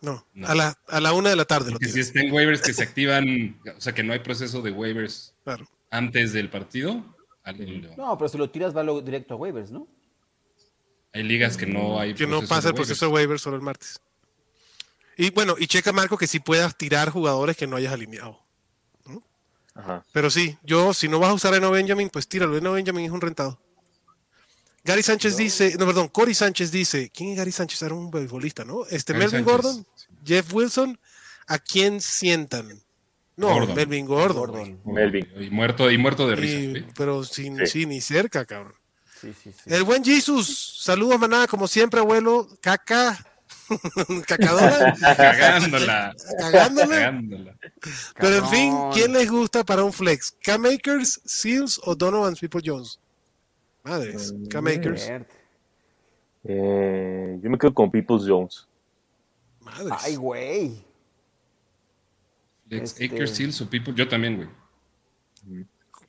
No, 0.03 0.27
No. 0.33 0.48
A, 0.48 0.53
la, 0.53 0.77
a 0.89 1.00
la 1.00 1.13
una 1.13 1.29
de 1.29 1.36
la 1.38 1.45
tarde 1.45 1.72
lo 1.72 1.77
si 1.77 1.86
tiras. 1.86 1.98
está 2.07 2.19
en 2.19 2.31
waivers 2.31 2.62
que 2.62 2.74
se 2.74 2.83
activan, 2.83 3.60
o 3.75 3.79
sea 3.81 3.93
que 3.93 4.03
no 4.03 4.13
hay 4.13 4.19
proceso 4.19 4.62
de 4.62 4.69
waivers 4.72 5.33
Claro. 5.45 5.65
antes 5.89 6.33
del 6.33 6.50
partido, 6.50 7.03
lo- 7.45 7.95
no, 7.98 8.17
pero 8.17 8.27
si 8.29 8.38
lo 8.38 8.50
tiras 8.50 8.75
va 8.75 8.83
directo 9.01 9.33
a 9.33 9.38
waivers, 9.38 9.72
¿no? 9.72 9.88
hay 11.13 11.24
ligas 11.24 11.55
que 11.57 11.65
no 11.67 12.00
hay 12.00 12.13
Que 12.15 12.25
no 12.27 12.41
pasa 12.41 12.69
el 12.69 12.74
proceso 12.75 13.05
de 13.05 13.12
waiver 13.13 13.39
solo 13.39 13.55
el 13.55 13.62
martes. 13.62 14.01
Y 15.15 15.29
bueno, 15.29 15.55
y 15.60 15.67
checa 15.67 15.93
Marco 15.93 16.17
que 16.17 16.25
si 16.27 16.39
puedas 16.39 16.75
tirar 16.75 17.10
jugadores 17.12 17.55
que 17.55 17.67
no 17.67 17.75
hayas 17.75 17.93
alineado. 17.93 18.39
Ajá. 19.75 20.03
Pero 20.12 20.29
sí, 20.31 20.57
yo 20.63 20.93
si 20.93 21.07
no 21.07 21.19
vas 21.19 21.29
a 21.29 21.33
usar 21.33 21.53
a 21.53 21.57
Eno 21.57 21.69
Benjamin, 21.72 22.10
pues 22.10 22.27
tíralo. 22.27 22.57
Eno 22.57 22.72
Benjamin 22.74 23.05
es 23.05 23.12
un 23.12 23.22
rentado. 23.22 23.60
Gary 24.83 25.01
Sánchez 25.03 25.38
dice, 25.38 25.75
no, 25.79 25.86
perdón, 25.86 26.07
Cory 26.10 26.33
Sánchez 26.33 26.72
dice, 26.72 27.10
¿quién 27.13 27.29
es 27.29 27.38
Gary 27.38 27.51
Sánchez? 27.51 27.81
Era 27.83 27.93
un 27.95 28.10
beisbolista, 28.12 28.65
¿no? 28.65 28.86
Este, 28.88 29.13
Gary 29.13 29.25
Melvin 29.25 29.45
Sánchez, 29.45 29.63
Gordon, 29.65 29.75
sí. 29.77 29.92
Jeff 30.25 30.53
Wilson, 30.53 31.00
¿a 31.48 31.60
quién 31.60 32.01
sientan? 32.01 32.82
No, 33.36 33.48
Gordon. 33.50 33.75
Melvin 33.75 34.05
Gordon. 34.05 34.38
Gordon. 34.38 34.82
Melvin. 34.86 35.27
Y 35.39 35.50
muerto, 35.50 35.89
y 35.89 35.98
muerto 35.98 36.27
de 36.27 36.36
risa. 36.36 36.55
Y- 36.60 36.75
¿sí? 36.75 36.86
pero 36.96 37.24
sin, 37.24 37.58
Sí. 37.60 37.67
sí, 37.67 37.86
ni 37.86 38.00
cerca, 38.01 38.46
cabrón. 38.46 38.74
Sí, 39.20 39.34
sí, 39.41 39.51
sí. 39.51 39.62
El 39.74 39.84
buen 39.84 40.03
Jesus, 40.03 40.79
saludos 40.82 41.20
manada, 41.20 41.48
como 41.48 41.67
siempre, 41.67 42.00
abuelo, 42.00 42.48
caca, 42.62 43.25
cacadora, 44.27 44.93
Cagándola. 45.00 46.15
cagándola. 46.38 46.96
Cagándola. 47.00 47.55
Pero 48.20 48.36
en 48.38 48.48
fin. 48.50 48.74
¿quién 48.93 49.13
les 49.13 49.32
gusta 49.32 49.63
para 49.63 49.84
un 49.84 49.93
flex? 49.93 50.36
¿K-Makers, 50.43 51.22
Seals 51.25 51.79
o 51.86 51.96
Donovan 51.96 52.36
People 52.36 52.62
Jones? 52.63 53.00
Madres, 53.84 54.34
K-Makers. 54.50 55.08
Verde. 55.08 55.27
Eh, 56.46 57.39
yo 57.41 57.50
me 57.50 57.58
quedo 57.58 57.74
con 57.74 57.89
Peoples 57.89 58.24
Jones. 58.27 58.67
Madres. 59.63 59.93
Ay, 60.03 60.15
güey. 60.15 60.84
Lex 62.70 62.91
Este- 62.91 63.05
Akers, 63.05 63.32
Seals 63.36 63.62
o 63.62 63.70
People, 63.70 63.93
yo 63.96 64.08
también, 64.08 64.36
güey. 64.38 64.50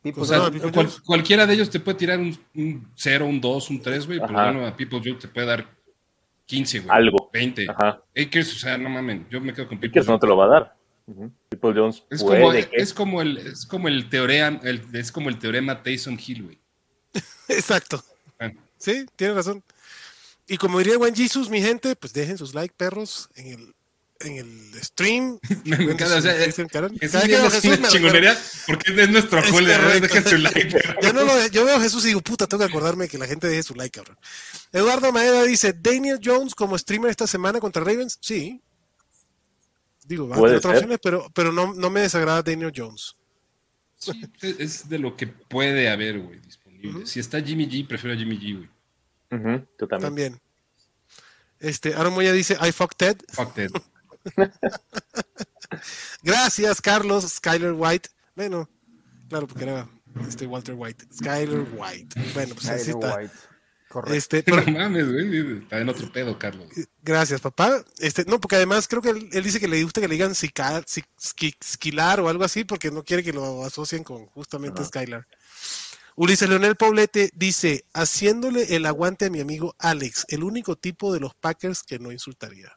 People 0.02 0.22
O 0.22 0.24
sea, 0.26 0.50
People 0.50 0.70
cual- 0.70 0.86
Jones. 0.86 1.00
cualquiera 1.00 1.46
de 1.46 1.54
ellos 1.54 1.70
te 1.70 1.80
puede 1.80 1.96
tirar 1.98 2.18
un, 2.18 2.36
un 2.54 2.88
0, 2.94 3.26
un 3.26 3.40
2, 3.40 3.70
un 3.70 3.80
3, 3.80 4.06
güey, 4.06 4.20
pero 4.20 4.32
bueno, 4.32 4.66
a 4.66 4.76
People 4.76 5.00
Jones 5.02 5.20
te 5.20 5.28
puede 5.28 5.46
dar 5.46 5.66
15, 6.46 6.80
güey. 6.80 6.90
Algo. 6.96 7.30
20. 7.32 7.66
Ajá. 7.70 8.02
Akers, 8.16 8.52
o 8.54 8.58
sea, 8.58 8.76
no 8.78 8.88
mamen, 8.90 9.26
yo 9.30 9.40
me 9.40 9.52
quedo 9.54 9.66
con 9.66 9.78
People 9.78 9.88
Pickers 9.88 10.06
no 10.06 10.18
te 10.18 10.26
lo 10.26 10.36
va 10.36 10.44
a 10.44 10.48
dar. 10.48 10.76
Ujú. 11.06 11.30
People 11.48 11.72
Jones 11.74 12.02
Es 12.10 12.22
puede 12.22 12.40
como, 12.40 12.52
que- 12.52 12.68
es 12.72 12.94
como 12.94 13.22
el, 13.22 13.36
es 13.38 13.66
como 13.66 13.88
el 13.88 14.08
teorema, 14.08 14.60
el- 14.62 14.82
es 14.92 15.10
como 15.12 15.28
el 15.30 15.38
teorema 15.38 15.82
Tyson 15.82 16.18
Hill, 16.24 16.42
güey. 16.44 16.58
Exacto. 17.48 18.02
Ah, 18.38 18.50
Sí, 18.78 19.06
tienes 19.16 19.36
razón. 19.36 19.62
Y 20.46 20.56
como 20.58 20.78
diría 20.78 20.98
buen 20.98 21.14
Jesus, 21.14 21.48
mi 21.48 21.62
gente, 21.62 21.96
pues 21.96 22.12
dejen 22.12 22.36
sus 22.38 22.54
like, 22.54 22.74
perros, 22.76 23.30
en 23.34 23.46
el, 23.46 23.74
en 24.20 24.36
el 24.36 24.82
stream. 24.82 25.38
Me 25.64 25.76
encanta, 25.76 26.16
o 26.18 26.20
sea, 26.20 26.34
veo 26.34 27.46
es 27.46 27.88
chingonería 27.88 28.38
porque 28.66 28.92
es 29.02 29.08
nuestro 29.10 29.42
correcto. 29.50 30.00
Dejen 30.00 30.24
su 30.28 30.38
like. 30.38 30.66
perro. 30.70 31.00
Ya 31.00 31.12
no 31.12 31.24
lo- 31.24 31.46
yo 31.48 31.64
veo 31.64 31.76
a 31.76 31.80
Jesús 31.80 32.04
y 32.04 32.08
digo, 32.08 32.20
puta, 32.20 32.46
tengo 32.46 32.62
que 32.64 32.70
acordarme 32.70 33.08
que 33.08 33.16
la 33.18 33.26
gente 33.26 33.46
deje 33.48 33.62
su 33.62 33.74
like, 33.74 33.98
cabrón. 33.98 34.18
Eduardo 34.72 35.12
Maeda 35.12 35.42
dice, 35.44 35.72
Daniel 35.72 36.20
Jones 36.22 36.54
como 36.54 36.76
streamer 36.76 37.10
esta 37.10 37.26
semana 37.26 37.58
contra 37.60 37.82
Ravens. 37.82 38.18
Sí. 38.20 38.60
Digo, 40.06 40.28
va 40.28 40.36
a 40.36 40.38
Puede 40.38 40.52
tener 40.52 40.58
otras 40.58 40.74
opciones, 40.74 40.98
pero, 41.02 41.30
pero 41.34 41.52
no, 41.52 41.72
no 41.72 41.88
me 41.88 42.00
desagrada 42.00 42.42
Daniel 42.42 42.72
Jones. 42.76 43.16
Sí, 43.96 44.12
es 44.42 44.60
es 44.60 44.88
de 44.90 44.98
lo 44.98 45.16
que 45.16 45.26
puede 45.26 45.88
haber, 45.88 46.20
güey, 46.20 46.38
disponible. 46.40 47.06
Si 47.06 47.20
está 47.20 47.40
Jimmy 47.40 47.66
G, 47.66 47.86
prefiero 47.88 48.14
a 48.14 48.18
Jimmy 48.18 48.38
G, 48.38 48.56
güey. 48.58 48.73
Yo 49.30 49.88
también. 49.88 50.00
También. 50.00 50.40
Este, 51.60 51.94
Aaron 51.94 52.12
Moya 52.14 52.32
dice, 52.32 52.56
I 52.60 52.72
fuck 52.72 52.94
Ted. 52.96 53.16
Fuck 53.32 53.54
that. 53.54 53.70
Gracias, 56.22 56.80
Carlos, 56.80 57.24
Skyler 57.24 57.72
White. 57.72 58.08
Bueno, 58.34 58.68
claro, 59.28 59.46
porque 59.46 59.64
era 59.64 59.88
este 60.28 60.46
Walter 60.46 60.74
White. 60.76 61.06
Skyler 61.14 61.66
White. 61.76 62.20
Bueno, 62.34 62.54
pues 62.54 62.68
así 62.68 62.92
Tyler 62.92 63.04
está. 63.04 63.16
White. 63.18 63.34
Correcto. 63.88 64.14
Este, 64.16 64.42
pero- 64.42 64.62
No 64.64 64.72
mames, 64.72 65.06
güey. 65.12 65.58
Está 65.58 65.78
en 65.78 65.88
otro 65.88 66.10
pedo, 66.12 66.36
Carlos. 66.38 66.68
Gracias, 67.02 67.40
papá. 67.40 67.84
Este, 67.98 68.24
no, 68.24 68.40
porque 68.40 68.56
además 68.56 68.88
creo 68.88 69.00
que 69.00 69.10
él, 69.10 69.28
él 69.32 69.44
dice 69.44 69.60
que 69.60 69.68
le 69.68 69.82
gusta 69.84 70.00
que 70.00 70.08
le 70.08 70.14
digan 70.14 70.34
sica- 70.34 70.82
si- 70.86 71.04
esqui- 71.20 71.54
esquilar 71.60 72.18
o 72.20 72.28
algo 72.28 72.42
así, 72.44 72.64
porque 72.64 72.90
no 72.90 73.04
quiere 73.04 73.22
que 73.22 73.32
lo 73.32 73.64
asocien 73.64 74.02
con 74.02 74.26
justamente 74.26 74.84
Skylar. 74.84 75.26
Ulises 76.16 76.48
Leonel 76.48 76.76
Poblete 76.76 77.30
dice, 77.34 77.84
haciéndole 77.92 78.76
el 78.76 78.86
aguante 78.86 79.26
a 79.26 79.30
mi 79.30 79.40
amigo 79.40 79.74
Alex, 79.80 80.26
el 80.28 80.44
único 80.44 80.76
tipo 80.76 81.12
de 81.12 81.18
los 81.18 81.34
Packers 81.34 81.82
que 81.82 81.98
no 81.98 82.12
insultaría. 82.12 82.68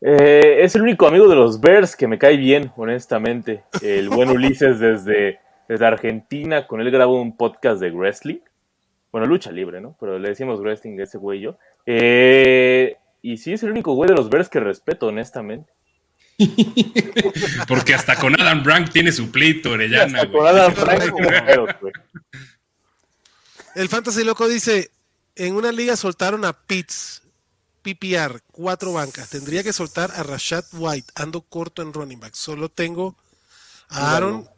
Eh, 0.00 0.58
es 0.60 0.76
el 0.76 0.82
único 0.82 1.08
amigo 1.08 1.28
de 1.28 1.34
los 1.34 1.60
Bears 1.60 1.96
que 1.96 2.06
me 2.06 2.18
cae 2.18 2.36
bien, 2.36 2.70
honestamente. 2.76 3.64
El 3.82 4.08
buen 4.08 4.30
Ulises 4.30 4.78
desde, 4.78 5.40
desde 5.68 5.84
Argentina, 5.84 6.68
con 6.68 6.80
él 6.80 6.92
grabo 6.92 7.20
un 7.20 7.36
podcast 7.36 7.80
de 7.80 7.90
wrestling. 7.90 8.38
Bueno, 9.10 9.26
lucha 9.26 9.50
libre, 9.50 9.80
¿no? 9.80 9.96
Pero 9.98 10.18
le 10.20 10.28
decimos 10.28 10.60
wrestling 10.60 11.00
a 11.00 11.04
ese 11.04 11.18
güey 11.18 11.40
y 11.40 11.42
yo. 11.42 11.58
Eh, 11.86 12.96
y 13.20 13.38
sí, 13.38 13.52
es 13.52 13.64
el 13.64 13.70
único 13.72 13.94
güey 13.94 14.08
de 14.08 14.14
los 14.14 14.30
Bears 14.30 14.48
que 14.48 14.60
respeto, 14.60 15.08
honestamente. 15.08 15.72
Porque 17.68 17.94
hasta 17.94 18.14
con 18.14 18.40
Adam 18.40 18.62
Brank 18.62 18.90
tiene 18.90 19.10
su 19.10 19.32
pleito, 19.32 19.70
Orellana, 19.70 20.20
Hasta 20.20 20.30
con 20.30 20.40
güey. 20.40 20.54
Adam 20.54 20.74
pedos, 20.74 21.68
güey. 21.80 21.92
El 23.76 23.88
Fantasy 23.88 24.24
Loco 24.24 24.48
dice, 24.48 24.90
en 25.34 25.54
una 25.54 25.70
liga 25.70 25.96
soltaron 25.96 26.44
a 26.44 26.52
Pitts, 26.54 27.22
PPR, 27.82 28.40
cuatro 28.50 28.92
bancas. 28.94 29.28
Tendría 29.28 29.62
que 29.62 29.72
soltar 29.72 30.10
a 30.12 30.22
Rashad 30.22 30.64
White, 30.72 31.12
ando 31.14 31.42
corto 31.42 31.82
en 31.82 31.92
running 31.92 32.18
back. 32.18 32.34
Solo 32.34 32.68
tengo 32.70 33.16
a 33.88 34.16
Aaron. 34.16 34.48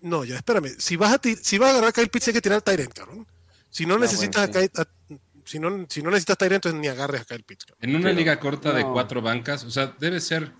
No, 0.00 0.24
ya 0.24 0.36
espérame. 0.36 0.74
Si 0.78 0.96
vas 0.96 1.12
a, 1.14 1.20
si 1.42 1.58
vas 1.58 1.68
a 1.68 1.70
agarrar 1.72 1.90
a 1.90 1.92
Kyle 1.92 2.08
Pitts, 2.08 2.28
hay 2.28 2.34
que 2.34 2.40
tirar 2.40 2.56
al 2.56 2.62
Tyrant, 2.64 2.92
cabrón. 2.92 3.26
Si 3.70 3.84
no 3.86 3.98
necesitas 3.98 4.48
bueno, 4.50 4.58
a 4.58 4.62
Kyle- 4.62 4.80
a- 4.80 5.18
si 5.44 5.58
no, 5.58 5.86
si 5.88 6.02
no 6.02 6.10
necesitas 6.10 6.38
Tyrant, 6.38 6.54
entonces 6.64 6.80
ni 6.80 6.88
agarres 6.88 7.20
a 7.20 7.24
Kyle 7.26 7.44
Pitts. 7.44 7.66
cabrón. 7.66 7.90
En 7.90 7.96
una 7.96 8.12
liga 8.12 8.40
corta 8.40 8.72
de 8.72 8.82
cuatro 8.84 9.20
bancas, 9.22 9.64
o 9.64 9.70
sea, 9.70 9.94
debe 10.00 10.20
ser. 10.20 10.52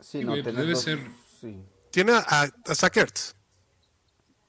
Sí, 0.00 0.18
Sí, 0.18 0.24
no, 0.24 0.32
güey, 0.32 0.42
tener 0.42 0.60
debe 0.62 0.72
dos- 0.72 0.82
ser- 0.82 1.10
sí. 1.40 1.56
Tiene 1.90 2.12
a, 2.12 2.24
a, 2.26 2.42
a 2.66 2.74
Zach 2.74 2.96
Ertz. 2.96 3.34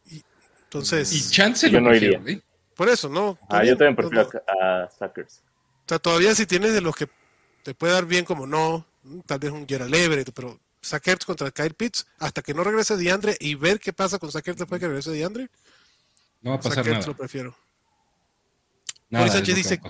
Y- 0.10 0.23
entonces, 0.63 1.12
Y 1.13 1.30
chance 1.30 1.69
Yo 1.69 1.80
lo 1.80 1.89
no 1.89 1.95
iría. 1.95 2.19
güey. 2.19 2.41
Por 2.75 2.89
eso, 2.89 3.09
¿no? 3.09 3.38
Ah, 3.49 3.63
yo 3.63 3.77
también 3.77 3.95
prefiero 3.95 4.29
no. 4.33 4.62
a, 4.62 4.83
a 4.83 4.89
Suckers. 4.89 5.41
O 5.86 5.89
sea, 5.89 5.99
todavía 5.99 6.33
si 6.36 6.45
tienes 6.45 6.73
de 6.73 6.81
los 6.81 6.95
que 6.95 7.07
te 7.63 7.73
puede 7.73 7.93
dar 7.93 8.05
bien 8.05 8.25
como 8.25 8.47
no, 8.47 8.86
tal 9.25 9.39
vez 9.39 9.51
un 9.51 9.67
Gerald 9.67 9.93
Everett, 9.93 10.31
pero 10.33 10.59
Sackers 10.81 11.25
contra 11.25 11.51
Kyle 11.51 11.73
Pitts, 11.73 12.05
hasta 12.19 12.41
que 12.41 12.53
no 12.53 12.63
regrese 12.63 12.97
DeAndre 12.97 13.38
y 13.39 13.55
ver 13.55 13.79
qué 13.79 13.93
pasa 13.93 14.19
con 14.19 14.31
Sackers 14.31 14.57
después 14.57 14.79
que 14.79 14.88
regrese 14.88 15.12
DeAndre, 15.12 15.49
No 16.41 16.51
va 16.51 16.55
a 16.57 16.59
pasar 16.59 16.75
Sackers 16.83 16.97
nada. 16.99 17.07
lo 17.07 17.17
prefiero. 17.17 17.55
Nada 19.09 19.27
Sánchez 19.29 19.55
dice-. 19.55 19.81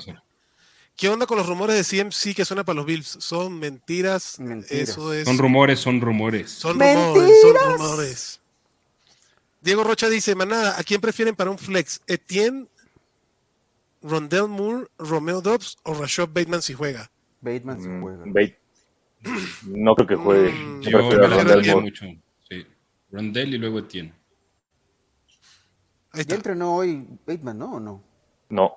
¿Qué 0.95 1.09
onda 1.09 1.25
con 1.25 1.37
los 1.37 1.47
rumores 1.47 1.75
de 1.75 2.03
CMC 2.03 2.35
que 2.35 2.45
suena 2.45 2.63
para 2.63 2.75
los 2.75 2.85
Bills? 2.85 3.07
Son 3.19 3.57
mentiras. 3.57 4.39
Mentiras. 4.39 4.89
Eso 4.89 5.13
es. 5.13 5.25
Son 5.25 5.37
rumores, 5.37 5.79
son 5.79 6.01
rumores. 6.01 6.51
Son 6.51 6.77
¡Mentiras! 6.77 7.07
rumores, 7.15 7.41
son 7.41 7.71
rumores. 7.77 8.39
Diego 9.61 9.83
Rocha 9.83 10.09
dice, 10.09 10.35
manada, 10.35 10.77
¿a 10.77 10.83
quién 10.83 10.99
prefieren 11.01 11.35
para 11.35 11.49
un 11.49 11.57
flex? 11.57 12.01
¿Etienne, 12.05 12.67
Rondell 14.03 14.47
Moore, 14.47 14.87
Romeo 14.99 15.41
Dobbs 15.41 15.77
o 15.83 15.93
Rashad 15.93 16.27
Bateman 16.29 16.61
si 16.61 16.73
juega? 16.73 17.09
Bateman 17.41 17.81
se 17.81 17.87
Mm, 17.89 18.01
juega. 18.01 18.23
Bait. 18.27 18.55
No 19.65 19.95
creo 19.95 20.07
que 20.07 20.15
juegue. 20.15 20.51
Mm, 20.51 20.81
Yo 20.81 20.91
prefiero 20.99 21.27
me 21.29 21.35
Rondell 21.35 21.65
Moore. 21.67 21.81
mucho. 21.81 22.05
Sí. 22.49 22.65
Rondell 23.11 23.53
y 23.53 23.57
luego 23.57 23.79
Etienne. 23.79 24.13
Ahí 26.11 26.25
Ya 26.25 26.35
entrenó 26.35 26.75
hoy 26.75 27.07
Bateman, 27.25 27.57
¿no? 27.57 27.73
¿O 27.75 27.79
no? 27.79 28.03
No. 28.49 28.73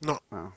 No. 0.00 0.20
Ah. 0.30 0.52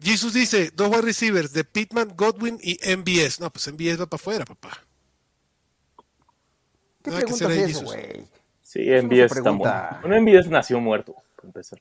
Jesus 0.00 0.34
dice, 0.34 0.70
dos 0.74 0.88
wide 0.88 1.02
receivers 1.02 1.52
de 1.52 1.64
Pittman, 1.64 2.14
Godwin 2.16 2.58
y 2.60 2.78
MBS. 2.84 3.40
No, 3.40 3.50
pues 3.50 3.66
MBS 3.72 3.98
va 4.00 4.06
para 4.06 4.20
afuera, 4.20 4.44
papá. 4.44 4.84
¿Qué 7.02 7.10
Nada 7.10 7.24
que 7.24 7.32
eso, 7.64 7.84
güey? 7.84 8.24
Sí, 8.62 8.80
MBS 8.88 9.36
está 9.38 9.52
muerto. 9.52 9.96
Un 10.04 10.12
MBS 10.22 10.48
nació 10.48 10.80
muerto, 10.80 11.14
para 11.36 11.48
empezar. 11.48 11.80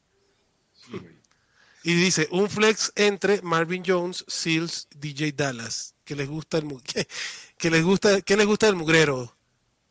Y 1.83 1.93
dice, 1.95 2.27
un 2.31 2.49
flex 2.49 2.91
entre 2.95 3.41
Marvin 3.41 3.83
Jones, 3.85 4.23
Seals, 4.27 4.87
DJ 4.95 5.31
Dallas. 5.31 5.95
Que 6.03 6.15
les 6.15 6.27
gusta 6.29 6.57
el 6.57 6.67
que, 6.83 7.07
que 7.57 7.69
les 7.69 7.83
gusta, 7.83 8.21
que 8.21 8.37
les 8.37 8.45
gusta 8.45 8.67
el 8.67 8.75
mugrero. 8.75 9.35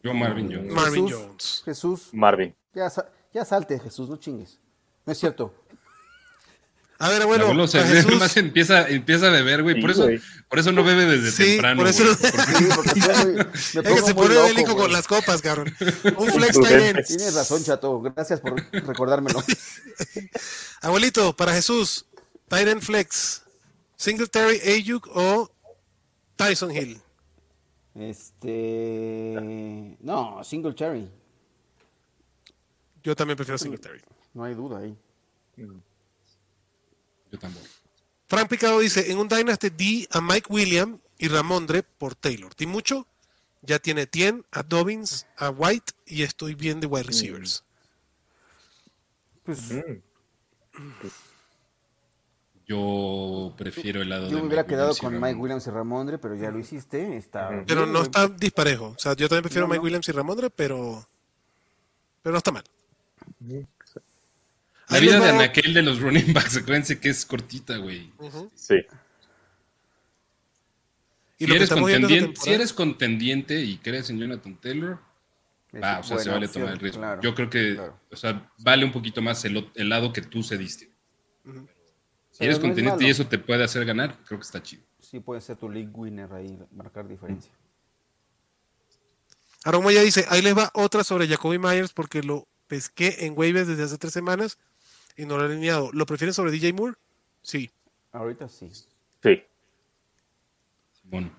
Yo 0.02 0.14
Marvin 0.14 0.50
Jones. 0.52 0.72
Marvin 0.72 1.06
Jesús. 1.08 1.20
Jones. 1.26 1.62
Jesús, 1.64 2.08
Marvin. 2.12 2.54
ya, 2.74 2.88
sa- 2.88 3.10
ya 3.34 3.44
salte, 3.44 3.78
Jesús, 3.78 4.08
no 4.08 4.16
chingues. 4.16 4.58
No 5.04 5.12
es 5.12 5.18
cierto. 5.18 5.54
A 7.02 7.08
ver, 7.08 7.16
El 7.16 7.22
abuelo, 7.22 7.44
abuelo 7.44 7.66
se 7.66 7.78
ve, 7.78 7.86
Jesús, 7.86 8.18
más 8.18 8.36
empieza, 8.36 8.86
empieza 8.86 9.28
a 9.28 9.30
beber, 9.30 9.62
güey. 9.62 9.76
Sí, 9.76 9.80
por, 9.80 9.90
eso, 9.90 10.02
güey. 10.02 10.20
por 10.50 10.58
eso 10.58 10.70
no 10.70 10.84
bebe 10.84 11.06
desde 11.06 11.30
Sí, 11.30 11.52
temprano. 11.52 11.78
por 11.80 11.88
eso 11.88 12.04
güey. 12.04 12.14
Sí, 12.16 12.68
porque 12.76 12.90
que 13.94 14.02
se 14.02 14.14
pone 14.14 14.34
bélico 14.34 14.76
con 14.76 14.92
las 14.92 15.06
copas, 15.06 15.40
cabrón. 15.40 15.74
Un 16.18 16.28
flex 16.30 16.56
end. 16.58 17.06
Tienes 17.06 17.34
razón, 17.34 17.64
chato. 17.64 18.02
Gracias 18.02 18.40
por 18.42 18.54
recordármelo. 18.72 19.42
Abuelito, 20.82 21.34
para 21.34 21.54
Jesús, 21.54 22.04
end 22.50 22.82
flex. 22.82 23.44
Singletary, 23.96 24.60
Ayuk 24.60 25.08
o 25.14 25.50
Tyson 26.36 26.70
Hill. 26.70 27.00
Este. 27.94 29.36
No, 30.00 30.44
single 30.44 30.74
cherry. 30.74 31.10
Yo 33.02 33.16
también 33.16 33.36
prefiero 33.38 33.56
Singletary. 33.56 34.02
No 34.34 34.44
hay 34.44 34.54
duda 34.54 34.80
ahí. 34.80 34.94
Yo. 37.30 37.60
Frank 38.26 38.48
Picado 38.48 38.78
dice, 38.78 39.10
en 39.10 39.18
un 39.18 39.28
Dynasty 39.28 39.70
di 39.70 40.06
a 40.10 40.20
Mike 40.20 40.46
William 40.48 41.00
y 41.18 41.28
Ramondre 41.28 41.82
por 41.82 42.14
Taylor. 42.14 42.54
Di 42.56 42.66
mucho, 42.66 43.06
ya 43.62 43.78
tiene 43.78 44.06
Tien, 44.06 44.44
a 44.52 44.62
Dobbins, 44.62 45.26
a 45.36 45.50
White 45.50 45.92
y 46.06 46.22
estoy 46.22 46.54
bien 46.54 46.80
de 46.80 46.86
wide 46.86 47.04
receivers. 47.04 47.64
Pues 49.44 49.58
Yo 52.66 53.52
prefiero 53.58 54.00
el 54.00 54.08
lado 54.08 54.28
yo 54.28 54.36
de 54.36 54.42
me 54.42 54.46
hubiera 54.46 54.62
Mike 54.62 54.74
quedado 54.74 54.94
con. 54.96 55.20
Mike 55.20 55.34
Williams 55.34 55.66
y 55.66 55.70
Ramondre, 55.70 56.18
pero 56.18 56.36
ya 56.36 56.50
lo 56.50 56.58
hiciste. 56.60 57.16
Está 57.16 57.48
Pero 57.66 57.82
bien, 57.82 57.92
no 57.92 58.02
está 58.02 58.28
disparejo. 58.28 58.94
O 58.96 58.98
sea, 58.98 59.14
yo 59.14 59.28
también 59.28 59.42
prefiero 59.42 59.66
No, 59.66 59.70
Mike 59.70 59.78
no. 59.78 59.84
Williams 59.84 60.08
y 60.08 60.12
Ramondre, 60.12 60.50
pero, 60.50 61.04
pero 62.22 62.32
no 62.32 62.38
está 62.38 62.52
mal. 62.52 62.64
La 64.90 64.98
vida 64.98 65.20
de 65.20 65.28
Anaquel 65.30 65.72
de 65.74 65.82
los 65.82 66.00
running 66.00 66.32
backs, 66.32 66.56
acuérdense 66.56 66.98
que 66.98 67.08
es 67.10 67.24
cortita, 67.24 67.76
güey. 67.76 68.10
Sí. 68.54 68.76
Y 71.38 71.46
Si 71.46 71.52
eres, 71.54 71.70
contendiente, 71.70 72.16
si 72.16 72.20
temporada- 72.24 72.54
eres 72.54 72.72
contendiente 72.72 73.60
y 73.60 73.78
crees 73.78 74.10
en 74.10 74.18
Jonathan 74.18 74.60
Taylor, 74.60 74.98
va, 75.82 76.00
o 76.00 76.02
sea, 76.02 76.18
se 76.18 76.28
vale 76.28 76.46
opción, 76.46 76.64
tomar 76.64 76.74
el 76.74 76.80
riesgo. 76.80 77.00
claro, 77.00 77.22
Yo 77.22 77.34
creo 77.34 77.48
que, 77.48 77.74
claro. 77.76 78.00
o 78.10 78.16
sea, 78.16 78.50
vale 78.58 78.84
un 78.84 78.92
poquito 78.92 79.22
más 79.22 79.42
el, 79.44 79.72
lado 79.88 80.12
que 80.12 80.20
tú 80.20 80.42
cediste. 80.42 80.84
Si 80.84 80.90
Pero 81.44 81.56
eres 82.38 82.40
no 82.40 82.50
es 82.50 82.58
contendiente 82.58 83.04
y 83.04 83.10
eso 83.10 83.26
te 83.26 83.38
puede 83.38 83.64
hacer 83.64 83.84
ganar, 83.86 84.18
creo 84.26 84.38
que 84.38 84.44
está 84.44 84.62
chido. 84.62 84.82
Sí, 84.98 85.18
puede 85.20 85.40
ser 85.40 85.56
tu 85.56 85.70
league 85.70 85.90
winner 85.94 86.30
ahí, 86.32 86.58
marcar 86.72 87.08
diferencia. 87.08 87.52
Aaron 89.64 89.82
Moya 89.82 90.02
dice, 90.02 90.26
ahí 90.28 90.42
les 90.42 90.56
va 90.56 90.70
otra 90.74 91.04
sobre 91.04 91.26
Jacoby 91.26 91.58
Myers 91.58 91.92
porque 91.92 92.22
lo 92.22 92.46
pesqué 92.66 93.26
en 93.26 93.34
waivers 93.36 93.66
desde 93.66 93.82
hace 93.84 93.98
tres 93.98 94.12
semanas 94.12 94.58
y 95.20 95.26
no 95.26 95.36
lo 95.36 95.42
he 95.44 95.46
alineado. 95.46 95.90
¿Lo 95.92 96.06
prefieren 96.06 96.32
sobre 96.32 96.50
DJ 96.50 96.72
Moore? 96.72 96.94
Sí. 97.42 97.70
Ahorita 98.12 98.48
sí. 98.48 98.70
Sí. 99.22 99.42
Simón. 100.92 101.32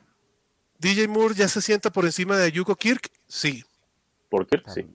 ¿DJ 0.78 1.08
Moore 1.08 1.34
ya 1.36 1.48
se 1.48 1.62
sienta 1.62 1.90
por 1.90 2.06
encima 2.06 2.38
de 2.38 2.46
Ayuko 2.46 2.76
Kirk? 2.76 3.12
Sí. 3.28 3.66
¿Por 4.30 4.46
qué? 4.46 4.62
Sí. 4.74 4.86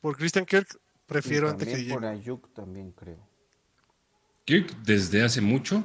Por 0.00 0.16
Christian 0.16 0.44
Kirk 0.44 0.78
prefiero 1.06 1.48
antes 1.48 1.68
que 1.68 1.74
también 1.74 1.88
DJ 1.88 1.94
por. 1.94 2.04
Ayuk 2.04 2.54
también 2.54 2.92
creo. 2.92 3.28
Kirk 4.44 4.76
desde 4.82 5.22
hace 5.22 5.40
mucho 5.40 5.84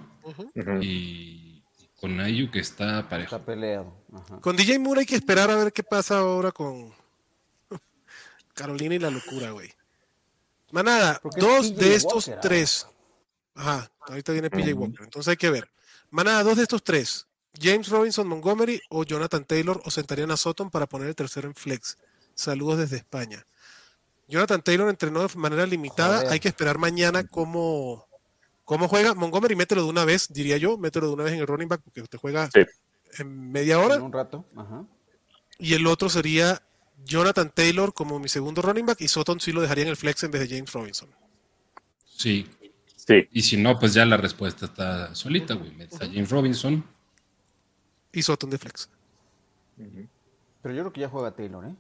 y 0.82 1.64
con 2.00 2.20
Ayu 2.20 2.50
que 2.50 2.60
está 2.60 3.08
parejo. 3.08 3.36
Está 3.36 3.46
peleado. 3.46 3.94
Ajá. 4.14 4.40
Con 4.42 4.56
DJ 4.56 4.80
Moore 4.80 5.02
hay 5.02 5.06
que 5.06 5.16
esperar 5.16 5.50
a 5.52 5.56
ver 5.56 5.72
qué 5.72 5.84
pasa 5.84 6.20
ahora 6.20 6.52
con 6.52 6.92
Carolina 8.54 8.96
y 8.96 9.00
la 9.00 9.12
locura, 9.12 9.52
güey. 9.52 9.72
Manada, 10.72 11.22
dos 11.38 11.76
de 11.76 11.96
estos 11.96 12.28
Walker, 12.28 12.38
ah. 12.38 12.42
tres. 12.42 12.88
Ajá, 13.56 13.92
ahorita 14.08 14.32
viene 14.32 14.50
PJ. 14.50 14.74
Walker. 14.74 15.04
Entonces 15.04 15.30
hay 15.30 15.38
que 15.38 15.50
ver. 15.50 15.70
Manada, 16.10 16.44
dos 16.44 16.58
de 16.58 16.64
estos 16.64 16.84
tres. 16.84 17.28
James 17.60 17.90
Robinson 17.90 18.28
Montgomery 18.28 18.82
o 18.90 19.04
Jonathan 19.04 19.44
Taylor 19.44 19.82
o 19.84 19.92
sentarían 19.92 20.32
a 20.32 20.38
Sutton 20.38 20.70
para 20.70 20.88
poner 20.88 21.08
el 21.08 21.16
tercero 21.16 21.48
en 21.48 21.56
flex. 21.56 21.98
Saludos 22.34 22.80
desde 22.80 22.98
España. 22.98 23.46
Jonathan 24.28 24.62
Taylor 24.62 24.90
entrenó 24.90 25.28
de 25.28 25.36
manera 25.36 25.66
limitada. 25.66 26.18
Joder. 26.18 26.32
Hay 26.32 26.40
que 26.40 26.48
esperar 26.48 26.78
mañana 26.78 27.28
cómo, 27.28 28.08
cómo 28.64 28.88
juega. 28.88 29.14
Montgomery, 29.14 29.58
mételo 29.58 29.84
de 29.84 29.90
una 29.90 30.06
vez, 30.06 30.28
diría 30.32 30.56
yo. 30.56 30.78
Mételo 30.78 31.08
de 31.08 31.14
una 31.14 31.24
vez 31.26 31.34
en 31.34 31.40
el 31.40 31.48
running 31.48 31.68
back 31.68 31.82
porque 31.84 32.02
usted 32.02 32.18
juega 32.18 32.50
Sí. 32.54 32.62
en 33.20 33.52
media 33.52 33.80
hora. 33.80 33.96
En 33.96 34.04
un 34.04 34.14
rato. 34.14 34.46
Ajá. 34.56 34.86
Y 35.60 35.74
el 35.74 35.86
otro 35.86 36.10
sería 36.10 36.64
Jonathan 37.06 37.52
Taylor 37.54 37.94
como 37.94 38.20
mi 38.20 38.30
segundo 38.30 38.62
running 38.62 38.86
back 38.86 39.02
y 39.02 39.08
Sutton 39.08 39.40
sí 39.40 39.52
lo 39.52 39.62
dejaría 39.62 39.84
en 39.84 39.90
el 39.90 39.98
flex 39.98 40.24
en 40.24 40.32
vez 40.32 40.42
de 40.42 40.56
James 40.56 40.72
Robinson. 40.72 41.10
Sí. 42.06 42.48
Sí. 42.96 43.28
Y 43.32 43.42
si 43.42 43.58
no, 43.58 43.80
pues 43.80 43.94
ya 43.94 44.06
la 44.06 44.18
respuesta 44.18 44.66
está 44.66 45.14
solita, 45.16 45.56
güey. 45.56 45.72
Metes 45.72 46.00
a 46.02 46.06
James 46.06 46.30
Robinson. 46.30 46.86
Y 48.14 48.22
Sutton 48.22 48.50
de 48.50 48.58
flex. 48.58 48.90
Pero 50.62 50.76
yo 50.76 50.82
creo 50.84 50.94
que 50.94 51.02
ya 51.02 51.10
juega 51.10 51.32
Taylor, 51.32 51.66
¿eh? 51.66 51.76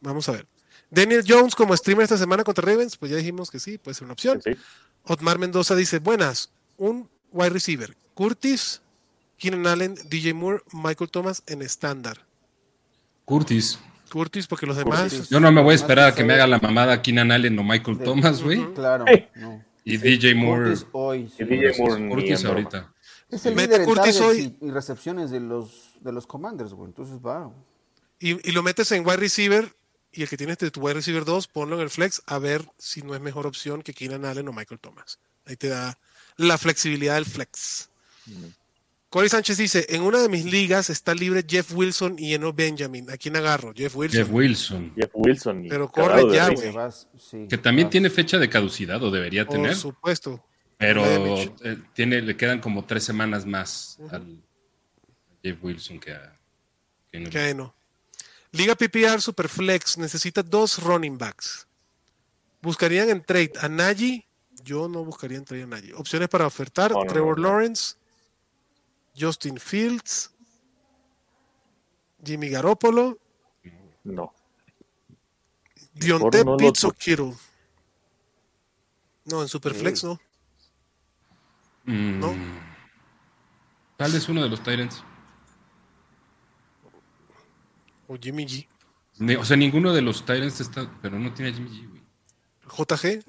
Vamos 0.00 0.28
a 0.28 0.32
ver. 0.32 0.46
Daniel 0.90 1.24
Jones 1.26 1.54
como 1.54 1.76
streamer 1.76 2.04
esta 2.04 2.16
semana 2.16 2.44
contra 2.44 2.64
Ravens, 2.64 2.96
pues 2.96 3.10
ya 3.10 3.16
dijimos 3.16 3.50
que 3.50 3.58
sí, 3.58 3.78
puede 3.78 3.94
ser 3.94 4.04
una 4.04 4.12
opción. 4.12 4.40
Sí. 4.42 4.52
Otmar 5.04 5.38
Mendoza 5.38 5.74
dice, 5.74 5.98
buenas, 5.98 6.52
un 6.76 7.08
wide 7.32 7.50
receiver, 7.50 7.96
Curtis, 8.14 8.82
Keenan 9.36 9.66
Allen, 9.66 9.94
DJ 10.08 10.34
Moore, 10.34 10.62
Michael 10.72 11.10
Thomas 11.10 11.42
en 11.46 11.62
estándar. 11.62 12.24
Curtis. 13.24 13.78
Curtis 14.10 14.46
porque 14.46 14.66
los 14.66 14.76
demás... 14.76 15.12
Curtis. 15.12 15.28
Yo 15.28 15.40
no 15.40 15.50
me 15.52 15.62
voy 15.62 15.72
a 15.72 15.76
esperar 15.76 16.08
a 16.10 16.14
que 16.14 16.24
me 16.24 16.34
haga 16.34 16.46
la 16.46 16.58
mamada 16.58 17.02
Keenan 17.02 17.30
Allen 17.32 17.58
o 17.58 17.64
Michael 17.64 17.98
De- 17.98 18.04
Thomas, 18.04 18.42
güey. 18.42 18.72
Claro. 18.74 19.04
No. 19.36 19.64
Y 19.84 19.96
DJ 19.98 20.34
Moore. 20.34 20.70
Curtis 20.70 20.86
hoy. 20.92 21.28
sí. 21.36 21.42
Y 21.42 21.44
DJ 21.46 21.74
Moore 21.78 22.08
Curtis 22.08 22.44
ahorita. 22.44 22.92
Es 23.30 23.44
el 23.46 23.54
Mete 23.54 23.78
líder 23.78 23.84
Curtis 23.86 24.20
hoy. 24.20 24.56
y, 24.60 24.66
y 24.66 24.70
recepciones 24.70 25.30
de 25.30 25.40
los, 25.40 25.92
de 26.00 26.12
los 26.12 26.26
Commanders, 26.26 26.72
güey. 26.72 26.88
Entonces 26.88 27.18
va. 27.24 27.50
Y, 28.18 28.48
y 28.48 28.52
lo 28.52 28.62
metes 28.62 28.90
en 28.92 29.04
wide 29.06 29.16
receiver 29.18 29.74
y 30.12 30.22
el 30.22 30.28
que 30.28 30.36
tienes 30.36 30.58
de 30.58 30.70
tu 30.70 30.80
wide 30.80 30.94
receiver 30.94 31.24
2, 31.24 31.48
ponlo 31.48 31.76
en 31.76 31.82
el 31.82 31.90
flex 31.90 32.22
a 32.26 32.38
ver 32.38 32.64
si 32.78 33.02
no 33.02 33.14
es 33.14 33.20
mejor 33.20 33.46
opción 33.46 33.82
que 33.82 33.92
Keenan 33.92 34.24
Allen 34.24 34.48
o 34.48 34.52
Michael 34.52 34.80
Thomas. 34.80 35.18
Ahí 35.44 35.56
te 35.56 35.68
da 35.68 35.98
la 36.36 36.56
flexibilidad 36.56 37.14
del 37.16 37.26
flex. 37.26 37.90
Corey 39.16 39.30
Sánchez 39.30 39.56
dice, 39.56 39.86
en 39.88 40.02
una 40.02 40.18
de 40.20 40.28
mis 40.28 40.44
ligas 40.44 40.90
está 40.90 41.14
libre 41.14 41.42
Jeff 41.48 41.72
Wilson 41.72 42.16
y 42.18 42.34
Eno 42.34 42.52
Benjamin. 42.52 43.10
¿A 43.10 43.16
quién 43.16 43.34
agarro? 43.34 43.72
Jeff 43.74 43.96
Wilson. 43.96 44.20
Jeff 44.20 44.30
Wilson. 44.30 44.92
Jeff 44.94 45.10
Wilson. 45.14 45.66
Pero 45.70 45.90
corre 45.90 46.30
ya, 46.34 46.50
güey. 46.50 46.74
Sí, 47.18 47.46
Que 47.48 47.56
también 47.56 47.86
vas. 47.86 47.92
tiene 47.92 48.10
fecha 48.10 48.36
de 48.36 48.50
caducidad 48.50 49.02
o 49.02 49.10
debería 49.10 49.46
Por 49.46 49.56
tener. 49.56 49.74
supuesto. 49.74 50.44
Pero 50.76 51.02
eh, 51.06 51.78
tiene, 51.94 52.20
le 52.20 52.36
quedan 52.36 52.60
como 52.60 52.84
tres 52.84 53.04
semanas 53.04 53.46
más 53.46 53.96
al 54.10 54.20
a 54.20 54.26
Jeff 55.42 55.64
Wilson 55.64 55.98
que 55.98 56.12
a, 56.12 56.38
que 57.10 57.18
no. 57.18 57.30
Que 57.30 57.38
a 57.38 57.48
Eno. 57.48 57.74
Liga 58.52 58.74
PPR 58.74 59.22
Superflex 59.22 59.96
necesita 59.96 60.42
dos 60.42 60.82
running 60.82 61.16
backs. 61.16 61.66
¿Buscarían 62.60 63.08
en 63.08 63.22
trade 63.24 63.52
a 63.62 63.68
Nagy? 63.70 64.26
Yo 64.62 64.90
no 64.90 65.06
buscaría 65.06 65.38
en 65.38 65.46
trade 65.46 65.62
a 65.62 65.66
Nagy. 65.68 65.92
Opciones 65.94 66.28
para 66.28 66.46
ofertar: 66.46 66.92
no, 66.92 67.02
Trevor 67.04 67.38
no. 67.40 67.48
Lawrence, 67.48 67.94
Justin 69.18 69.58
Fields, 69.58 70.30
Jimmy 72.24 72.48
Garoppolo, 72.50 73.18
No. 74.04 74.32
Dionte 75.94 76.44
no 76.44 76.52
lo 76.52 76.56
Pitts 76.58 76.84
o 76.84 76.88
toques. 76.88 77.04
Kittle. 77.04 77.34
No, 79.24 79.42
en 79.42 79.48
Superflex 79.48 80.04
no. 80.04 80.20
Mm, 81.84 82.20
¿No? 82.20 82.34
Tal 83.96 84.12
vez 84.12 84.28
uno 84.28 84.42
de 84.42 84.48
los 84.48 84.62
Tyrants. 84.62 85.02
O 88.08 88.16
Jimmy 88.16 88.46
G. 88.46 89.38
o 89.38 89.44
sea, 89.44 89.56
ninguno 89.56 89.92
de 89.92 90.02
los 90.02 90.24
Tyrants 90.24 90.60
está, 90.60 90.88
pero 91.00 91.18
no 91.18 91.32
tiene 91.32 91.50
a 91.50 91.54
Jimmy 91.54 91.70
G, 91.70 91.88
güey. 91.88 92.02
JG, 92.68 93.24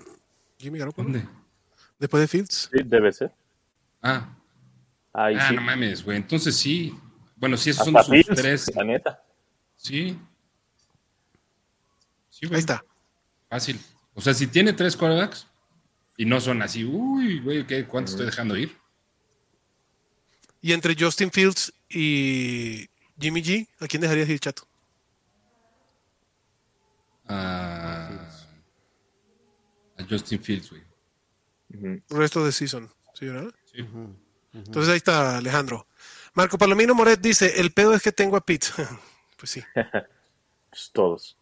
Jimmy 0.58 0.80
Garoppolo. 0.80 1.10
¿Dónde? 1.10 1.28
Después 1.98 2.22
de 2.22 2.28
Fields. 2.28 2.70
Sí, 2.72 2.84
debe 2.84 3.12
ser. 3.12 3.34
Ah, 4.02 4.37
Ahí 5.14 5.36
ah 5.40 5.50
sí. 5.50 5.56
no 5.56 5.62
mames, 5.62 6.04
güey. 6.04 6.18
Entonces 6.18 6.56
sí. 6.56 6.94
Bueno, 7.36 7.58
si 7.58 7.70
esos 7.70 7.86
son 7.86 7.96
sus 8.04 8.26
tres. 8.36 8.76
la 8.76 8.84
neta. 8.84 9.24
Sí. 9.76 10.20
Sí, 12.30 12.46
güey. 12.46 12.56
Ahí 12.56 12.60
está. 12.60 12.84
Fácil. 13.50 13.80
O 14.14 14.22
sea, 14.22 14.34
si 14.34 14.48
tiene 14.48 14.74
tres 14.74 14.96
quarterbacks 14.96 15.48
y 16.18 16.26
no 16.26 16.42
son 16.42 16.62
así, 16.62 16.84
uy, 16.84 17.40
güey, 17.40 17.66
¿qué, 17.66 17.86
¿cuánto 17.86 18.12
estoy 18.12 18.26
dejando 18.26 18.58
ir? 18.58 18.76
Y 20.62 20.74
entre 20.74 20.96
Justin 21.00 21.32
Fields 21.32 21.72
y 21.90 22.90
Jimmy 23.20 23.42
G, 23.44 23.68
¿a 23.80 23.88
quién 23.88 24.02
dejarías 24.02 24.28
ir, 24.30 24.40
chato? 24.40 24.68
A, 27.28 28.10
a 29.98 30.04
Justin 30.10 30.42
Fields, 30.42 30.72
güey. 30.72 30.84
Resto 32.10 32.44
de 32.44 32.52
season, 32.52 32.90
¿sí, 33.14 33.26
verdad? 33.28 33.54
Sí. 33.66 33.86
Entonces 34.66 34.92
ahí 34.92 34.98
está 34.98 35.38
Alejandro. 35.38 35.88
Marco 36.34 36.58
Palomino 36.58 36.94
Moret 36.94 37.20
dice, 37.20 37.60
el 37.60 37.72
pedo 37.72 37.94
es 37.94 38.02
que 38.02 38.12
tengo 38.12 38.38
a 38.38 38.46
Pitts. 38.46 38.74
pues 39.38 39.52
sí. 39.52 39.64
Pues 40.70 40.92
todos. 40.94 41.38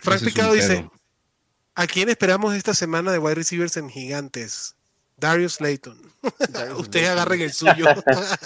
Frank 0.00 0.22
Picado 0.22 0.54
dice, 0.54 0.76
pedo. 0.76 0.92
¿a 1.74 1.86
quién 1.86 2.08
esperamos 2.08 2.54
esta 2.54 2.74
semana 2.74 3.12
de 3.12 3.18
wide 3.18 3.34
receivers 3.34 3.76
en 3.76 3.90
gigantes? 3.90 4.76
Darius 5.16 5.54
Slayton. 5.54 6.00
Darius 6.48 6.78
Ustedes 6.80 7.10
agarren 7.10 7.42
el 7.42 7.52
suyo. 7.52 7.84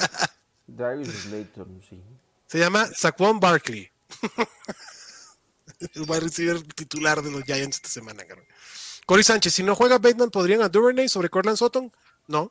Darius 0.67 1.09
Slayton, 1.09 1.83
sí. 1.89 2.03
Se 2.47 2.59
llama 2.59 2.87
Saquon 2.87 3.39
Barkley. 3.39 3.91
el 5.81 6.03
wide 6.03 6.21
receiver 6.21 6.63
titular 6.75 7.23
de 7.23 7.31
los 7.31 7.45
Giants 7.45 7.77
esta 7.77 7.89
semana. 7.89 8.25
Cory 9.07 9.23
Sánchez, 9.23 9.55
si 9.55 9.63
no 9.63 9.75
juega 9.75 9.99
Bateman, 9.99 10.31
¿podrían 10.31 10.63
a 10.63 10.69
Duvernay 10.69 11.09
sobre 11.09 11.29
Cortland 11.29 11.59
Sutton? 11.59 11.93
No. 12.27 12.51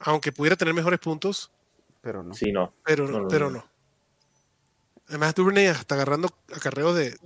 Aunque 0.00 0.32
pudiera 0.32 0.56
tener 0.56 0.74
mejores 0.74 0.98
puntos, 0.98 1.50
Pero 2.00 2.22
no. 2.22 2.34
Sí, 2.34 2.50
no. 2.50 2.72
pero 2.84 3.06
No, 3.06 3.28
pero 3.28 3.50
no. 3.50 3.64
Además, 5.08 5.34
Duvernay 5.34 5.66
está 5.66 5.96
agarrando 5.96 6.32
acarreos 6.54 6.96
de... 6.96 7.18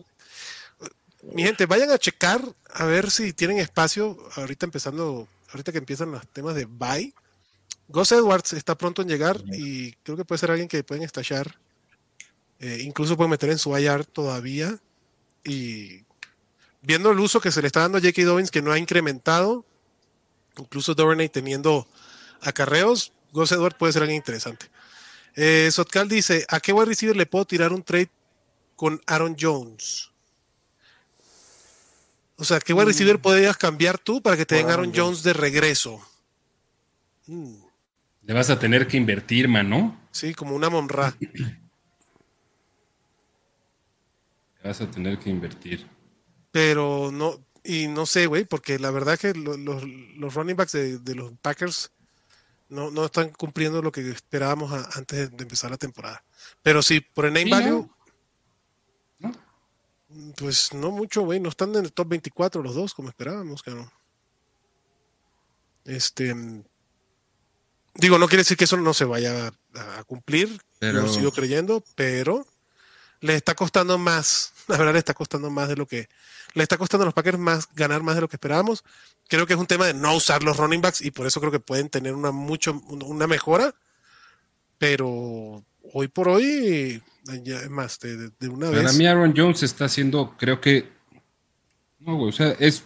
Mi 1.23 1.45
gente, 1.45 1.67
vayan 1.67 1.91
a 1.91 1.99
checar 1.99 2.41
a 2.73 2.85
ver 2.87 3.11
si 3.11 3.33
tienen 3.33 3.59
espacio 3.59 4.19
ahorita 4.37 4.67
empezando, 4.67 5.29
ahorita 5.51 5.71
que 5.71 5.79
empiezan 5.79 6.11
los 6.11 6.27
temas 6.29 6.55
de 6.55 6.65
bye. 6.65 7.15
Gus 7.89 8.13
Edwards 8.13 8.53
está 8.55 8.77
pronto 8.77 9.03
en 9.03 9.09
llegar 9.09 9.43
y 9.53 9.93
creo 10.03 10.17
que 10.17 10.25
puede 10.25 10.39
ser 10.39 10.51
alguien 10.51 10.69
que 10.69 10.83
pueden 10.83 11.05
estachar. 11.05 11.59
Eh, 12.59 12.81
incluso 12.83 13.17
pueden 13.17 13.31
meter 13.31 13.51
en 13.51 13.59
su 13.59 13.77
IR 13.77 14.05
todavía. 14.07 14.79
Y 15.45 16.05
viendo 16.83 17.11
el 17.11 17.21
uso 17.21 17.41
que 17.41 17.53
se 17.53 17.61
le 17.61 17.67
está 17.67 17.81
dando 17.81 17.99
a 17.99 18.01
J.K. 18.01 18.25
Dobbins, 18.25 18.51
que 18.51 18.63
no 18.63 18.73
ha 18.73 18.79
incrementado, 18.79 19.65
incluso 20.57 20.95
Duvernay 20.95 21.29
teniendo 21.29 21.87
acarreos, 22.43 23.13
Gus 23.33 23.53
Edwards 23.53 23.77
puede 23.79 23.93
ser 23.93 24.03
alguien 24.03 24.17
interesante. 24.17 24.67
Eh, 25.37 25.69
Sotcal 25.73 26.09
dice: 26.09 26.45
¿A 26.49 26.61
qué 26.61 26.73
wide 26.73 26.87
receiver 26.87 27.17
le 27.17 27.27
puedo 27.27 27.45
tirar 27.45 27.73
un 27.73 27.83
trade 27.83 28.11
con 28.77 29.01
Aaron 29.07 29.37
Jones? 29.39 30.11
O 32.37 32.45
sea, 32.45 32.59
¿qué 32.61 32.73
wide 32.73 32.87
receiver 32.87 33.21
podrías 33.21 33.57
cambiar 33.57 33.99
tú 33.99 34.21
para 34.21 34.37
que 34.37 34.45
te 34.47 34.57
Mm. 34.57 34.59
Den 34.59 34.71
Aaron 34.71 34.93
Jones 34.95 35.23
de 35.23 35.33
regreso? 35.33 36.01
Mm, 37.27 37.55
Le 38.23 38.35
vas 38.35 38.51
a 38.51 38.59
tener 38.59 38.87
que 38.89 38.97
invertir, 38.97 39.49
mano. 39.49 40.01
sí, 40.11 40.35
como 40.35 40.55
una 40.55 40.69
Monra. 40.71 41.15
Le 41.21 41.59
vas 44.63 44.81
a 44.81 44.91
tener 44.91 45.19
que 45.19 45.31
invertir. 45.31 45.87
Pero 46.51 47.11
no, 47.13 47.45
y 47.65 47.87
no 47.89 48.07
sé, 48.07 48.27
güey, 48.27 48.45
porque 48.45 48.79
la 48.79 48.91
verdad 48.91 49.19
que 49.19 49.35
lo- 49.35 49.57
los, 49.57 49.83
los 50.17 50.35
running 50.35 50.57
backs 50.57 50.73
de, 50.73 50.99
de 50.99 51.15
los 51.15 51.33
Packers 51.43 51.91
no, 52.69 52.91
no 52.91 53.05
están 53.05 53.31
cumpliendo 53.31 53.83
lo 53.83 53.93
que 53.93 54.09
esperábamos 54.11 54.73
a- 54.73 54.89
antes 54.99 55.19
de, 55.31 55.37
de 55.37 55.43
empezar 55.43 55.71
la 55.71 55.77
temporada. 55.77 56.25
Pero 56.63 56.83
sí, 56.83 57.01
por 57.01 57.27
el 57.27 57.33
name 57.33 57.45
Sí, 57.45 57.51
value, 57.51 57.91
¿no? 59.19 59.33
pues 60.37 60.73
no 60.73 60.91
mucho, 60.91 61.23
güey, 61.23 61.41
no 61.41 61.49
están 61.49 61.75
en 61.75 61.85
el 61.85 61.93
top 61.93 62.09
24 62.09 62.63
los 62.63 62.75
dos 62.75 62.95
como 62.95 63.09
esperábamos, 63.09 63.63
cabrón. 63.63 63.91
Este, 65.85 66.35
mm, 66.35 66.65
digo, 67.97 68.19
no 68.19 68.27
quiere 68.29 68.43
decir 68.43 68.57
que 68.57 68.65
eso 68.65 68.77
no 68.77 68.95
se 68.95 69.05
vaya 69.05 69.49
a, 69.75 69.99
a 69.99 70.05
cumplir, 70.05 70.61
Pero- 70.79 71.03
lo 71.03 71.09
sigo 71.13 71.33
creyendo, 71.33 71.83
pero 71.95 72.47
le 73.25 73.35
está 73.37 73.55
costando 73.55 73.97
más, 73.97 74.53
la 74.69 74.77
verdad 74.77 74.93
le 74.93 74.99
está 74.99 75.15
costando 75.15 75.51
más 75.51 75.69
de 75.69 75.77
lo 75.77 75.87
que, 75.87 76.09
le 76.55 76.63
está 76.63 76.77
costando 76.77 77.03
a 77.05 77.07
los 77.07 77.15
Packers 77.15 77.39
más 77.39 77.69
ganar 77.75 78.03
más 78.03 78.15
de 78.17 78.21
lo 78.21 78.29
que 78.29 78.37
esperábamos. 78.37 78.85
Creo 79.29 79.47
que 79.47 79.55
es 79.55 79.59
un 79.59 79.67
tema 79.67 79.87
de 79.87 79.95
no 79.95 80.15
usar 80.15 80.43
los 80.43 80.59
running 80.59 80.83
backs 80.83 81.01
y 81.01 81.11
por 81.11 81.27
eso 81.27 81.41
creo 81.41 81.51
que 81.51 81.59
pueden 81.61 81.89
tener 81.89 82.13
una 82.15 82.31
mucho 82.33 82.75
una 82.89 83.27
mejora, 83.27 83.75
pero 84.79 85.65
hoy 85.93 86.09
por 86.09 86.29
hoy 86.29 87.03
ya 87.43 87.57
es 87.61 87.71
más 87.71 87.99
de, 88.01 88.31
de- 88.39 88.49
una 88.49 88.71
Para 88.71 88.83
vez. 88.83 88.99
mí 88.99 89.07
Aaron 89.07 89.33
Jones 89.37 89.63
está 89.63 89.87
haciendo, 89.87 90.37
creo 90.39 90.61
que... 90.61 90.93
No, 92.01 92.17
güey, 92.17 92.29
o 92.29 92.33
sea, 92.33 92.51
es... 92.59 92.85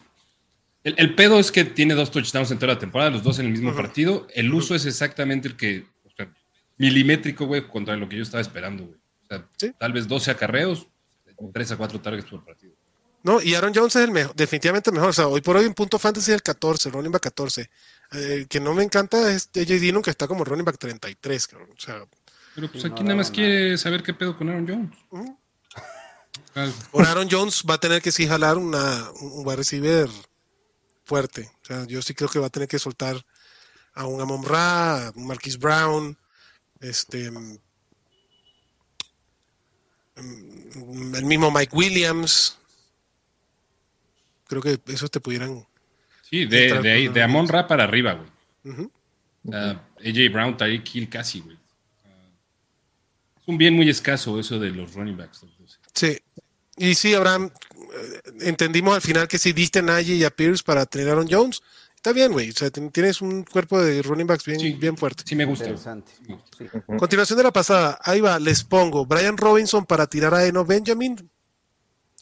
El, 0.85 0.95
el 0.97 1.15
pedo 1.17 1.41
es 1.41 1.51
que 1.51 1.65
tiene 1.65 1.95
dos 1.95 2.11
touchdowns 2.13 2.53
en 2.53 2.59
toda 2.59 2.75
la 2.75 2.79
temporada, 2.79 3.11
los 3.11 3.25
dos 3.25 3.41
en 3.41 3.47
el 3.47 3.53
mismo 3.53 3.75
partido. 3.75 4.29
El 4.33 4.55
uso 4.55 4.77
es 4.77 4.87
exactamente 4.87 5.49
el 5.49 5.57
que... 5.57 5.87
o 6.07 6.11
sea, 6.11 6.33
milimétrico, 6.77 7.47
güey, 7.47 7.67
contra 7.67 7.97
lo 7.97 8.09
que 8.09 8.17
yo 8.17 8.23
estaba 8.23 8.41
esperando, 8.41 8.85
güey. 8.87 8.99
O 9.31 9.35
sea, 9.35 9.49
Sí. 9.57 9.73
tal 9.79 9.93
vez 9.93 10.09
12 10.09 10.31
acarreos, 10.31 10.87
3 11.53 11.73
a 11.73 11.77
4 11.77 12.01
targets 12.01 12.29
por 12.31 12.45
partido. 12.45 12.75
No, 13.23 13.43
y 13.43 13.55
Aaron 13.55 13.73
Jones 13.75 13.95
es 13.97 14.05
el 14.05 14.11
mejor, 14.13 14.35
definitivamente 14.35 14.91
el 14.91 14.95
mejor. 14.95 15.11
O 15.11 15.13
sea, 15.13 15.27
hoy 15.27 15.41
por 15.41 15.57
hoy 15.57 15.67
en 15.67 15.75
punto 15.75 15.99
fantasy 15.99 16.31
es 16.31 16.37
el 16.37 16.43
14, 16.43 16.91
running 16.91 17.11
back 17.13 17.23
14. 17.23 17.69
Eh, 18.13 18.47
que 18.49 18.61
no 18.61 18.73
me 18.75 18.83
encanta 18.83 19.31
es 19.33 19.51
AJ 19.55 19.81
Dillon, 19.81 20.03
que 20.03 20.11
está 20.11 20.27
como 20.27 20.45
running 20.45 20.65
back 20.65 20.79
33, 20.79 21.47
cabrón. 21.49 21.71
O 21.77 21.81
sea, 21.81 22.07
Pero 22.55 22.71
pues 22.71 22.85
aquí 22.85 23.01
no 23.03 23.09
nada 23.09 23.17
más 23.17 23.27
daba 23.27 23.35
quiere 23.35 23.77
saber 23.77 24.03
qué 24.03 24.15
pedo 24.15 24.37
con 24.37 24.49
Aaron 24.49 24.67
Jones. 24.67 24.97
Por 26.91 27.05
Aaron 27.07 27.29
Jones 27.31 27.63
va 27.69 27.75
a 27.75 27.79
tener 27.79 28.01
que 28.03 28.11
sí 28.13 28.27
jalar 28.27 28.57
una, 28.57 29.11
un 29.21 29.47
wide 29.47 29.57
receiver 29.57 30.09
fuerte. 31.05 31.51
O 31.63 31.67
sea, 31.67 31.85
yo 31.87 32.03
sí 32.03 32.15
creo 32.15 32.29
que 32.29 32.39
va 32.39 32.47
a 32.47 32.51
tener 32.51 32.69
que 32.69 32.79
soltar 32.79 33.25
a 33.95 34.07
un 34.07 34.21
Amon 34.21 34.45
Ra, 34.45 35.09
a 35.09 35.13
un 35.15 35.27
Marquis 35.27 35.59
Brown, 35.59 36.17
este 36.81 37.31
mm, 37.31 37.39
mm, 37.53 37.59
el 40.19 41.25
mismo 41.25 41.51
Mike 41.51 41.75
Williams. 41.75 42.57
Creo 44.47 44.63
que 44.63 44.81
esos 44.87 45.11
te 45.11 45.21
pudieran. 45.21 45.67
Sí, 46.29 46.47
de, 46.47 46.81
de, 46.81 46.93
ahí, 46.93 47.09
de 47.09 47.23
Amon 47.23 47.49
Ra 47.49 47.67
para 47.67 47.85
arriba, 47.85 48.15
güey. 48.15 48.75
Ujú. 48.75 48.91
O 49.47 49.51
sea, 49.51 49.83
AJ 50.05 50.33
Brown, 50.33 50.57
Tyreek 50.57 50.95
Hill 50.95 51.09
casi, 51.09 51.41
güey. 51.41 51.57
Es 53.41 53.49
un 53.49 53.57
bien 53.57 53.75
muy 53.75 53.89
escaso 53.89 54.39
eso 54.39 54.59
de 54.59 54.71
los 54.71 54.95
running 54.95 55.17
backs. 55.17 55.45
Sí. 55.95 56.19
Y 56.77 56.95
sí, 56.95 57.15
Abraham, 57.15 57.51
eh, 57.75 58.21
entendimos 58.43 58.95
al 58.95 59.01
final 59.01 59.27
que 59.27 59.39
si 59.39 59.53
diste 59.53 59.81
a 59.81 59.83
Najee 59.83 60.17
y 60.17 60.25
a 60.25 60.31
Pierce 60.31 60.63
para 60.63 60.87
tener 60.87 61.09
a 61.09 61.13
Aaron 61.13 61.29
Jones, 61.29 61.63
está 62.09 62.15
bien, 62.15 62.33
güey. 62.33 62.51
O 62.51 62.53
sea, 62.53 62.71
tienes 62.71 63.21
un 63.21 63.45
cuerpo 63.45 63.81
de 63.81 64.03
running 64.03 64.27
backs 64.27 64.45
bien, 64.45 64.61
Sí. 64.61 64.73
bien 64.73 64.97
fuerte. 64.97 65.25
Sí 65.27 65.37
me 65.37 65.45
gusta. 65.45 65.65
Interesante. 65.65 66.13
Sí. 66.27 66.65
Continuación 66.99 67.37
de 67.37 67.43
la 67.43 67.53
pasada, 67.53 67.99
ahí 68.03 68.21
va, 68.21 68.39
les 68.39 68.65
pongo 68.65 69.05
Brian 69.05 69.37
Robinson 69.37 69.85
para 69.85 70.07
tirar 70.07 70.35
a 70.35 70.47
Eno 70.47 70.65
Benjamin. 70.65 71.31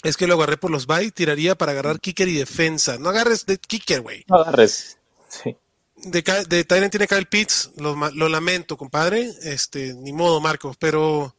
Es 0.02 0.16
que 0.16 0.26
lo 0.26 0.34
agarré 0.34 0.56
por 0.56 0.70
los 0.70 0.86
bye, 0.86 1.10
tiraría 1.10 1.54
para 1.56 1.72
agarrar 1.72 2.00
kicker 2.00 2.28
y 2.28 2.34
defensa. 2.34 2.98
No 2.98 3.10
agarres 3.10 3.46
de 3.46 3.58
kicker, 3.58 4.00
güey. 4.02 4.24
No 4.28 4.38
agarres. 4.38 4.98
Sí. 5.28 5.56
De, 5.96 6.22
de 6.48 6.64
Tyrant 6.64 6.90
tiene 6.90 7.06
Kyle 7.08 7.26
Pitts, 7.26 7.70
lo, 7.76 8.28
lamento, 8.28 8.76
compadre. 8.76 9.30
Este, 9.42 9.94
ni 9.94 10.12
modo, 10.12 10.40
Marcos, 10.40 10.76
pero 10.78 11.34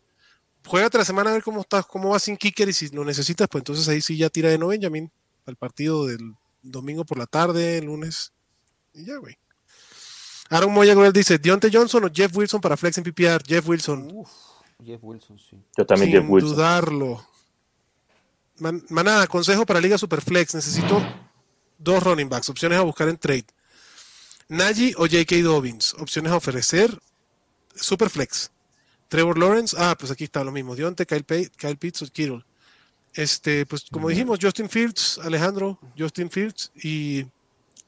juégate 0.65 0.97
la 0.97 1.05
semana 1.05 1.29
a 1.29 1.33
ver 1.33 1.43
cómo 1.43 1.61
estás, 1.61 1.85
cómo 1.85 2.09
vas 2.09 2.23
sin 2.23 2.37
kicker 2.37 2.67
y 2.69 2.73
si 2.73 2.89
lo 2.89 3.05
necesitas, 3.05 3.47
pues 3.49 3.61
entonces 3.61 3.87
ahí 3.87 4.01
sí 4.01 4.17
ya 4.17 4.29
tira 4.29 4.49
de 4.49 4.57
no 4.57 4.67
Benjamin 4.67 5.11
al 5.45 5.55
partido 5.55 6.05
del 6.07 6.33
domingo 6.61 7.05
por 7.05 7.17
la 7.17 7.27
tarde, 7.27 7.81
lunes. 7.81 8.33
Y 8.97 9.05
ya, 9.05 9.17
güey. 9.17 9.37
Aaron 10.49 10.73
Moya 10.73 10.93
Gorel 10.93 11.13
dice, 11.13 11.37
Deontay 11.37 11.69
Johnson 11.73 12.05
o 12.05 12.09
Jeff 12.13 12.35
Wilson 12.35 12.61
para 12.61 12.75
Flex 12.77 12.97
en 12.97 13.03
PPR. 13.03 13.41
Jeff 13.45 13.67
Wilson. 13.67 14.09
Uf, 14.13 14.29
Jeff 14.83 14.99
Wilson, 15.03 15.37
sí. 15.39 15.61
Yo 15.77 15.85
también 15.85 16.11
sin 16.11 16.21
Jeff 16.21 16.29
Wilson. 16.29 16.51
dudarlo. 16.55 17.27
Man- 18.59 18.83
manada, 18.89 19.27
consejo 19.27 19.65
para 19.65 19.79
Liga 19.81 19.97
Superflex. 19.97 20.55
Necesito 20.55 21.01
dos 21.77 22.01
running 22.03 22.29
backs. 22.29 22.49
Opciones 22.49 22.79
a 22.79 22.81
buscar 22.81 23.07
en 23.09 23.17
trade. 23.17 23.45
Najee 24.49 24.93
o 24.97 25.01
J.K. 25.01 25.35
Dobbins. 25.43 25.93
Opciones 25.99 26.31
a 26.31 26.37
ofrecer. 26.37 26.97
Superflex. 27.75 28.49
Trevor 29.09 29.37
Lawrence. 29.37 29.75
Ah, 29.77 29.95
pues 29.99 30.11
aquí 30.11 30.23
está 30.23 30.43
lo 30.43 30.51
mismo. 30.51 30.75
Dionte, 30.75 31.05
Kyle, 31.05 31.23
Pay- 31.25 31.49
Kyle 31.57 31.77
Pitts 31.77 32.01
o 32.01 32.07
Kittle. 32.07 32.43
Este, 33.13 33.65
pues 33.65 33.85
como 33.91 34.09
dijimos, 34.09 34.39
Justin 34.41 34.69
Fields, 34.69 35.19
Alejandro, 35.23 35.77
Justin 35.97 36.29
Fields. 36.31 36.71
Y 36.75 37.25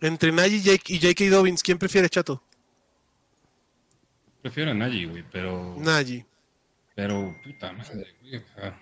entre 0.01 0.31
Najee 0.31 0.57
y 0.57 0.61
Jake- 0.61 0.93
y 0.93 0.99
J.K. 0.99 1.29
Dobbins, 1.29 1.63
¿quién 1.63 1.77
prefiere, 1.77 2.09
chato? 2.09 2.41
Prefiero 4.41 4.71
a 4.71 4.73
Najee, 4.73 5.05
güey, 5.07 5.23
pero. 5.31 5.75
Najee. 5.77 6.25
Pero, 6.95 7.35
puta 7.43 7.71
madre, 7.73 8.15
güey. 8.21 8.37
o 8.37 8.43
sea, 8.55 8.81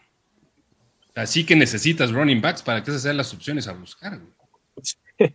Así 1.16 1.44
que 1.46 1.56
necesitas 1.56 2.12
running 2.12 2.42
backs 2.42 2.62
para 2.62 2.84
que 2.84 2.92
esas 2.92 3.02
sean 3.02 3.18
las 3.18 3.34
opciones 3.34 3.68
a 3.68 3.74
buscar, 3.74 4.20
güey. 4.20 5.34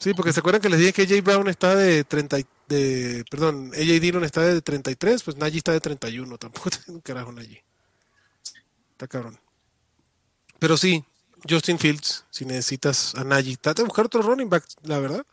Sí, 0.00 0.12
porque 0.14 0.32
se 0.32 0.40
acuerdan 0.40 0.60
que 0.62 0.68
les 0.68 0.78
dije 0.78 0.92
que 0.92 1.02
AJ 1.02 1.22
Brown 1.24 1.48
está 1.48 1.74
de 1.74 2.04
30, 2.04 2.38
y- 2.38 2.46
de, 2.68 3.24
perdón, 3.30 3.72
AJ 3.74 4.00
Dillon 4.00 4.22
está 4.24 4.42
de 4.42 4.60
33, 4.62 5.22
pues 5.22 5.36
Najee 5.36 5.58
está 5.58 5.72
de 5.72 5.80
31, 5.80 6.38
tampoco 6.38 6.70
tiene 6.70 6.84
un 6.96 7.00
carajo 7.00 7.32
Najee. 7.32 7.64
Está 8.92 9.08
cabrón. 9.08 9.40
Pero 10.58 10.76
sí, 10.76 11.02
Justin 11.48 11.78
Fields, 11.78 12.24
si 12.30 12.44
necesitas 12.44 13.14
a 13.14 13.24
Najee, 13.24 13.56
trata 13.56 13.82
de 13.82 13.86
buscar 13.86 14.06
otro 14.06 14.22
running 14.22 14.48
back, 14.48 14.64
la 14.84 14.98
verdad. 14.98 15.24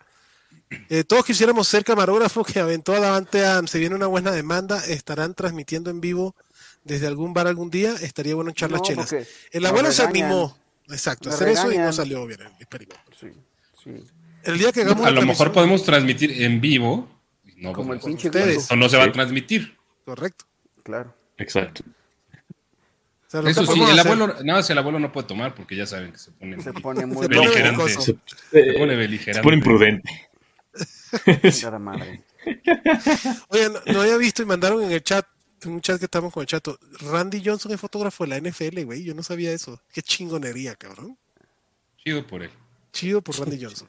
Eh, 0.89 1.03
todos 1.03 1.25
quisiéramos 1.25 1.67
ser 1.67 1.83
camarógrafo 1.83 2.43
que 2.43 2.59
aventó 2.59 2.93
a 2.93 2.99
Davante 2.99 3.43
Adams. 3.43 3.71
Se 3.71 3.79
viene 3.79 3.95
una 3.95 4.07
buena 4.07 4.31
demanda. 4.31 4.83
Estarán 4.85 5.33
transmitiendo 5.33 5.89
en 5.89 5.99
vivo 5.99 6.35
desde 6.83 7.07
algún 7.07 7.33
bar 7.33 7.47
algún 7.47 7.69
día. 7.69 7.93
Estaría 8.01 8.35
bueno 8.35 8.51
echar 8.51 8.71
las 8.71 8.81
No, 8.81 8.87
chelas. 8.87 9.15
El 9.51 9.65
abuelo 9.65 9.91
se 9.91 10.03
animó. 10.03 10.57
Exacto, 10.89 11.29
hacer 11.29 11.49
eso 11.49 11.71
y 11.71 11.77
no 11.77 11.93
salió 11.93 12.25
bien 12.25 12.41
el 12.41 12.51
experimento. 12.53 13.01
Sí, 13.19 13.27
sí. 13.83 13.91
El 14.43 14.57
día 14.57 14.71
que 14.71 14.81
hagamos 14.81 15.05
A 15.05 15.11
lo 15.11 15.21
mejor 15.21 15.51
podemos 15.51 15.83
transmitir 15.83 16.41
en 16.41 16.59
vivo. 16.61 17.07
No, 17.57 17.73
Como 17.73 17.93
el 17.93 17.99
pues, 17.99 18.11
pinche 18.11 18.29
ustedes. 18.29 18.57
Esto 18.57 18.75
no 18.75 18.87
se 18.89 18.97
va 18.97 19.03
a 19.03 19.11
transmitir. 19.11 19.77
Correcto. 20.05 20.45
Claro. 20.83 21.13
Exacto. 21.37 21.83
O 23.29 23.31
sea, 23.31 23.41
lo 23.43 23.49
Eso 23.49 23.63
sí, 23.63 23.79
el 23.79 23.99
hacer- 23.99 23.99
abuelo, 24.11 24.27
nada 24.43 24.59
más 24.59 24.69
el 24.71 24.77
abuelo 24.79 24.99
no 24.99 25.11
puede 25.11 25.27
tomar 25.27 25.53
porque 25.53 25.75
ya 25.75 25.85
saben 25.85 26.11
que 26.11 26.17
se 26.17 26.31
pone, 26.31 26.59
Se 26.63 26.73
pone 26.73 27.05
muy 27.05 27.17
Se 27.27 27.29
pone 27.29 27.37
beligerante. 27.47 27.89
Se 27.89 28.01
Se, 28.01 28.13
pone 28.73 28.93
se 28.93 28.95
beligerante. 28.97 29.43
pone 29.43 29.57
imprudente. 29.57 30.29
Madre. 31.79 32.23
Oye, 33.49 33.69
no, 33.69 33.93
no 33.93 34.01
había 34.01 34.17
visto 34.17 34.41
y 34.41 34.45
mandaron 34.45 34.81
en 34.83 34.91
el 34.91 35.03
chat, 35.03 35.27
en 35.63 35.71
un 35.73 35.81
chat 35.81 35.99
que 35.99 36.05
estamos 36.05 36.33
con 36.33 36.41
el 36.41 36.47
chat, 36.47 36.67
Randy 37.01 37.41
Johnson 37.45 37.71
es 37.71 37.79
fotógrafo 37.79 38.25
de 38.25 38.29
la 38.29 38.49
NFL, 38.49 38.83
güey. 38.85 39.03
Yo 39.03 39.13
no 39.13 39.21
sabía 39.21 39.51
eso. 39.51 39.79
Qué 39.93 40.01
chingonería, 40.01 40.75
cabrón. 40.75 41.15
Chido 42.03 42.25
por 42.25 42.41
él. 42.41 42.49
Chido 42.93 43.21
por 43.21 43.37
Randy 43.39 43.63
Johnson. 43.63 43.87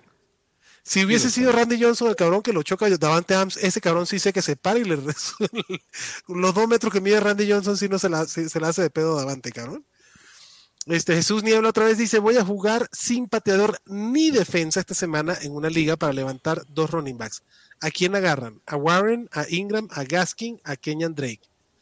Si 0.83 1.05
hubiese 1.05 1.31
sido 1.31 1.53
Randy 1.53 1.81
Johnson 1.81 2.09
el 2.09 2.17
cabrón 2.17 2.43
que 2.43 2.53
lo 2.53 2.63
choca 2.63 2.89
Davante 2.89 3.35
Adams, 3.35 3.57
ese 3.59 3.81
cabrón 3.81 4.07
sí 4.07 4.19
sé 4.19 4.33
que 4.33 4.43
se 4.43 4.57
para 4.57 4.79
y 4.79 4.85
le 4.85 4.97
resuelve. 4.97 5.83
Los 6.29 6.55
dos 6.55 6.67
metros 6.69 6.93
que 6.93 7.01
mide 7.01 7.21
Randy 7.21 7.51
Johnson 7.51 7.77
sí 7.77 7.89
no 7.89 7.99
se 7.99 8.09
la, 8.09 8.27
se, 8.27 8.49
se 8.49 8.61
la 8.61 8.69
hace 8.69 8.83
de 8.83 8.91
pedo 8.91 9.17
Davante, 9.17 9.53
cabrón. 9.53 9.85
Este 10.87 11.15
Jesús 11.15 11.43
Niebla 11.43 11.69
otra 11.69 11.85
vez 11.85 11.99
dice, 11.99 12.19
voy 12.19 12.39
a 12.39 12.45
jugar 12.45 12.89
sin 12.91 13.29
pateador 13.29 13.79
ni 13.87 14.31
defensa 14.31 14.81
esta 14.81 14.95
semana 14.95 15.37
en 15.43 15.53
una 15.53 15.69
liga 15.69 15.97
para 15.97 16.13
levantar 16.15 16.63
dos 16.69 16.91
running 16.91 17.19
backs. 17.19 17.43
¿A 17.83 17.91
quién 17.91 18.15
agarran? 18.17 18.61
¿A 18.67 18.77
Warren, 18.77 19.29
a 19.33 19.45
Ingram, 19.49 19.89
a 19.91 20.05
Gaskin, 20.05 20.61
a 20.65 20.77
Kenyan 20.77 21.15
Drake? 21.15 21.41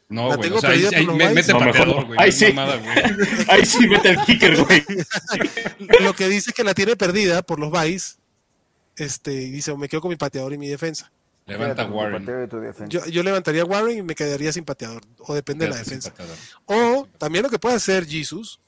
No, 0.09 0.27
La 0.29 0.35
güey. 0.35 0.47
tengo 0.49 0.57
O 0.57 0.61
sea, 0.61 0.71
ahí, 0.71 0.81
perdida 0.81 0.97
ahí 0.97 1.07
me- 1.07 1.33
mete 1.33 1.53
No, 1.53 1.59
pateador, 1.59 2.05
güey. 2.05 2.19
Ahí 2.19 2.31
sí. 2.31 2.45
mamada, 2.47 2.75
güey. 2.77 2.97
Ahí 3.47 3.65
sí 3.65 3.87
mete 3.87 4.09
el 4.09 4.19
kicker, 4.25 4.57
güey. 4.63 4.83
Lo 6.01 6.13
que 6.13 6.27
dice 6.27 6.49
es 6.49 6.55
que 6.55 6.63
la 6.63 6.73
tiene 6.73 6.95
perdida 6.95 7.41
por 7.41 7.59
los 7.59 7.71
Vice. 7.71 8.15
Este, 8.99 9.33
y 9.33 9.49
dice, 9.49 9.75
me 9.75 9.87
quedo 9.89 10.01
con 10.01 10.09
mi 10.09 10.15
pateador 10.17 10.53
y 10.53 10.57
mi 10.57 10.67
defensa. 10.67 11.11
Levanta 11.45 11.73
Quédate 11.73 11.81
con 11.83 11.91
tu 11.91 11.97
Warren. 11.97 12.25
pateo 12.25 12.43
y 12.43 12.47
tu 12.47 12.59
defensa. 12.59 12.87
Yo, 12.89 13.05
yo 13.07 13.23
levantaría 13.23 13.61
a 13.63 13.65
Warren 13.65 13.97
y 13.97 14.01
me 14.03 14.13
quedaría 14.13 14.51
sin 14.51 14.65
pateador. 14.65 15.01
O 15.19 15.33
depende 15.33 15.65
de 15.65 15.71
la 15.71 15.77
defensa. 15.77 16.13
O 16.65 17.07
también 17.17 17.43
lo 17.43 17.49
que 17.49 17.57
puede 17.59 17.75
hacer 17.75 18.05
Jesus 18.05 18.59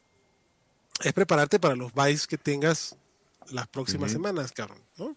es 1.03 1.13
prepararte 1.13 1.59
para 1.59 1.75
los 1.75 1.93
buys 1.93 2.25
que 2.27 2.37
tengas 2.37 2.95
las 3.51 3.67
próximas 3.67 4.11
semanas, 4.11 4.51
cabrón. 4.51 4.79
¿no? 4.97 5.15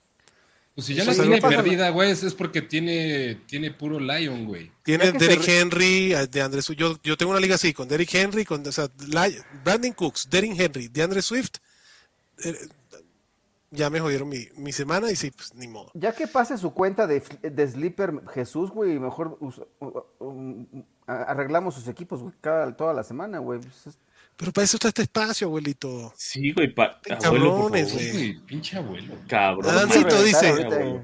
Pues 0.74 0.88
si 0.88 0.94
ya 0.94 1.05
la 1.05 1.14
tiene 1.14 1.40
perdida, 1.40 1.90
güey, 1.90 2.11
es 2.11 2.24
es 2.24 2.35
porque 2.35 2.61
tiene, 2.61 3.37
tiene 3.46 3.70
puro 3.70 4.00
Lion, 4.00 4.44
güey. 4.44 4.72
Se 4.85 4.98
Derrick 4.98 5.46
Henry, 5.46 6.14
a- 6.14 6.27
de 6.27 6.42
Andrés, 6.42 6.66
yo, 6.77 6.98
yo 7.03 7.16
tengo 7.16 7.31
una 7.31 7.40
liga 7.40 7.55
así, 7.55 7.72
con 7.72 7.87
Derrick 7.87 8.12
Henry, 8.12 8.44
con 8.44 8.66
o 8.66 8.72
sea, 8.72 8.88
Li- 9.07 9.38
Brandon 9.62 9.92
Cooks, 9.92 10.29
Derrick 10.29 10.59
Henry, 10.59 10.88
de 10.88 11.03
Andrés 11.03 11.27
Swift. 11.27 11.59
eh, 12.44 12.53
ya 13.75 13.91
me 13.91 14.01
jodieron 14.01 14.29
mi, 14.29 14.49
mi 14.57 14.73
semana 14.73 15.11
y 15.11 15.17
sí, 15.17 15.31
pues 15.31 15.55
ni 15.55 15.69
modo. 15.69 15.91
Ya 15.95 16.13
que 16.13 16.27
pase 16.27 16.57
su 16.59 16.73
cuenta 16.73 17.07
de, 17.07 17.23
de 17.43 17.69
Sleeper 17.69 18.23
Jesús, 18.33 18.71
güey, 18.71 18.99
mejor 18.99 19.37
us- 19.41 19.63
u- 19.81 20.05
u- 20.21 20.85
a- 21.07 21.23
arreglamos 21.25 21.75
sus 21.75 21.89
equipos, 21.89 22.23
güey, 22.23 22.33
cada, 22.41 22.75
toda 22.77 22.93
la 22.95 23.03
semana, 23.05 23.39
güey. 23.39 23.61
Pues 23.61 23.87
es- 23.89 23.99
Pero 24.37 24.53
para 24.53 24.65
eso 24.65 24.77
está 24.77 24.89
este 24.89 25.03
espacio, 25.03 25.47
abuelito. 25.49 26.13
Sí, 26.17 26.53
güey. 26.53 26.75
Pa, 26.75 27.01
Qué 27.03 27.13
abuelo, 27.15 27.51
por 27.51 27.61
cabrones, 27.73 27.89
favor. 27.93 28.03
güey. 28.03 28.13
Güey, 28.13 28.47
pinche 28.47 28.77
abuelo. 28.79 29.15
Cabrón. 29.29 29.71
Adancito 29.71 30.23
dice- 30.23 31.03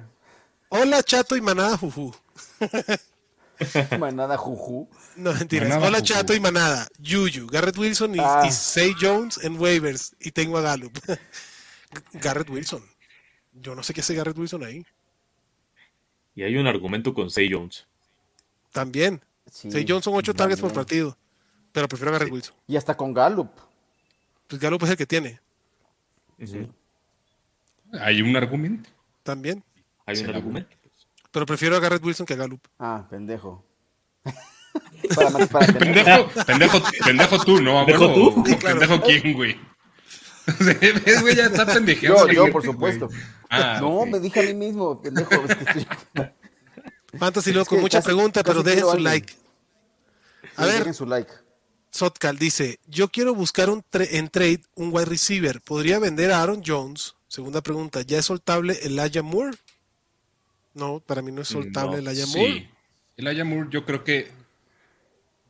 Hola, 0.71 1.03
Chato 1.03 1.37
y 1.37 1.41
Manada 1.41 1.77
Juju. 1.77 2.15
Manada 3.99 4.39
juju. 4.39 4.89
No, 5.17 5.35
mentiras. 5.35 5.69
Manada 5.69 5.89
Hola, 5.89 5.99
Juju. 5.99 6.07
Chato 6.09 6.35
y 6.35 6.41
Manada. 6.41 6.89
Yuyu, 6.99 7.47
Garrett 7.47 7.77
Wilson 7.77 8.15
y, 8.15 8.19
Ah. 8.19 8.45
y 8.47 8.53
Say 8.53 8.95
Jones 8.99 9.39
en 9.45 9.61
waivers. 9.61 10.15
Y 10.21 10.31
tengo 10.31 10.57
a 10.59 10.63
Gallup. 10.63 10.93
Garrett 12.13 12.51
Wilson. 12.51 12.83
Yo 13.53 13.75
no 13.75 13.83
sé 13.83 13.95
qué 13.95 14.01
hace 14.01 14.15
Garrett 14.15 14.39
Wilson 14.39 14.65
ahí. 14.65 14.85
Y 16.35 16.43
hay 16.43 16.57
un 16.57 16.67
argumento 16.67 17.13
con 17.13 17.31
Say 17.31 17.51
Jones. 17.53 17.87
También. 18.73 19.21
Sí, 19.51 19.71
Say 19.71 19.85
Jones 19.87 20.05
son 20.05 20.15
ocho 20.15 20.35
targets 20.35 20.61
por 20.61 20.73
partido. 20.73 21.17
Pero 21.73 21.89
prefiero 21.89 22.11
a 22.11 22.13
Garrett 22.19 22.33
Wilson. 22.33 22.55
Y 22.67 22.77
hasta 22.77 22.97
con 22.97 23.13
Gallup. 23.13 23.51
Pues 24.47 24.61
Gallup 24.61 24.83
es 24.85 24.91
el 24.91 24.97
que 24.97 25.07
tiene. 25.07 25.41
Hay 28.01 28.23
un 28.23 28.37
argumento. 28.37 28.89
También. 29.23 29.63
Hay 30.07 30.19
un 30.19 30.35
argumento. 30.35 30.77
Pero 31.31 31.47
prefiero 31.47 31.77
a 31.77 31.81
Garrett 31.81 32.05
Wilson 32.05 32.27
que 32.27 32.35
a 32.35 32.37
Gallup. 32.37 32.61
Ah, 32.79 33.07
pendejo. 33.09 33.65
para, 35.15 35.47
para 35.47 35.67
Pendejo, 35.79 36.29
pendejo, 36.47 36.83
pendejo 37.05 37.45
tú, 37.45 37.63
¿no? 37.63 37.85
¿Pendejo 37.87 38.15
tú? 38.15 38.41
¿O 38.41 38.45
¿Pendejo 38.45 39.01
quién, 39.03 39.33
güey? 39.35 39.57
¿Ves, 41.05 41.21
güey? 41.23 41.35
Ya 41.37 41.47
está 41.47 41.67
pendejeando. 41.67 42.27
Yo, 42.29 42.47
yo, 42.47 42.53
por 42.53 42.65
supuesto. 42.65 43.09
Ah, 43.49 43.79
no, 43.81 44.07
me 44.07 44.21
dije 44.21 44.41
a 44.41 44.43
mí 44.45 44.55
mismo, 44.55 45.01
pendejo. 45.01 45.35
es 45.45 45.57
que 45.57 45.65
estoy- 45.65 45.87
Fantasy 47.19 47.53
que 47.53 47.77
mucha 47.77 47.99
casi- 47.99 48.07
pregunta, 48.07 48.43
pero 48.45 48.63
dejen 48.63 48.81
su 48.83 48.91
alguien. 48.91 49.05
like. 49.05 49.35
A 50.57 50.65
Sí, 50.65 50.69
ver, 50.71 50.79
dejen 50.79 50.95
su 50.95 51.07
like. 51.07 51.33
Sotcal 51.91 52.39
dice, 52.39 52.79
yo 52.87 53.09
quiero 53.09 53.35
buscar 53.35 53.69
un 53.69 53.83
tra- 53.83 54.07
en 54.11 54.29
trade 54.29 54.63
un 54.77 54.91
wide 54.93 55.07
receiver. 55.07 55.61
¿Podría 55.61 55.99
vender 55.99 56.31
a 56.31 56.41
Aaron 56.41 56.63
Jones? 56.65 57.17
Segunda 57.27 57.61
pregunta, 57.63 58.03
¿ya 58.03 58.19
es 58.19 58.27
soltable 58.27 58.79
Elijah 58.83 59.23
Moore? 59.23 59.57
No, 60.75 61.01
para 61.01 61.21
mí 61.21 61.33
no 61.33 61.43
es 61.43 61.49
soltable 61.49 62.01
No, 62.01 62.11
Elijah 62.11 62.27
Moore. 62.29 62.53
Sí. 62.53 62.69
Elijah 63.17 63.45
Moore 63.45 63.69
yo 63.73 63.85
creo 63.85 64.05
que 64.05 64.31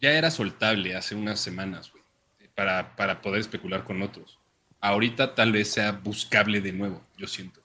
ya 0.01 0.13
era 0.13 0.31
soltable 0.31 0.97
hace 0.97 1.15
unas 1.15 1.41
semanas, 1.41 1.91
güey, 1.93 2.03
para, 2.55 2.97
para 2.97 3.21
poder 3.21 3.41
especular 3.43 3.85
con 3.85 4.01
otros. 4.01 4.39
Ahorita 4.81 5.35
tal 5.35 5.53
vez 5.53 5.71
sea 5.71 5.93
buscable 5.93 6.61
de 6.61 6.73
nuevo, 6.73 7.03
yo 7.17 7.27
siento. 7.27 7.61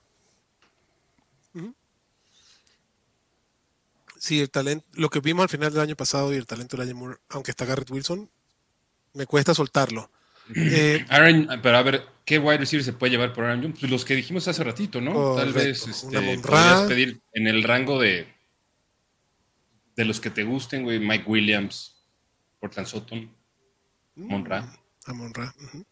Sí, 4.17 4.41
el 4.41 4.49
talento, 4.49 4.87
lo 4.93 5.09
que 5.09 5.19
vimos 5.19 5.43
al 5.43 5.49
final 5.49 5.71
del 5.71 5.83
año 5.83 5.95
pasado 5.95 6.33
y 6.33 6.37
el 6.37 6.47
talento 6.47 6.75
de 6.75 6.83
Elijah 6.83 6.97
Moore, 6.97 7.17
aunque 7.29 7.51
está 7.51 7.63
Garrett 7.63 7.91
Wilson, 7.91 8.27
me 9.13 9.27
cuesta 9.27 9.53
soltarlo. 9.53 10.09
Eh, 10.55 11.05
Aaron, 11.09 11.47
pero 11.61 11.77
a 11.77 11.83
ver, 11.83 12.07
¿qué 12.25 12.39
wide 12.39 12.57
receiver 12.57 12.83
se 12.83 12.93
puede 12.93 13.11
llevar 13.11 13.33
por 13.33 13.45
Aaron 13.45 13.61
Jones? 13.61 13.79
Pues 13.79 13.91
los 13.91 14.03
que 14.03 14.15
dijimos 14.15 14.47
hace 14.47 14.63
ratito, 14.63 14.99
¿no? 14.99 15.35
Tal 15.35 15.53
vez 15.53 15.87
este, 15.87 16.19
Monra. 16.19 16.41
podrías 16.41 16.81
pedir 16.87 17.21
en 17.33 17.47
el 17.47 17.61
rango 17.63 17.99
de 17.99 18.35
de 19.95 20.05
los 20.05 20.19
que 20.19 20.29
te 20.29 20.43
gusten, 20.43 20.83
güey, 20.83 20.99
Mike 20.99 21.25
Williams, 21.25 21.95
Portland 22.59 22.87
Sutton, 22.87 23.31
Monra. 24.15 24.75
Amon 25.05 25.33
Ra, 25.33 25.53
ujú. 25.63 25.85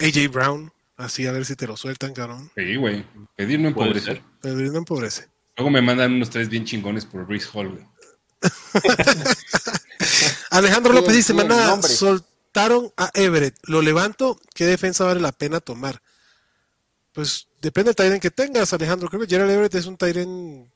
AJ 0.00 0.30
Brown, 0.30 0.72
así 0.96 1.26
a 1.26 1.32
ver 1.32 1.44
si 1.44 1.56
te 1.56 1.66
lo 1.66 1.76
sueltan, 1.76 2.14
cabrón. 2.14 2.50
Sí, 2.56 2.76
güey. 2.76 3.04
Pedir 3.36 3.60
no 3.60 3.68
empobrecer. 3.68 4.22
Pero 4.40 4.56
no 4.56 4.78
empobrece. 4.78 5.28
Luego 5.56 5.70
me 5.70 5.82
mandan 5.82 6.12
unos 6.12 6.30
tres 6.30 6.48
bien 6.48 6.64
chingones 6.64 7.04
por 7.04 7.28
Reese 7.28 7.48
Hall, 7.52 7.68
güey. 7.68 7.86
Alejandro 10.50 10.92
López 10.92 11.14
dice, 11.14 11.34
maná, 11.34 11.80
soltaron 11.82 12.92
a 12.96 13.10
Everett, 13.14 13.56
lo 13.64 13.82
levanto, 13.82 14.40
¿qué 14.54 14.64
defensa 14.64 15.04
vale 15.04 15.20
la 15.20 15.32
pena 15.32 15.60
tomar? 15.60 16.02
Pues 17.12 17.48
depende 17.60 17.88
del 17.88 17.96
Tyren 17.96 18.20
que 18.20 18.30
tengas, 18.30 18.72
Alejandro. 18.72 19.08
Creo 19.08 19.20
que 19.20 19.28
Gerald 19.28 19.50
Everett 19.50 19.74
es 19.74 19.86
un 19.86 19.96
Tyren 19.96 20.70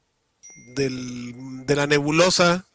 del, 0.74 1.64
de 1.64 1.76
la 1.76 1.86
nebulosa, 1.86 2.66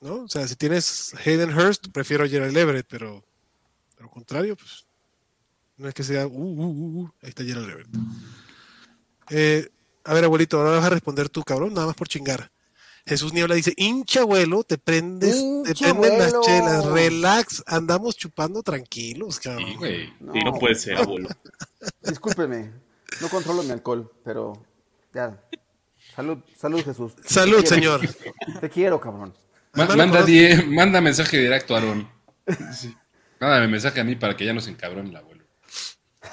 ¿no? 0.00 0.22
O 0.22 0.28
sea, 0.28 0.46
si 0.48 0.56
tienes 0.56 1.12
Hayden 1.24 1.56
Hurst, 1.56 1.88
prefiero 1.92 2.24
a 2.24 2.28
Gerald 2.28 2.56
Everett, 2.56 2.86
pero 2.88 3.24
de 3.96 4.02
lo 4.02 4.10
contrario, 4.10 4.56
pues 4.56 4.83
no 5.76 5.88
es 5.88 5.94
que 5.94 6.02
sea, 6.04 6.26
uh, 6.26 6.30
uh, 6.30 6.64
uh, 6.64 7.00
uh, 7.02 7.10
ahí 7.22 7.28
está 7.30 7.44
Gerald 7.44 7.68
Everett. 7.70 7.88
Eh, 9.30 9.68
a 10.04 10.14
ver, 10.14 10.24
abuelito, 10.24 10.58
ahora 10.58 10.70
vas 10.78 10.84
a 10.84 10.90
responder 10.90 11.28
tú, 11.28 11.42
cabrón, 11.42 11.74
nada 11.74 11.86
más 11.86 11.96
por 11.96 12.08
chingar. 12.08 12.50
Jesús 13.06 13.32
Niebla 13.34 13.54
dice, 13.54 13.74
hincha 13.76 14.20
abuelo, 14.20 14.64
te 14.64 14.78
prendes, 14.78 15.36
te 15.64 15.74
prenden 15.74 16.18
las 16.18 16.32
abuelo". 16.32 16.42
chelas, 16.42 16.86
relax, 16.86 17.62
andamos 17.66 18.16
chupando 18.16 18.62
tranquilos, 18.62 19.38
cabrón. 19.40 19.66
Sí, 19.68 19.74
güey. 19.76 20.06
Sí, 20.06 20.40
no 20.44 20.54
puede 20.54 20.74
ser, 20.74 20.96
abuelo. 20.96 21.28
Discúlpeme, 22.02 22.70
no 23.20 23.28
controlo 23.28 23.62
mi 23.62 23.70
alcohol, 23.72 24.10
pero 24.24 24.62
ya. 25.12 25.38
Salud, 26.16 26.38
salud 26.56 26.82
Jesús. 26.82 27.12
Salud, 27.26 27.60
Te 27.60 27.66
señor. 27.66 28.00
Te 28.60 28.70
quiero, 28.70 29.00
cabrón. 29.00 29.34
Ma- 29.74 29.86
manda, 29.96 30.22
die- 30.22 30.64
manda 30.66 31.00
mensaje 31.00 31.38
directo 31.38 31.74
a 31.74 31.78
Aaron. 31.78 32.08
Mándame 33.40 33.68
mensaje 33.68 34.00
a 34.00 34.04
mí 34.04 34.14
para 34.16 34.36
que 34.36 34.44
ya 34.46 34.52
nos 34.54 34.66
encabrón 34.68 35.08
el 35.08 35.16
abuelo. 35.16 35.43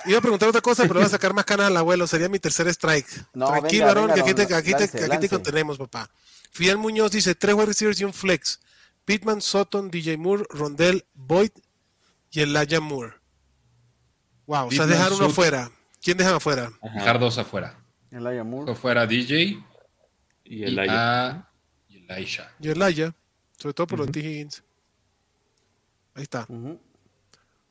Iba 0.06 0.18
a 0.18 0.22
preguntar 0.22 0.49
otra 0.49 0.62
cosa, 0.62 0.84
pero 0.84 0.95
voy 0.95 1.06
a 1.06 1.10
sacar 1.10 1.34
más 1.34 1.45
canas 1.45 1.68
al 1.68 1.78
abuelo. 1.78 2.08
Sería 2.08 2.30
mi 2.30 2.39
tercer 2.39 2.68
strike. 2.68 3.08
No, 3.34 3.47
Tranquilo, 3.47 3.86
venga, 3.86 3.88
Aarón, 3.88 4.08
venga, 4.08 4.47
que 4.47 4.56
aquí 4.56 4.74
te, 4.74 5.14
aquí 5.14 5.30
contenemos, 5.30 5.78
papá. 5.78 6.10
Fidel 6.52 6.78
Muñoz 6.78 7.12
dice: 7.12 7.36
tres 7.36 7.56
wide 7.56 7.68
receivers 7.68 7.99
y 8.02 8.04
un 8.04 8.14
flex. 8.14 8.60
Pittman, 9.06 9.41
Sutton, 9.41 9.89
DJ 9.89 10.18
Moore, 10.18 10.45
Rondell, 10.49 11.06
Boyd 11.14 11.52
y 12.32 12.41
Elijah 12.41 12.80
Moore. 12.80 13.14
Wow, 14.45 14.68
o 14.68 14.72
sea, 14.72 14.82
Pittman, 14.82 14.89
dejar 14.89 15.14
uno 15.14 15.26
afuera. 15.26 15.72
¿Quién 16.02 16.18
dejan 16.18 16.36
afuera? 16.36 16.72
Dejar 16.93 17.20
dos 17.20 17.38
afuera. 17.38 17.78
Elijah 18.12 18.43
Moore. 18.43 18.72
O 18.72 18.76
fuera 18.76 19.06
DJ 19.08 19.43
Y 19.43 19.64
y, 20.45 20.64
el 20.64 20.80
a 20.89 21.47
y 21.88 22.06
Elisha. 22.10 22.52
Y 22.60 22.70
Elaya, 22.70 23.14
sobre 23.58 23.74
todo 23.74 23.88
por 23.88 23.99
los 23.99 24.12
T. 24.12 24.20
Higgins. 24.20 24.64
Ahí 26.14 26.24
está. 26.24 26.45
Ujú. 26.49 26.80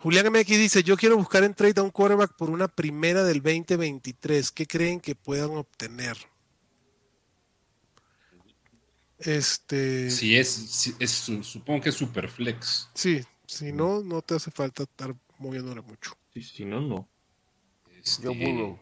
Julián 0.00 0.32
MX 0.32 0.46
dice, 0.48 0.82
yo 0.82 0.96
quiero 0.96 1.16
buscar 1.16 1.44
en 1.44 1.54
trade 1.54 1.74
a 1.78 1.82
un 1.82 1.90
quarterback 1.90 2.34
por 2.34 2.48
una 2.50 2.68
primera 2.68 3.22
del 3.22 3.42
2023. 3.42 4.50
¿Qué 4.50 4.66
creen 4.66 4.98
que 5.00 5.14
puedan 5.14 5.50
obtener? 5.50 6.16
Este, 9.18 10.10
Si 10.10 10.36
es, 10.36 10.50
supongo 11.42 11.82
que 11.82 11.90
es 11.90 11.94
super 11.94 12.28
flex. 12.30 12.88
sí, 12.94 13.20
si 13.46 13.72
no, 13.72 14.00
no 14.02 14.22
te 14.22 14.34
hace 14.36 14.50
falta 14.50 14.84
estar 14.84 15.14
moviéndole 15.38 15.82
mucho. 15.82 16.12
Sí, 16.32 16.42
si 16.42 16.64
no, 16.64 16.80
no. 16.80 17.08
Este, 18.02 18.28
Burrow. 18.28 18.78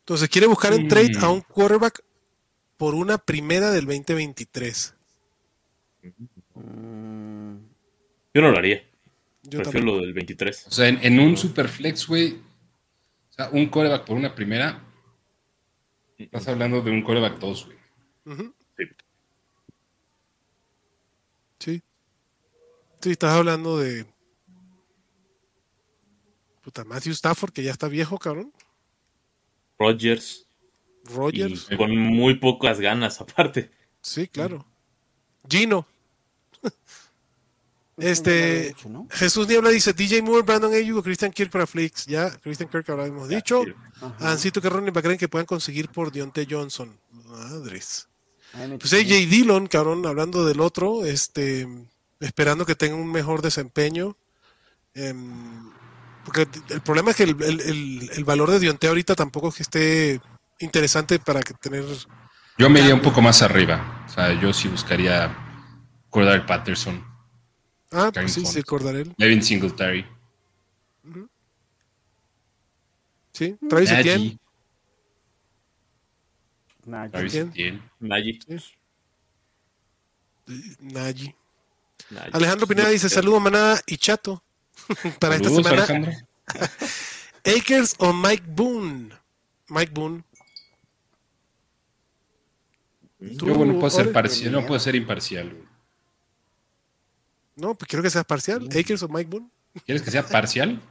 Entonces, 0.00 0.28
quiere 0.28 0.46
buscar 0.46 0.72
en 0.72 0.86
trade 0.86 1.18
Mm. 1.18 1.24
a 1.24 1.30
un 1.30 1.40
quarterback 1.40 2.02
por 2.76 2.94
una 2.94 3.18
primera 3.18 3.72
del 3.72 3.86
2023. 3.86 4.94
Mm, 6.54 7.56
Yo 8.38 8.42
no 8.42 8.52
lo 8.52 8.58
haría. 8.58 8.88
Yo 9.42 9.58
Prefiero 9.58 9.64
también. 9.64 9.86
lo 9.86 10.00
del 10.00 10.12
23. 10.12 10.66
O 10.68 10.70
sea, 10.70 10.86
en, 10.86 11.00
en 11.02 11.18
un 11.18 11.36
super 11.36 11.68
flex, 11.68 12.06
güey. 12.06 12.34
O 12.34 13.32
sea, 13.32 13.48
un 13.50 13.68
coreback 13.68 14.06
por 14.06 14.16
una 14.16 14.32
primera. 14.32 14.80
Estás 16.16 16.46
hablando 16.46 16.80
de 16.80 16.92
un 16.92 17.02
coreback 17.02 17.36
2, 17.40 17.66
güey. 17.66 17.78
Sí. 18.76 18.84
Sí. 21.58 21.82
Sí, 23.00 23.10
estás 23.10 23.32
hablando 23.32 23.76
de. 23.76 24.06
Puta, 26.62 26.84
Matthew 26.84 27.14
Stafford, 27.14 27.50
que 27.52 27.64
ya 27.64 27.72
está 27.72 27.88
viejo, 27.88 28.18
cabrón. 28.18 28.52
Rodgers. 29.80 30.46
Rogers. 31.06 31.66
Y 31.72 31.76
con 31.76 31.90
muy 31.96 32.36
pocas 32.36 32.78
ganas, 32.78 33.20
aparte. 33.20 33.72
Sí, 34.00 34.28
claro. 34.28 34.64
Gino. 35.48 35.88
Este. 38.00 38.68
dicho, 38.68 38.88
¿no? 38.88 39.06
Jesús 39.10 39.48
Niebla 39.48 39.70
dice: 39.70 39.92
DJ 39.92 40.22
Moore, 40.22 40.42
Brandon 40.42 40.72
Ayuk 40.72 40.98
o 40.98 41.02
Christian 41.02 41.32
Kirk 41.32 41.50
para 41.50 41.66
Flix. 41.66 42.06
Ya, 42.06 42.30
Christian 42.30 42.68
Kirk 42.68 42.88
ahora 42.90 43.06
hemos 43.06 43.28
dicho. 43.28 43.64
Ancito 44.20 44.60
que 44.60 44.68
Ronnie 44.70 44.92
creen 44.92 45.18
que 45.18 45.28
puedan 45.28 45.46
conseguir 45.46 45.88
por 45.88 46.12
Dionte 46.12 46.46
Johnson. 46.48 46.98
Madres. 47.26 48.08
Pues. 48.80 48.92
AJ 48.92 49.28
Dillon, 49.28 49.66
cabrón, 49.66 50.06
hablando 50.06 50.44
del 50.46 50.60
otro, 50.60 51.04
este, 51.04 51.66
esperando 52.20 52.64
que 52.64 52.74
tenga 52.74 52.94
un 52.96 53.10
mejor 53.10 53.42
desempeño. 53.42 54.16
Em, 54.94 55.70
porque 56.24 56.46
el 56.70 56.80
problema 56.80 57.10
es 57.10 57.16
que 57.16 57.24
el, 57.24 57.42
el- 57.42 57.60
el- 57.60 58.10
el 58.14 58.24
valor 58.24 58.50
de 58.50 58.58
Dionte 58.58 58.88
ahorita 58.88 59.14
tampoco 59.14 59.48
es 59.48 59.54
que 59.56 59.62
esté 59.62 60.20
interesante 60.60 61.18
para 61.18 61.40
que 61.40 61.54
tener. 61.54 61.84
Yo 62.56 62.68
me 62.70 62.80
iría 62.80 62.94
un 62.94 63.02
poco 63.02 63.20
más 63.22 63.42
arriba. 63.42 64.04
O 64.06 64.12
sea, 64.12 64.32
yo 64.40 64.52
sí 64.52 64.68
buscaría 64.68 65.36
Cordell 66.10 66.44
Patterson, 66.46 67.04
Ah, 67.90 68.10
pues 68.12 68.32
sí, 68.32 68.40
Hunt. 68.40 68.48
sí, 68.50 68.62
Cordarel. 68.62 69.14
Levin 69.16 69.42
Singletary, 69.42 70.04
Sí, 73.32 73.56
Travis 73.68 73.90
Etienne. 73.92 74.38
Travis 76.84 77.34
Etienne. 77.34 77.82
Nagy. 78.00 78.40
Nagy. 80.80 81.34
Alejandro 82.32 82.66
Pineda 82.66 82.88
dice: 82.88 83.08
Saludos, 83.08 83.40
manada 83.42 83.80
y 83.86 83.96
chato. 83.96 84.42
para 85.20 85.36
esta 85.36 85.50
semana, 85.50 85.70
Alejandro. 85.84 86.12
Akers 87.44 87.94
o 87.98 88.12
Mike 88.12 88.44
Boone. 88.48 89.10
Mike 89.68 89.92
Boone. 89.94 90.24
Tú, 93.36 93.46
Yo, 93.46 93.54
bueno, 93.54 93.74
puedo 93.74 93.90
ser 93.90 94.12
parcial, 94.12 94.52
no 94.52 94.66
puedo 94.66 94.80
ser 94.80 94.94
imparcial, 94.94 95.50
güey. 95.52 95.67
No, 97.58 97.74
pues 97.74 97.88
quiero 97.88 98.02
que 98.02 98.10
seas 98.10 98.24
parcial. 98.24 98.62
Mm. 98.62 98.78
Akers 98.78 99.02
o 99.02 99.08
Mike 99.08 99.28
Boone. 99.28 99.48
¿Quieres 99.84 100.02
que 100.02 100.10
sea 100.10 100.26
parcial? 100.26 100.80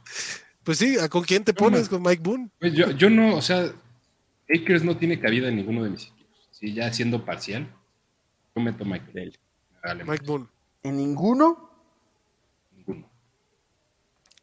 Pues 0.64 0.76
sí, 0.76 0.98
¿a 0.98 1.08
¿con 1.08 1.24
quién 1.24 1.44
te 1.44 1.54
pones? 1.54 1.88
¿Con 1.88 2.02
Mike 2.02 2.20
Boone? 2.22 2.50
Pues 2.60 2.74
yo, 2.74 2.90
yo 2.90 3.08
no, 3.08 3.36
o 3.36 3.40
sea, 3.40 3.72
Akers 4.54 4.84
no 4.84 4.98
tiene 4.98 5.18
cabida 5.18 5.48
en 5.48 5.56
ninguno 5.56 5.82
de 5.82 5.88
mis 5.88 6.08
equipos. 6.08 6.46
Sí, 6.50 6.74
ya 6.74 6.92
siendo 6.92 7.24
parcial, 7.24 7.74
yo 8.54 8.60
meto 8.60 8.84
Michael. 8.84 9.38
Dale, 9.82 10.04
Mike 10.04 10.26
Boone. 10.26 10.46
¿En 10.82 10.98
ninguno? 10.98 11.70
ninguno. 12.76 13.10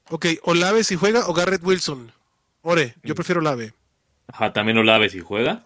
Ok, 0.09 0.25
Olave 0.41 0.83
si 0.83 0.95
juega 0.95 1.27
o 1.27 1.33
Garrett 1.35 1.63
Wilson. 1.63 2.11
Ore, 2.63 2.95
yo 3.03 3.13
prefiero 3.13 3.39
Olave. 3.39 3.75
Ajá, 4.25 4.51
también 4.51 4.79
Olave 4.79 5.09
si 5.09 5.19
juega. 5.19 5.63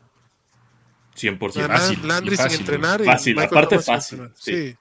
100%. 1.15 1.57
Además, 1.57 1.81
fácil, 1.83 2.05
Landry 2.05 2.33
y 2.33 2.37
fácil, 2.37 2.51
sin 2.51 2.59
entrenar. 2.59 2.99
y 2.99 3.05
Fácil, 3.05 3.35
Michael 3.35 3.57
aparte 3.57 3.79
fácil. 3.79 4.29
Sí. 4.35 4.75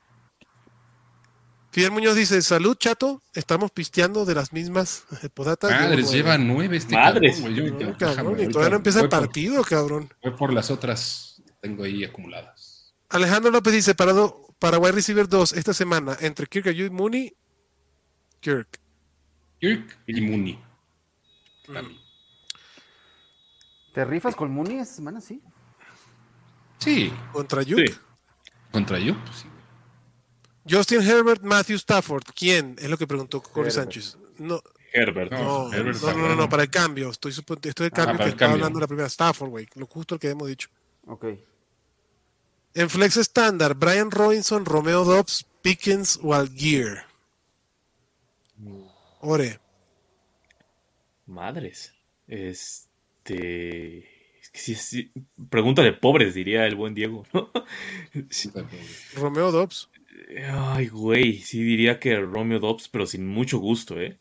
Fidel 1.78 1.92
Muñoz 1.92 2.16
dice, 2.16 2.42
salud, 2.42 2.76
chato. 2.76 3.22
Estamos 3.34 3.70
pisteando 3.70 4.24
de 4.24 4.34
las 4.34 4.52
mismas 4.52 5.04
podatas. 5.32 5.70
Madres, 5.70 6.10
lleva 6.10 6.36
nueve 6.36 6.76
este 6.76 6.92
Madres. 6.96 7.36
cabrón, 7.36 7.54
güey. 7.54 7.68
Yo- 7.68 7.72
No, 7.72 7.78
yo- 7.92 7.96
cabrón, 7.98 8.16
déjame, 8.34 8.42
y 8.42 8.48
todavía 8.52 8.70
no 8.70 8.76
empieza 8.78 9.00
el 9.00 9.08
por- 9.08 9.20
partido, 9.20 9.62
cabrón. 9.62 10.12
Voy 10.20 10.32
por 10.32 10.52
las 10.52 10.72
otras 10.72 11.40
que 11.46 11.52
tengo 11.60 11.84
ahí 11.84 12.02
acumuladas. 12.02 12.92
Alejandro 13.10 13.52
López 13.52 13.72
dice, 13.74 13.94
parado, 13.94 14.44
para 14.58 14.78
wide 14.78 14.90
receiver 14.90 15.28
2 15.28 15.52
esta 15.52 15.72
semana, 15.72 16.16
entre 16.20 16.48
Kirk 16.48 16.66
y 16.66 16.90
Mooney, 16.90 17.32
Kirk. 18.40 18.80
Kirk 19.60 19.98
y 20.08 20.20
Mooney. 20.20 20.58
¿Te 23.94 24.04
rifas 24.04 24.34
con 24.34 24.50
Mooney 24.50 24.78
esta 24.80 24.96
semana? 24.96 25.20
Sí. 25.20 25.40
Sí, 26.78 27.12
Contra 27.32 27.60
Ayuk. 27.60 27.78
Sí. 27.86 27.94
contra 28.72 28.98
yo, 28.98 29.14
pues 29.24 29.36
sí. 29.38 29.48
Justin 30.68 31.02
Herbert, 31.02 31.42
Matthew 31.42 31.76
Stafford. 31.76 32.24
¿Quién? 32.34 32.76
Es 32.78 32.88
lo 32.90 32.96
que 32.98 33.06
preguntó 33.06 33.42
Corey 33.42 33.70
Herbert. 33.70 33.74
Sánchez. 33.74 34.18
No, 34.38 34.62
Herbert. 34.92 35.32
no, 35.32 35.72
Herbert 35.72 36.00
no, 36.00 36.12
no, 36.12 36.28
no, 36.28 36.34
no, 36.36 36.48
para 36.48 36.62
el 36.64 36.70
cambio. 36.70 37.10
Estoy, 37.10 37.32
estoy 37.32 37.86
el 37.86 37.92
cambio 37.92 38.16
que 38.18 38.22
el 38.24 38.28
estaba 38.30 38.36
cambio. 38.36 38.54
hablando 38.56 38.80
la 38.80 38.86
primera. 38.86 39.08
Stafford, 39.08 39.50
güey. 39.50 39.68
Lo 39.74 39.86
justo 39.86 40.14
el 40.14 40.20
que 40.20 40.30
hemos 40.30 40.48
dicho. 40.48 40.68
Ok. 41.06 41.26
En 42.74 42.90
flex 42.90 43.16
estándar, 43.16 43.74
Brian 43.74 44.10
Robinson, 44.10 44.64
Romeo 44.64 45.04
Dobbs, 45.04 45.46
Pickens 45.62 46.20
o 46.22 46.34
Algier. 46.34 47.04
Ore. 49.20 49.58
Madres. 51.26 51.92
Este. 52.26 53.98
Es 54.40 54.50
que 54.50 54.58
sí, 54.60 54.74
sí. 54.74 55.12
Pregunta 55.50 55.82
de 55.82 55.92
pobres, 55.92 56.34
diría 56.34 56.66
el 56.66 56.74
buen 56.76 56.94
Diego. 56.94 57.26
Romeo 59.14 59.50
Dobbs. 59.52 59.88
Ay, 60.52 60.88
güey. 60.88 61.38
Sí 61.38 61.62
diría 61.62 61.98
que 61.98 62.18
Romeo 62.20 62.58
Dobbs, 62.58 62.88
pero 62.88 63.06
sin 63.06 63.26
mucho 63.26 63.58
gusto, 63.58 64.00
¿eh? 64.00 64.18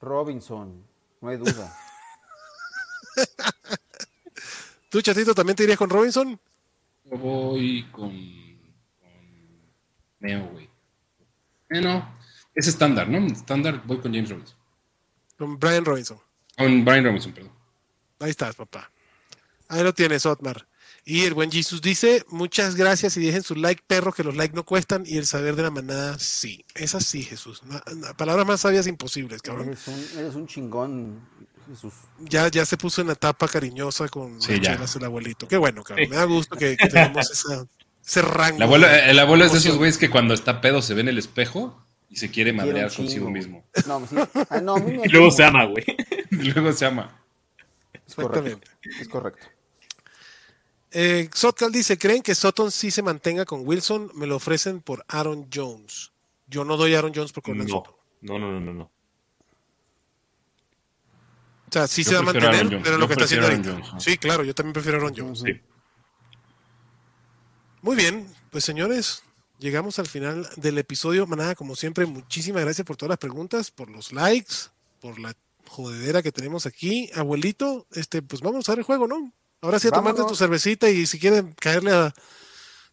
Robinson. 0.00 0.84
No 1.20 1.28
hay 1.28 1.36
duda. 1.36 1.76
¿Tú, 4.90 5.02
chatito, 5.02 5.34
también 5.34 5.56
te 5.56 5.64
irías 5.64 5.78
con 5.78 5.90
Robinson? 5.90 6.40
Yo 7.04 7.18
voy 7.18 7.86
con, 7.90 8.10
con 9.00 9.10
Neo, 10.20 10.48
güey. 10.48 10.68
Eh, 11.70 11.80
no, 11.80 12.16
es 12.54 12.66
estándar, 12.66 13.08
¿no? 13.08 13.18
Estándar, 13.26 13.82
voy 13.84 13.98
con 13.98 14.12
James 14.12 14.30
Robinson. 14.30 14.56
Con 15.36 15.58
Brian 15.58 15.84
Robinson. 15.84 16.18
Con 16.56 16.84
Brian 16.84 17.04
Robinson, 17.04 17.32
perdón. 17.32 17.52
Ahí 18.20 18.30
estás, 18.30 18.56
papá. 18.56 18.90
Ahí 19.68 19.82
lo 19.82 19.92
tienes, 19.92 20.24
Otmar. 20.26 20.66
Y 21.10 21.24
el 21.24 21.32
buen 21.32 21.50
Jesus 21.50 21.80
dice, 21.80 22.22
muchas 22.28 22.74
gracias 22.74 23.16
y 23.16 23.24
dejen 23.24 23.42
su 23.42 23.54
like, 23.54 23.82
perros, 23.86 24.14
que 24.14 24.22
los 24.22 24.36
likes 24.36 24.54
no 24.54 24.62
cuestan 24.62 25.04
y 25.06 25.16
el 25.16 25.24
saber 25.24 25.56
de 25.56 25.62
la 25.62 25.70
manada 25.70 26.18
sí. 26.18 26.66
Es 26.74 26.94
así, 26.94 27.22
Jesús. 27.22 27.62
Palabras 28.18 28.46
más 28.46 28.60
sabias 28.60 28.86
imposibles, 28.86 29.40
cabrón. 29.40 29.68
eres, 29.68 29.88
un, 29.88 30.18
eres 30.18 30.34
un 30.34 30.46
chingón, 30.46 31.26
Jesús. 31.66 31.94
Ya, 32.18 32.48
ya 32.48 32.66
se 32.66 32.76
puso 32.76 33.00
en 33.00 33.06
la 33.06 33.14
etapa 33.14 33.48
cariñosa 33.48 34.06
con 34.08 34.42
Sí, 34.42 34.60
chelas 34.60 34.96
el 34.96 35.04
abuelito. 35.04 35.48
Qué 35.48 35.56
bueno, 35.56 35.82
cabrón. 35.82 36.10
Me 36.10 36.16
da 36.16 36.24
gusto 36.24 36.58
que, 36.58 36.76
que 36.76 36.88
tengamos 36.88 37.30
esa, 37.32 37.66
ese 38.06 38.20
rango. 38.20 38.58
El 38.58 38.62
abuelo, 38.64 38.86
el 38.86 39.18
abuelo 39.18 39.46
es 39.46 39.52
de 39.52 39.58
esos 39.60 39.78
güeyes 39.78 39.96
que 39.96 40.10
cuando 40.10 40.34
está 40.34 40.60
pedo 40.60 40.82
se 40.82 40.92
ve 40.92 41.00
en 41.00 41.08
el 41.08 41.16
espejo 41.16 41.86
y 42.10 42.16
se 42.16 42.30
quiere 42.30 42.52
madrear 42.52 42.94
consigo 42.94 43.30
mismo. 43.30 43.64
No, 43.86 44.06
sí. 44.06 44.14
Ay, 44.50 44.60
no, 44.60 44.76
a 44.76 44.80
mí 44.80 44.92
me 44.98 45.06
Y 45.06 45.08
luego 45.08 45.30
se 45.30 45.42
ama, 45.42 45.64
güey. 45.64 45.86
Y 46.32 46.50
luego 46.50 46.70
se 46.74 46.84
ama. 46.84 47.18
Es 48.06 48.14
correcto. 48.14 48.60
Es 49.00 49.08
correcto. 49.08 49.46
Eh, 50.90 51.28
Sotcal 51.34 51.70
dice, 51.70 51.98
¿creen 51.98 52.22
que 52.22 52.34
Sutton 52.34 52.70
sí 52.70 52.90
se 52.90 53.02
mantenga 53.02 53.44
con 53.44 53.66
Wilson? 53.66 54.10
Me 54.14 54.26
lo 54.26 54.36
ofrecen 54.36 54.80
por 54.80 55.04
Aaron 55.08 55.48
Jones. 55.52 56.12
Yo 56.46 56.64
no 56.64 56.76
doy 56.76 56.94
a 56.94 56.98
Aaron 56.98 57.12
Jones 57.14 57.32
por 57.32 57.42
Cortland 57.42 57.68
Sutton. 57.68 57.94
No, 58.22 58.38
no, 58.38 58.52
no, 58.52 58.60
no, 58.60 58.72
no. 58.72 58.90
O 61.68 61.70
sea, 61.70 61.86
sí 61.86 62.02
Yo 62.02 62.10
se 62.10 62.14
va 62.14 62.20
a 62.20 62.24
mantener, 62.24 62.82
pero 62.82 62.96
lo 62.96 63.06
que 63.06 63.12
está 63.12 63.24
haciendo 63.24 63.46
ahorita. 63.46 64.00
Sí, 64.00 64.16
claro, 64.16 64.42
yo 64.42 64.54
también 64.54 64.72
prefiero 64.72 64.98
a 64.98 65.00
Aaron 65.02 65.14
Jones. 65.16 65.40
Sí. 65.40 65.60
Muy 67.82 67.94
bien, 67.94 68.26
pues 68.50 68.64
señores, 68.64 69.22
llegamos 69.58 69.98
al 69.98 70.06
final 70.06 70.48
del 70.56 70.78
episodio. 70.78 71.26
Manada, 71.26 71.54
como 71.54 71.76
siempre, 71.76 72.06
muchísimas 72.06 72.64
gracias 72.64 72.86
por 72.86 72.96
todas 72.96 73.10
las 73.10 73.18
preguntas, 73.18 73.70
por 73.70 73.90
los 73.90 74.12
likes, 74.12 74.54
por 75.00 75.18
la 75.18 75.34
jodedera 75.66 76.22
que 76.22 76.32
tenemos 76.32 76.64
aquí. 76.64 77.10
Abuelito, 77.14 77.86
este, 77.92 78.22
pues 78.22 78.40
vamos 78.40 78.68
a 78.68 78.72
ver 78.72 78.78
el 78.80 78.84
juego, 78.84 79.06
¿no? 79.06 79.32
Ahora 79.60 79.78
sí 79.78 79.88
a 79.88 79.90
tomarte 79.90 80.20
Vámonos. 80.20 80.38
tu 80.38 80.44
cervecita 80.44 80.88
y 80.88 81.06
si 81.06 81.18
quieren 81.18 81.52
caerle 81.60 81.92
a 81.92 82.14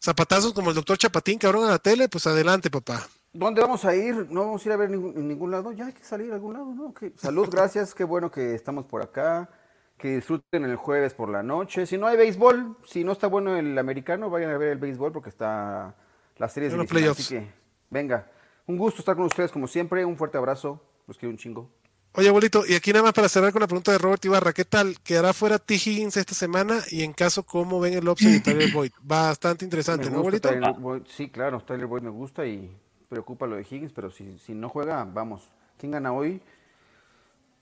zapatazos 0.02 0.52
como 0.52 0.70
el 0.70 0.76
doctor 0.76 0.98
Chapatín, 0.98 1.38
cabrón, 1.38 1.64
a 1.64 1.70
la 1.70 1.78
tele, 1.78 2.08
pues 2.08 2.26
adelante, 2.26 2.70
papá. 2.70 3.06
¿Dónde 3.32 3.60
vamos 3.60 3.84
a 3.84 3.94
ir? 3.94 4.26
¿No 4.30 4.40
vamos 4.40 4.64
a 4.64 4.68
ir 4.68 4.72
a 4.72 4.76
ver 4.76 4.90
ningún, 4.90 5.16
en 5.16 5.28
ningún 5.28 5.50
lado? 5.50 5.72
Ya 5.72 5.86
hay 5.86 5.92
que 5.92 6.02
salir 6.02 6.32
a 6.32 6.34
algún 6.34 6.54
lado, 6.54 6.74
¿no? 6.74 6.94
Salud, 7.16 7.48
gracias, 7.50 7.94
qué 7.94 8.04
bueno 8.04 8.30
que 8.30 8.54
estamos 8.54 8.86
por 8.86 9.02
acá. 9.02 9.50
Que 9.98 10.16
disfruten 10.16 10.64
el 10.64 10.76
jueves 10.76 11.14
por 11.14 11.30
la 11.30 11.42
noche. 11.42 11.86
Si 11.86 11.96
no 11.96 12.06
hay 12.06 12.16
béisbol, 12.18 12.76
si 12.86 13.02
no 13.02 13.12
está 13.12 13.28
bueno 13.28 13.56
el 13.56 13.78
americano, 13.78 14.28
vayan 14.28 14.50
a 14.50 14.58
ver 14.58 14.68
el 14.68 14.78
béisbol 14.78 15.12
porque 15.12 15.30
está 15.30 15.94
las 16.36 16.52
series 16.52 16.72
En 16.72 16.78
los 16.80 16.86
playoffs. 16.86 17.20
Así 17.20 17.36
que, 17.36 17.50
venga. 17.88 18.30
Un 18.66 18.76
gusto 18.76 19.00
estar 19.00 19.16
con 19.16 19.24
ustedes 19.24 19.50
como 19.50 19.66
siempre. 19.66 20.04
Un 20.04 20.18
fuerte 20.18 20.36
abrazo. 20.36 20.82
Los 21.06 21.16
quiero 21.16 21.30
un 21.30 21.38
chingo. 21.38 21.70
Oye, 22.18 22.28
abuelito, 22.28 22.64
y 22.66 22.74
aquí 22.74 22.92
nada 22.92 23.02
más 23.02 23.12
para 23.12 23.28
cerrar 23.28 23.52
con 23.52 23.60
la 23.60 23.66
pregunta 23.66 23.92
de 23.92 23.98
Robert 23.98 24.24
Ibarra, 24.24 24.54
¿qué 24.54 24.64
tal? 24.64 24.98
¿Quedará 25.04 25.34
fuera 25.34 25.58
T. 25.58 25.74
Higgins 25.74 26.16
esta 26.16 26.32
semana? 26.34 26.82
Y 26.90 27.02
en 27.02 27.12
caso, 27.12 27.42
¿cómo 27.42 27.78
ven 27.78 27.92
el 27.92 28.08
upside 28.08 28.32
de 28.32 28.40
Tyler 28.40 28.70
Boyd? 28.72 28.92
Bastante 29.02 29.66
interesante, 29.66 30.08
¿no, 30.08 30.20
abuelito? 30.20 30.48
Tyler 30.48 30.72
Boyd. 30.72 31.02
Sí, 31.14 31.28
claro, 31.28 31.60
Tyler 31.60 31.86
Boyd 31.86 32.00
me 32.00 32.08
gusta 32.08 32.46
y 32.46 32.74
preocupa 33.10 33.46
lo 33.46 33.56
de 33.56 33.66
Higgins, 33.70 33.92
pero 33.92 34.10
si, 34.10 34.38
si 34.38 34.54
no 34.54 34.70
juega, 34.70 35.04
vamos. 35.04 35.42
¿Quién 35.76 35.92
gana 35.92 36.10
hoy? 36.10 36.40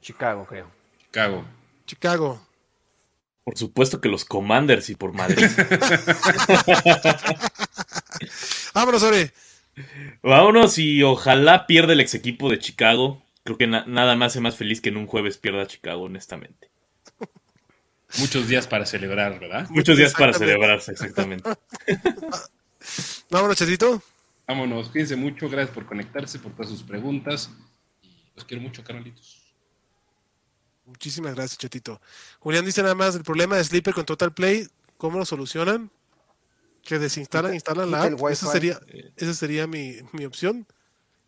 Chicago, 0.01 0.47
creo. 0.49 0.71
Cago. 1.11 1.45
Chicago. 1.85 2.41
Por 3.43 3.59
supuesto 3.59 4.01
que 4.01 4.09
los 4.09 4.25
Commanders 4.25 4.89
y 4.89 4.95
por 4.95 5.13
Madrid. 5.13 5.47
Vámonos, 8.73 9.03
Ore. 9.03 9.33
Vámonos 10.23 10.79
y 10.79 11.03
ojalá 11.03 11.67
pierda 11.67 11.93
el 11.93 12.01
ex 12.01 12.15
equipo 12.15 12.49
de 12.49 12.61
Chicago. 12.61 13.24
Creo 13.45 13.59
que 13.59 13.67
na- 13.67 13.85
nada 13.87 14.17
me 14.17 14.25
hace 14.25 14.41
más 14.41 14.57
feliz 14.57 14.81
que 14.81 14.89
en 14.89 14.97
un 14.97 15.07
jueves 15.07 15.39
pierda 15.39 15.67
Chicago, 15.67 16.03
honestamente. 16.05 16.71
Muchos 18.19 18.49
días 18.49 18.67
para 18.67 18.87
celebrar, 18.87 19.39
¿verdad? 19.41 19.69
Muchos 19.71 19.97
días 19.99 20.13
para 20.15 20.33
celebrarse, 20.33 20.93
exactamente. 20.93 21.51
Vámonos, 23.31 23.57
Chetito. 23.57 24.03
Vámonos, 24.47 24.91
cuídense 24.91 25.17
mucho, 25.17 25.49
gracias 25.49 25.75
por 25.75 25.87
conectarse, 25.87 26.39
por 26.39 26.53
todas 26.53 26.69
sus 26.71 26.83
preguntas. 26.83 27.51
Y 28.03 28.09
los 28.37 28.45
quiero 28.45 28.63
mucho, 28.63 28.85
carnalitos. 28.85 29.43
Muchísimas 30.87 31.35
gracias, 31.35 31.59
Chetito. 31.59 32.01
Julián 32.41 32.65
dice 32.65 32.83
nada 32.83 32.95
más 32.95 33.15
el 33.17 33.25
problema 33.25 33.57
de 33.57 33.65
Sleeper 33.65 33.95
con 33.95 34.05
Total 34.05 34.33
Play, 34.33 34.69
¿cómo 34.99 35.19
lo 35.19 35.25
solucionan? 35.25 35.91
Que 36.83 36.99
desinstalan, 36.99 37.55
instalan 37.55 37.91
la 37.91 38.05
app. 38.05 38.21
Esa 38.31 38.53
sería, 38.53 38.79
esa 39.17 39.33
sería 39.35 39.67
mi, 39.67 39.97
mi 40.13 40.27
opción. 40.27 40.67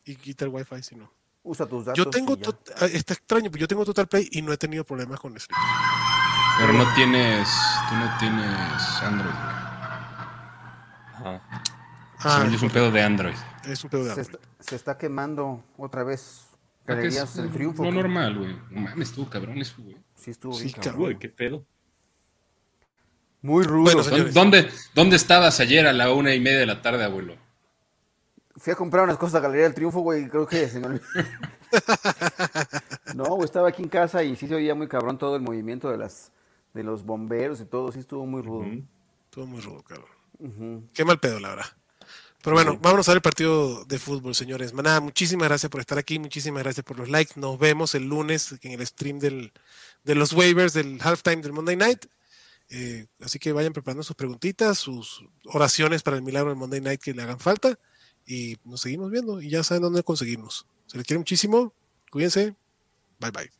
Y 0.04 0.16
quita 0.16 0.44
el 0.44 0.50
Wi-Fi 0.50 0.82
si 0.82 0.94
no. 0.94 1.10
Usa 1.48 1.64
tus 1.66 1.84
datos. 1.84 1.96
Yo 2.04 2.10
tengo, 2.10 2.36
ah, 2.80 2.86
está 2.86 3.14
extraño, 3.14 3.50
pero 3.50 3.60
yo 3.60 3.68
tengo 3.68 3.84
Total 3.84 4.06
Play 4.08 4.28
y 4.32 4.42
no 4.42 4.52
he 4.52 4.56
tenido 4.56 4.84
problemas 4.84 5.20
con 5.20 5.32
Sleeper. 5.38 5.56
Pero 6.58 6.72
no 6.72 6.92
tienes, 6.94 7.48
tú 7.88 7.94
no 7.94 8.18
tienes 8.18 8.82
Android. 9.02 9.32
güey. 9.32 9.46
Ajá. 11.36 11.62
Ah, 12.20 12.48
es 12.52 12.62
un 12.62 12.70
pedo 12.70 12.90
de 12.90 13.02
Android. 13.02 13.34
es 13.64 13.84
un 13.84 13.90
pedo 13.90 14.04
de 14.04 14.14
se, 14.14 14.20
Android. 14.22 14.36
está, 14.40 14.64
se 14.64 14.76
está 14.76 14.98
quemando 14.98 15.62
otra 15.76 16.02
vez. 16.02 16.20
Es 16.20 16.86
Galerías 16.86 17.36
del 17.36 17.50
Triunfo. 17.50 17.84
lo 17.84 17.90
que 17.90 17.96
normal, 17.96 18.38
güey. 18.38 18.56
No 18.70 18.80
mames, 18.80 19.08
estuvo 19.10 19.28
cabrón 19.28 19.58
eso, 19.58 19.74
güey. 19.78 19.96
Sí, 20.14 20.30
estuvo 20.30 20.54
Sí, 20.54 20.64
bien, 20.64 20.80
cabrón. 20.82 21.18
qué 21.18 21.28
pedo. 21.28 21.64
Muy 23.42 23.64
rudo. 23.64 23.82
Bueno, 23.84 24.02
¿Dó- 24.02 24.08
Señores. 24.10 24.34
¿Dónde, 24.34 24.70
¿Dónde 24.94 25.16
estabas 25.16 25.60
ayer 25.60 25.86
a 25.86 25.92
la 25.92 26.12
una 26.12 26.34
y 26.34 26.40
media 26.40 26.58
de 26.58 26.66
la 26.66 26.82
tarde, 26.82 27.04
abuelo? 27.04 27.36
Fui 28.66 28.72
a 28.72 28.76
comprar 28.76 29.04
unas 29.04 29.16
cosas 29.16 29.36
a 29.36 29.40
Galería 29.42 29.66
del 29.66 29.74
Triunfo, 29.74 30.00
güey. 30.00 30.28
Creo 30.28 30.44
que 30.44 30.68
se 30.68 30.80
me 30.80 30.86
olvidó. 30.86 31.04
no, 33.14 33.24
güey, 33.36 33.44
estaba 33.44 33.68
aquí 33.68 33.80
en 33.80 33.88
casa 33.88 34.24
y 34.24 34.34
sí 34.34 34.48
se 34.48 34.56
oía 34.56 34.74
muy 34.74 34.88
cabrón 34.88 35.18
todo 35.18 35.36
el 35.36 35.42
movimiento 35.42 35.88
de 35.88 35.96
las 35.96 36.32
de 36.74 36.82
los 36.82 37.04
bomberos 37.04 37.60
y 37.60 37.64
todo. 37.66 37.92
Sí, 37.92 38.00
estuvo 38.00 38.26
muy 38.26 38.42
rudo. 38.42 38.66
Todo 39.30 39.46
muy 39.46 39.60
rudo, 39.60 39.84
cabrón. 39.84 40.88
Qué 40.92 41.04
mal 41.04 41.20
pedo, 41.20 41.38
la 41.38 41.50
verdad. 41.50 41.66
Pero 42.42 42.56
bueno, 42.56 42.76
vámonos 42.82 43.08
a 43.08 43.12
ver 43.12 43.18
el 43.18 43.22
partido 43.22 43.84
de 43.84 44.00
fútbol, 44.00 44.34
señores. 44.34 44.74
Nada, 44.74 44.98
muchísimas 44.98 45.46
gracias 45.46 45.70
por 45.70 45.80
estar 45.80 45.98
aquí, 45.98 46.18
muchísimas 46.18 46.64
gracias 46.64 46.84
por 46.84 46.98
los 46.98 47.08
likes. 47.08 47.38
Nos 47.38 47.60
vemos 47.60 47.94
el 47.94 48.08
lunes 48.08 48.52
en 48.62 48.72
el 48.72 48.84
stream 48.84 49.20
del, 49.20 49.52
de 50.02 50.16
los 50.16 50.32
waivers 50.32 50.72
del 50.72 50.98
halftime 51.00 51.36
del 51.36 51.52
Monday 51.52 51.76
Night. 51.76 52.06
Eh, 52.70 53.06
así 53.20 53.38
que 53.38 53.52
vayan 53.52 53.72
preparando 53.72 54.02
sus 54.02 54.16
preguntitas, 54.16 54.76
sus 54.76 55.24
oraciones 55.44 56.02
para 56.02 56.16
el 56.16 56.24
milagro 56.24 56.48
del 56.48 56.58
Monday 56.58 56.80
Night 56.80 57.00
que 57.00 57.14
le 57.14 57.22
hagan 57.22 57.38
falta. 57.38 57.78
Y 58.26 58.56
nos 58.64 58.80
seguimos 58.80 59.10
viendo 59.10 59.40
y 59.40 59.50
ya 59.50 59.62
saben 59.62 59.82
dónde 59.82 60.02
conseguirnos. 60.02 60.66
Se 60.86 60.96
les 60.96 61.06
quiere 61.06 61.18
muchísimo. 61.18 61.72
Cuídense. 62.10 62.54
Bye 63.20 63.30
bye. 63.30 63.50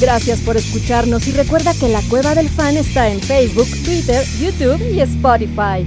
Gracias 0.00 0.40
por 0.40 0.56
escucharnos 0.56 1.28
y 1.28 1.30
recuerda 1.30 1.74
que 1.74 1.88
la 1.88 2.02
Cueva 2.08 2.34
del 2.34 2.48
Fan 2.48 2.76
está 2.76 3.08
en 3.08 3.20
Facebook, 3.20 3.68
Twitter, 3.84 4.26
YouTube 4.40 4.82
y 4.92 5.00
Spotify. 5.00 5.86